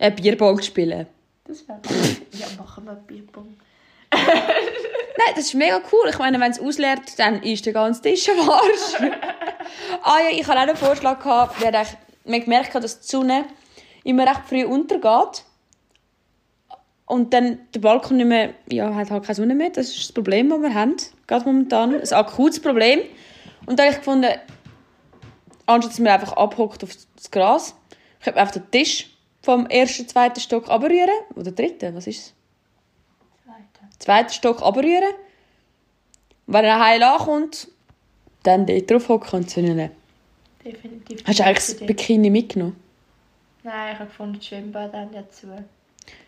ein 0.00 0.12
Bierbong 0.16 0.60
spielen. 0.60 1.06
Das 1.44 1.68
wäre 1.68 1.78
Ja, 2.32 2.46
machen 2.58 2.84
wir 2.84 2.94
Bierbong. 2.94 3.56
Nein, 4.12 5.34
das 5.36 5.44
ist 5.44 5.54
mega 5.54 5.80
cool. 5.92 6.08
Ich 6.10 6.18
meine, 6.18 6.40
wenn 6.40 6.50
es 6.50 6.58
ausleert, 6.58 7.16
dann 7.18 7.44
ist 7.44 7.64
der 7.64 7.74
ganze 7.74 8.02
Tisch 8.02 8.28
am 8.28 8.50
Arsch. 8.50 9.12
ah 10.02 10.18
ja, 10.18 10.36
ich 10.36 10.44
hatte 10.48 10.58
auch 10.58 10.62
einen 10.62 10.76
Vorschlag. 10.76 11.22
Gehabt. 11.22 11.60
Wir 11.60 11.72
haben 11.72 12.44
gemerkt, 12.44 12.74
dass 12.74 12.98
die 12.98 13.06
Sonne 13.06 13.44
immer 14.02 14.26
recht 14.26 14.48
früh 14.48 14.64
untergeht. 14.64 15.44
Und 17.06 17.32
dann 17.32 17.60
der 17.72 17.78
Balkon 17.78 18.16
nicht 18.16 18.26
mehr, 18.26 18.52
ja, 18.68 18.92
hat 18.96 19.12
halt 19.12 19.22
keine 19.22 19.36
Sonne 19.36 19.54
mehr. 19.54 19.70
Das 19.70 19.90
ist 19.90 20.08
das 20.08 20.12
Problem, 20.12 20.50
das 20.50 20.60
wir 20.60 20.74
haben. 20.74 20.96
Gerade 21.28 21.44
momentan. 21.44 21.94
Ein 21.94 22.12
akutes 22.14 22.60
Problem. 22.60 22.98
Und 23.66 23.78
da 23.78 23.84
habe 23.84 23.92
ich 23.92 23.98
gefunden, 23.98 24.32
anstatt 25.68 25.92
dass 25.92 25.98
man 25.98 26.08
einfach 26.08 26.32
abhockt 26.32 26.82
auf 26.82 26.90
das 27.16 27.30
Gras, 27.30 27.74
könnte 28.20 28.38
man 28.38 28.46
einfach 28.46 28.54
den 28.54 28.70
Tisch 28.70 29.10
vom 29.42 29.66
ersten, 29.66 30.08
zweiten 30.08 30.40
Stock 30.40 30.68
abrühren. 30.68 31.10
Oder 31.34 31.52
dritten, 31.52 31.94
was 31.94 32.06
ist 32.06 32.18
es? 32.18 32.34
Zweiten. 33.44 33.92
Zweiten 33.98 34.32
Stock 34.32 34.62
abrühren. 34.62 35.14
Wenn 36.46 36.64
er 36.64 36.80
heil 36.80 37.02
ankommt, 37.02 37.68
dann 38.42 38.66
dort 38.66 38.90
drauf 38.90 39.08
hocken 39.08 39.40
und 39.40 39.50
zünden. 39.50 39.90
Definitiv. 40.64 41.22
Hast 41.26 41.38
du 41.38 41.44
eigentlich 41.44 41.66
das 41.66 41.74
Bikini 41.76 42.30
mitgenommen? 42.30 42.76
Nein, 43.62 43.92
ich 43.92 43.98
habe 43.98 44.08
gefunden, 44.08 44.34
das 44.36 44.46
Schwimmbad 44.46 44.94
dann 44.94 45.12
dazu. 45.12 45.48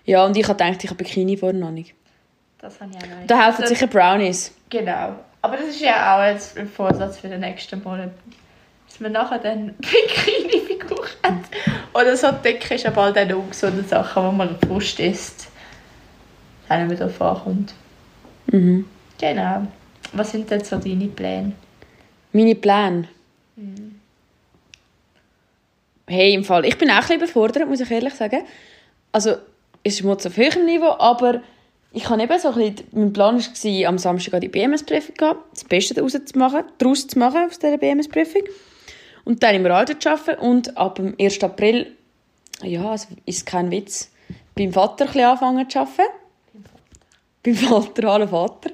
Ja, 0.04 0.26
und 0.26 0.36
ich 0.36 0.46
habe 0.46 0.62
gedacht, 0.62 0.84
ich 0.84 0.90
habe 0.90 1.02
Bikini 1.02 1.36
vorher 1.36 1.58
noch 1.58 1.70
nicht. 1.70 1.94
Das 2.58 2.80
habe 2.80 2.90
ich 2.90 2.96
auch 2.98 3.08
noch 3.08 3.16
nicht. 3.16 3.30
Da 3.30 3.46
helfen 3.46 3.66
sicher 3.66 3.86
Brownies. 3.86 4.52
Genau. 4.68 5.14
Aber 5.42 5.56
das 5.56 5.68
ist 5.68 5.80
ja 5.80 6.16
auch 6.16 6.24
jetzt 6.24 6.58
ein 6.58 6.68
Vorsatz 6.68 7.18
für 7.18 7.28
den 7.28 7.40
nächsten 7.40 7.82
Monat. 7.82 8.10
Dass 8.90 9.00
man 9.00 9.12
nachher 9.12 9.38
dann 9.38 9.74
Bikini-Figur 9.78 11.06
hat. 11.22 11.44
Oder 11.94 12.16
so 12.16 12.30
Decke 12.32 12.74
ist 12.74 12.84
ja 12.84 12.90
bald 12.90 13.16
dann 13.16 13.32
auch 13.32 13.52
so 13.52 13.68
eine 13.68 13.82
Sache, 13.82 14.22
wo 14.22 14.30
man 14.30 14.58
Frust 14.58 15.00
isst. 15.00 15.48
Wenn 16.68 16.86
man 16.88 16.96
darauf 16.96 17.20
ankommt. 17.22 17.74
Mhm. 18.46 18.84
Genau. 19.18 19.66
Was 20.12 20.32
sind 20.32 20.50
denn 20.50 20.64
so 20.64 20.76
deine 20.76 21.06
Pläne? 21.06 21.52
Meine 22.32 22.54
Pläne? 22.54 23.08
Mhm. 23.56 24.00
Hey, 26.06 26.34
im 26.34 26.44
Fall, 26.44 26.64
ich 26.64 26.76
bin 26.76 26.90
auch 26.90 26.94
ein 26.94 27.00
bisschen 27.00 27.16
überfordert, 27.18 27.68
muss 27.68 27.80
ich 27.80 27.90
ehrlich 27.90 28.14
sagen. 28.14 28.42
Also, 29.12 29.36
es 29.84 30.00
ist 30.00 30.04
jetzt 30.04 30.26
auf 30.26 30.36
höherem 30.36 30.66
Niveau, 30.66 30.96
aber 30.98 31.40
ich 31.92 32.08
habe 32.08 32.22
eben 32.22 32.38
so 32.38 32.48
ein 32.48 32.54
bisschen, 32.54 32.86
mein 32.92 33.12
Plan 33.12 33.38
war, 33.38 33.88
am 33.88 33.98
Samstag 33.98 34.40
die 34.40 34.48
BMS-Prüfung 34.48 35.14
das 35.52 35.64
Beste 35.64 35.94
daraus 35.94 36.12
zu 36.12 36.38
machen, 36.38 36.64
daraus 36.78 37.06
zu 37.06 37.18
machen 37.18 37.46
aus 37.48 37.58
dieser 37.58 37.78
BMS-Prüfung. 37.78 38.42
Und 39.24 39.42
dann 39.42 39.54
im 39.54 39.66
Radio 39.66 39.98
zu 39.98 40.10
arbeiten 40.10 40.40
und 40.40 40.76
ab 40.76 40.96
dem 40.96 41.14
1. 41.18 41.42
April, 41.42 41.94
ja, 42.62 42.94
es 42.94 43.08
ist 43.26 43.46
kein 43.46 43.70
Witz, 43.70 44.10
beim 44.54 44.72
Vater 44.72 45.08
ein 45.14 45.20
anfangen 45.20 45.68
zu 45.68 45.80
arbeiten. 45.80 46.12
Beim 47.42 47.54
Vater, 47.54 48.10
hallo 48.10 48.26
Vater. 48.26 48.70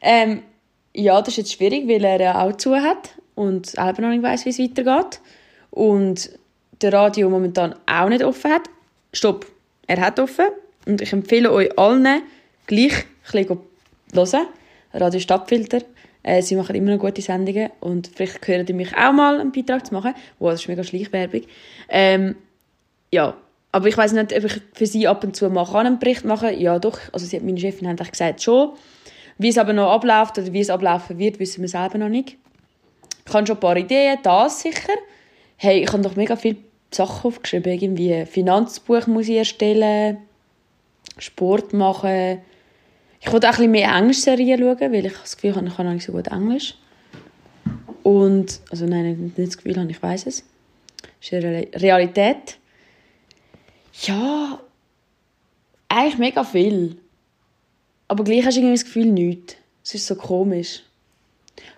Ähm, 0.00 0.42
ja, 0.94 1.20
das 1.20 1.28
ist 1.28 1.36
jetzt 1.36 1.52
schwierig, 1.52 1.86
weil 1.86 2.04
er 2.04 2.20
ja 2.20 2.42
auch 2.42 2.56
zu 2.56 2.74
hat 2.76 3.10
und 3.34 3.66
selber 3.66 4.02
noch 4.02 4.08
nicht 4.10 4.22
weiss, 4.22 4.44
wie 4.44 4.50
es 4.50 4.58
weitergeht. 4.58 5.20
Und 5.70 6.30
der 6.80 6.92
Radio 6.92 7.28
momentan 7.28 7.74
auch 7.86 8.08
nicht 8.08 8.24
offen 8.24 8.50
hat. 8.50 8.62
Stopp, 9.12 9.46
er 9.86 10.00
hat 10.00 10.18
offen. 10.18 10.46
Und 10.86 11.00
ich 11.00 11.12
empfehle 11.12 11.52
euch 11.52 11.78
allen, 11.78 12.22
gleich 12.66 13.04
ein 13.32 13.46
bisschen 13.46 13.58
hören. 14.14 14.46
Radio 14.92 15.20
Stadtfilter. 15.20 15.82
Äh, 16.22 16.42
sie 16.42 16.56
machen 16.56 16.74
immer 16.76 16.92
noch 16.92 17.00
gute 17.00 17.22
Sendungen 17.22 17.70
und 17.80 18.10
vielleicht 18.14 18.46
hören 18.46 18.66
die 18.66 18.72
mich 18.72 18.94
auch 18.96 19.12
mal 19.12 19.40
einen 19.40 19.52
Beitrag 19.52 19.86
zu 19.86 19.94
machen. 19.94 20.14
Wow, 20.38 20.50
das 20.50 20.62
ist 20.62 20.68
mega 20.68 20.84
Schleichwerbung. 20.84 21.42
Ähm, 21.88 22.36
ja, 23.10 23.36
aber 23.72 23.88
ich 23.88 23.96
weiß 23.96 24.12
nicht, 24.12 24.36
ob 24.36 24.44
ich 24.44 24.60
für 24.72 24.86
sie 24.86 25.06
ab 25.06 25.24
und 25.24 25.36
zu 25.36 25.48
mal 25.48 25.66
einen 25.74 25.98
Bericht 25.98 26.24
machen 26.24 26.50
kann. 26.50 26.60
Ja, 26.60 26.78
doch. 26.78 26.98
Also 27.12 27.26
sie, 27.26 27.40
meine 27.40 27.58
Chefin 27.58 27.88
hat 27.88 28.10
gesagt, 28.10 28.42
schon. 28.42 28.72
Wie 29.38 29.48
es 29.48 29.58
aber 29.58 29.72
noch 29.72 29.90
abläuft 29.90 30.36
oder 30.38 30.52
wie 30.52 30.60
es 30.60 30.68
ablaufen 30.68 31.18
wird, 31.18 31.38
wissen 31.38 31.62
wir 31.62 31.68
selber 31.68 31.96
noch 31.96 32.10
nicht. 32.10 32.36
Ich 33.26 33.32
habe 33.32 33.46
schon 33.46 33.56
ein 33.56 33.60
paar 33.60 33.76
Ideen, 33.76 34.18
das 34.22 34.60
sicher. 34.60 34.92
Hey, 35.56 35.82
ich 35.82 35.92
habe 35.92 36.02
doch 36.02 36.16
mega 36.16 36.36
viele 36.36 36.56
Sachen 36.90 37.28
aufgeschrieben, 37.28 37.72
irgendwie 37.72 38.26
Finanzbuch 38.26 39.06
muss 39.06 39.28
ich 39.28 39.36
erstellen, 39.36 40.18
Sport 41.18 41.72
machen. 41.72 42.42
Ich 43.20 43.30
wollte 43.30 43.48
auch 43.48 43.52
ein 43.52 43.56
bisschen 43.56 43.70
mehr 43.70 43.94
Englisch-Serien 43.94 44.58
schauen, 44.58 44.92
weil 44.92 45.06
ich 45.06 45.12
das 45.12 45.36
Gefühl 45.36 45.54
habe, 45.54 45.66
ich 45.68 45.76
kann 45.76 45.92
nicht 45.92 46.06
so 46.06 46.12
gut 46.12 46.28
Englisch. 46.28 46.74
Und, 48.02 48.60
also 48.70 48.86
nein, 48.86 49.32
nicht 49.36 49.48
das 49.48 49.58
Gefühl 49.58 49.78
habe, 49.78 49.90
ich 49.90 50.02
weiß 50.02 50.26
es. 50.26 50.44
Das 51.02 51.32
ist 51.32 51.44
eine 51.44 51.68
Realität. 51.74 52.58
Ja, 54.02 54.58
eigentlich 55.88 56.18
mega 56.18 56.44
viel. 56.44 56.96
Aber 58.08 58.24
gleich 58.24 58.44
hast 58.44 58.56
du 58.56 58.60
irgendwie 58.60 58.76
das 58.76 58.84
Gefühl, 58.84 59.06
nichts. 59.06 59.56
Es 59.84 59.94
ist 59.94 60.06
so 60.06 60.14
komisch 60.14 60.82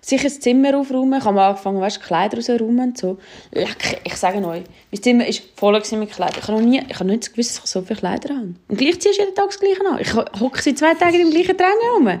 sicher 0.01 0.25
das 0.25 0.39
Zimmer 0.39 0.77
aufräumen. 0.77 1.19
Ich 1.19 1.25
habe 1.25 1.41
angefangen, 1.41 1.81
weißt, 1.81 2.01
Kleider 2.01 2.37
rauszuräumen 2.37 2.89
und 2.89 2.97
so. 2.97 3.17
Leck, 3.51 4.01
ich 4.03 4.15
sage 4.15 4.37
euch, 4.45 4.63
mein 4.91 5.01
Zimmer 5.01 5.25
war 5.25 5.33
voll 5.55 5.97
mit 5.97 6.11
Kleidern. 6.11 6.39
Ich 6.39 6.47
habe 6.47 6.61
noch 6.61 6.67
nie, 6.67 6.81
ich 6.87 6.95
habe 6.95 7.05
nicht 7.05 7.31
gewusst, 7.31 7.57
dass 7.57 7.65
ich 7.65 7.71
so 7.71 7.81
viele 7.81 7.99
Kleider 7.99 8.35
habe. 8.35 8.55
Und 8.67 8.77
gleich 8.77 8.99
ziehst 8.99 9.17
du 9.17 9.23
jeden 9.23 9.35
Tag 9.35 9.47
das 9.47 9.59
Gleiche 9.59 9.85
an. 9.85 9.99
Ich 9.99 10.13
hocke 10.13 10.61
seit 10.61 10.77
zwei 10.77 10.93
Tagen 10.93 11.19
im 11.19 11.31
gleichen 11.31 11.57
Tränen 11.57 11.73
rum. 11.93 12.07
ja, 12.07 12.19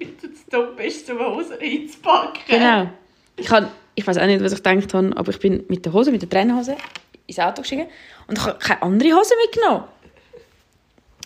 du 0.00 0.32
zu 0.32 0.50
dumm 0.50 0.76
bist, 0.76 1.10
um 1.10 1.18
Hose 1.18 1.58
reinzupacken. 1.60 2.42
Genau. 2.48 2.90
Ich, 3.36 3.50
habe, 3.50 3.68
ich 3.94 4.06
weiß 4.06 4.18
auch 4.18 4.26
nicht, 4.26 4.42
was 4.42 4.52
ich 4.52 4.62
gedacht 4.62 4.94
habe, 4.94 5.16
aber 5.16 5.30
ich 5.30 5.38
bin 5.38 5.64
mit 5.68 5.84
der 5.84 5.92
Hose, 5.92 6.10
mit 6.10 6.22
der 6.22 6.30
Trainerhose 6.30 6.76
ins 7.26 7.38
Auto 7.38 7.62
gestiegen 7.62 7.86
und 8.26 8.38
ich 8.38 8.44
habe 8.44 8.58
keine 8.58 8.82
andere 8.82 9.12
Hose 9.12 9.34
mitgenommen. 9.44 9.84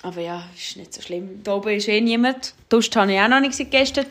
Aber 0.03 0.21
ja, 0.21 0.45
ist 0.57 0.77
nicht 0.77 0.95
so 0.95 1.03
schlimm. 1.03 1.41
Da 1.43 1.57
oben 1.57 1.71
ist 1.71 1.89
eh 1.89 2.01
niemand. 2.01 2.55
Duscht 2.69 2.95
habe 2.95 3.13
ich 3.13 3.19
auch 3.19 3.27
noch 3.27 3.41
nicht 3.41 3.71
gestern. 3.73 4.07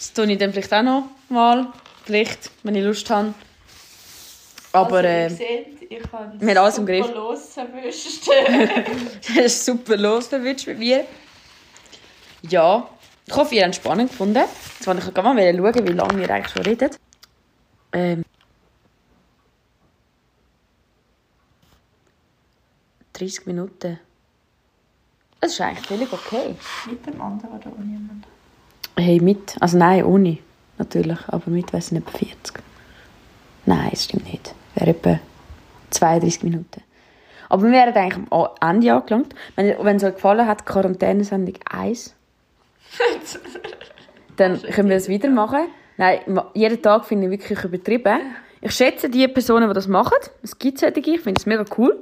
Das 0.00 0.14
tue 0.14 0.32
ich 0.32 0.38
dann 0.38 0.50
vielleicht 0.50 0.72
auch 0.72 0.82
noch 0.82 1.10
mal. 1.28 1.70
Vielleicht, 2.06 2.50
wenn 2.62 2.74
ich 2.74 2.82
Lust 2.82 3.10
habe. 3.10 3.34
Aber 4.72 4.96
also, 4.96 5.06
äh, 5.06 5.28
seht, 5.28 5.82
ich 5.90 6.02
habe 6.10 6.40
wir 6.40 6.62
alles 6.62 6.78
im 6.78 6.86
Griff. 6.86 7.14
los 7.14 7.54
erwischt. 7.58 8.26
das 8.26 9.36
ist 9.44 9.66
super 9.66 9.98
los 9.98 10.28
verwischt 10.28 10.66
mit 10.68 10.78
mir. 10.78 11.04
Ja, 12.48 12.88
ich 13.26 13.36
hoffe, 13.36 13.54
ihr 13.54 13.62
habt 13.62 13.74
es 13.74 13.76
spannend 13.76 14.10
gefunden. 14.10 14.38
Jetzt 14.38 14.86
wollte 14.86 15.06
ich 15.06 15.14
mal 15.14 15.74
schauen, 15.74 15.86
wie 15.86 15.92
lange 15.92 16.18
wir 16.18 16.30
eigentlich 16.30 16.50
schon 16.50 16.62
reden. 16.62 16.90
Ähm, 17.92 18.24
30 23.12 23.44
Minuten. 23.44 24.00
Das 25.42 25.52
ist 25.52 25.60
eigentlich 25.60 25.86
völlig 25.86 26.10
okay. 26.10 26.56
Mit 26.86 27.04
dem 27.04 27.20
anderen 27.20 27.58
oder 27.58 27.66
ohne 27.66 27.84
jemanden? 27.84 28.29
Hey, 29.00 29.20
mit. 29.20 29.56
Also 29.60 29.78
nein, 29.78 30.04
ohne. 30.04 30.38
Natürlich. 30.78 31.18
Aber 31.28 31.50
mit 31.50 31.72
wäre 31.72 31.78
es 31.78 31.92
etwa 31.92 32.10
40. 32.10 32.62
Nein, 33.66 33.88
das 33.90 34.04
stimmt 34.04 34.30
nicht. 34.30 34.54
Wäre 34.74 34.90
etwa 34.90 35.18
32 35.90 36.42
Minuten. 36.42 36.82
Aber 37.48 37.64
wir 37.64 37.72
wären 37.72 37.94
eigentlich 37.94 38.26
am 38.30 38.48
Ende 38.60 38.92
angelangt. 38.92 39.34
Wenn, 39.56 39.74
wenn 39.82 39.96
es 39.96 40.04
euch 40.04 40.14
gefallen 40.14 40.46
hat, 40.46 40.66
Quarantänesendung 40.66 41.56
1, 41.68 42.14
dann 44.36 44.62
können 44.62 44.88
wir 44.88 44.96
das 44.96 45.08
wieder 45.08 45.28
machen. 45.28 45.66
Nein, 45.96 46.20
jeden 46.54 46.80
Tag 46.80 47.04
finde 47.04 47.26
ich 47.26 47.30
wirklich 47.32 47.64
übertrieben. 47.64 48.20
Ich 48.60 48.72
schätze 48.72 49.10
die 49.10 49.26
Personen, 49.28 49.68
die 49.68 49.74
das 49.74 49.88
machen. 49.88 50.16
Es 50.42 50.58
gibt 50.58 50.78
solche, 50.78 51.00
ich 51.00 51.20
finde 51.20 51.38
es 51.38 51.46
mega 51.46 51.64
cool. 51.76 51.98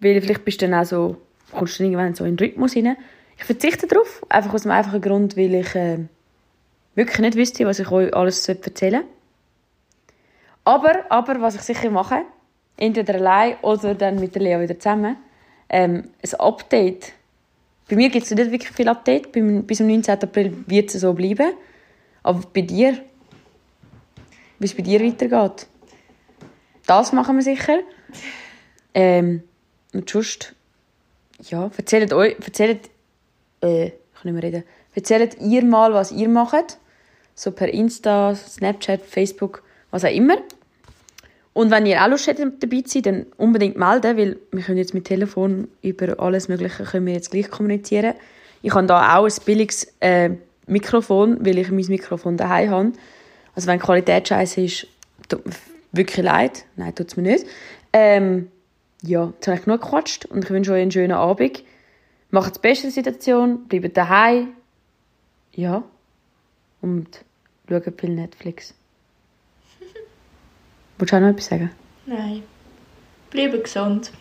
Weil 0.00 0.20
vielleicht 0.20 0.44
bist 0.44 0.62
du 0.62 0.68
dann 0.68 0.80
auch 0.80 0.86
so, 0.86 1.16
kommst 1.52 1.78
du 1.78 1.84
irgendwann 1.84 2.14
so 2.14 2.24
in 2.24 2.36
den 2.36 2.46
Rhythmus 2.46 2.76
rein. 2.76 2.96
Ich 3.38 3.44
verzichte 3.44 3.86
darauf, 3.86 4.24
einfach 4.28 4.54
aus 4.54 4.62
dem 4.62 4.70
einfachen 4.70 5.00
Grund, 5.00 5.36
weil 5.36 5.54
ich 5.54 5.74
äh, 5.74 5.98
wirklich 6.94 7.18
nicht 7.18 7.36
wüsste, 7.36 7.66
was 7.66 7.78
ich 7.78 7.90
euch 7.90 8.14
alles 8.14 8.48
erzählen 8.48 9.02
soll. 9.02 9.10
Aber, 10.64 11.10
aber, 11.10 11.40
was 11.40 11.54
ich 11.54 11.62
sicher 11.62 11.90
mache, 11.90 12.22
entweder 12.76 13.14
allein 13.14 13.56
oder 13.62 13.94
dann 13.94 14.18
mit 14.18 14.34
der 14.34 14.42
Lea 14.42 14.60
wieder 14.60 14.78
zusammen, 14.78 15.16
ähm, 15.68 16.10
ein 16.22 16.40
Update. 16.40 17.12
Bei 17.88 17.94
mir 17.94 18.08
gibt 18.08 18.24
es 18.24 18.32
nicht 18.32 18.50
wirklich 18.50 18.72
viel 18.72 18.88
Update, 18.88 19.30
bis 19.30 19.78
zum 19.78 19.86
19. 19.86 20.14
April 20.14 20.64
wird 20.66 20.92
es 20.92 21.00
so 21.00 21.12
bleiben. 21.12 21.52
Aber 22.22 22.40
bei 22.52 22.62
dir, 22.62 22.98
wie 24.58 24.64
es 24.64 24.74
bei 24.74 24.82
dir 24.82 25.00
weitergeht, 25.00 25.68
das 26.86 27.12
machen 27.12 27.36
wir 27.36 27.42
sicher. 27.42 27.78
Ähm, 28.92 29.42
und 29.92 30.10
sonst, 30.10 30.54
ja, 31.48 31.70
erzählt, 31.76 32.12
euch, 32.12 32.36
erzählt 32.44 32.90
äh, 33.66 33.86
ich 33.86 33.92
kann 34.22 34.32
nicht 34.32 34.34
mehr 34.34 34.42
reden. 34.42 34.64
Erzählt 34.94 35.36
ihr 35.40 35.64
mal, 35.64 35.92
was 35.92 36.12
ihr 36.12 36.28
macht. 36.28 36.78
So 37.34 37.50
per 37.50 37.68
Insta, 37.68 38.34
Snapchat, 38.34 39.02
Facebook, 39.02 39.62
was 39.90 40.04
auch 40.04 40.10
immer. 40.10 40.36
Und 41.52 41.70
wenn 41.70 41.86
ihr 41.86 42.02
auch 42.02 42.08
Lust 42.08 42.28
habt, 42.28 42.38
dabei 42.38 42.82
zu 42.82 42.88
sein, 42.88 43.02
dann 43.02 43.26
unbedingt 43.38 43.76
melden, 43.76 44.16
weil 44.16 44.36
wir 44.52 44.62
können 44.62 44.78
jetzt 44.78 44.94
mit 44.94 45.06
Telefon 45.06 45.68
über 45.80 46.20
alles 46.20 46.48
Mögliche 46.48 46.84
können 46.84 47.06
wir 47.06 47.14
jetzt 47.14 47.30
gleich 47.30 47.50
kommunizieren. 47.50 48.14
Ich 48.62 48.74
habe 48.74 48.86
da 48.86 49.16
auch 49.16 49.24
ein 49.24 49.32
billiges 49.44 49.92
äh, 50.00 50.30
Mikrofon, 50.66 51.44
weil 51.44 51.58
ich 51.58 51.70
mein 51.70 51.86
Mikrofon 51.88 52.36
daheim 52.36 52.70
habe. 52.70 52.92
Also 53.54 53.68
wenn 53.68 53.78
die 53.78 53.84
Qualität 53.84 54.28
scheiße 54.28 54.60
ist, 54.60 54.86
tut 55.28 55.46
mir 55.46 55.52
wirklich 55.92 56.24
leid. 56.24 56.64
Nein, 56.76 56.94
tut 56.94 57.08
es 57.08 57.16
mir 57.16 57.22
nicht. 57.22 57.46
Ähm, 57.92 58.50
ja, 59.02 59.32
jetzt 59.34 59.46
habe 59.46 59.58
ich 59.58 59.64
genug 59.64 59.80
gequatscht 59.80 60.26
und 60.26 60.44
ich 60.44 60.50
wünsche 60.50 60.72
euch 60.72 60.82
einen 60.82 60.90
schönen 60.90 61.12
Abend. 61.12 61.62
Macht 62.36 62.50
das 62.50 62.58
Beste 62.58 62.82
der 62.82 62.92
Situation, 62.92 63.66
bleibt 63.66 63.96
daheim. 63.96 64.48
Ja. 65.54 65.82
Und 66.82 67.24
schauen 67.66 67.94
viel 67.98 68.10
Netflix. 68.10 68.74
Wolltest 70.98 71.12
du 71.12 71.16
auch 71.16 71.20
noch 71.22 71.28
etwas 71.28 71.46
sagen? 71.46 71.70
Nein. 72.04 72.42
Bleiben 73.30 73.62
gesund, 73.62 74.12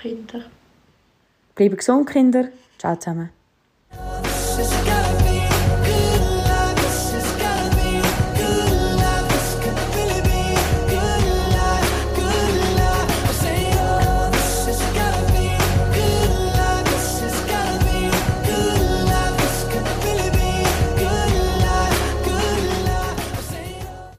Kinder. 0.00 0.44
Bleiben 1.56 1.76
gesund, 1.76 2.08
Kinder. 2.08 2.48
Ciao 2.78 2.94
zusammen. 2.94 3.30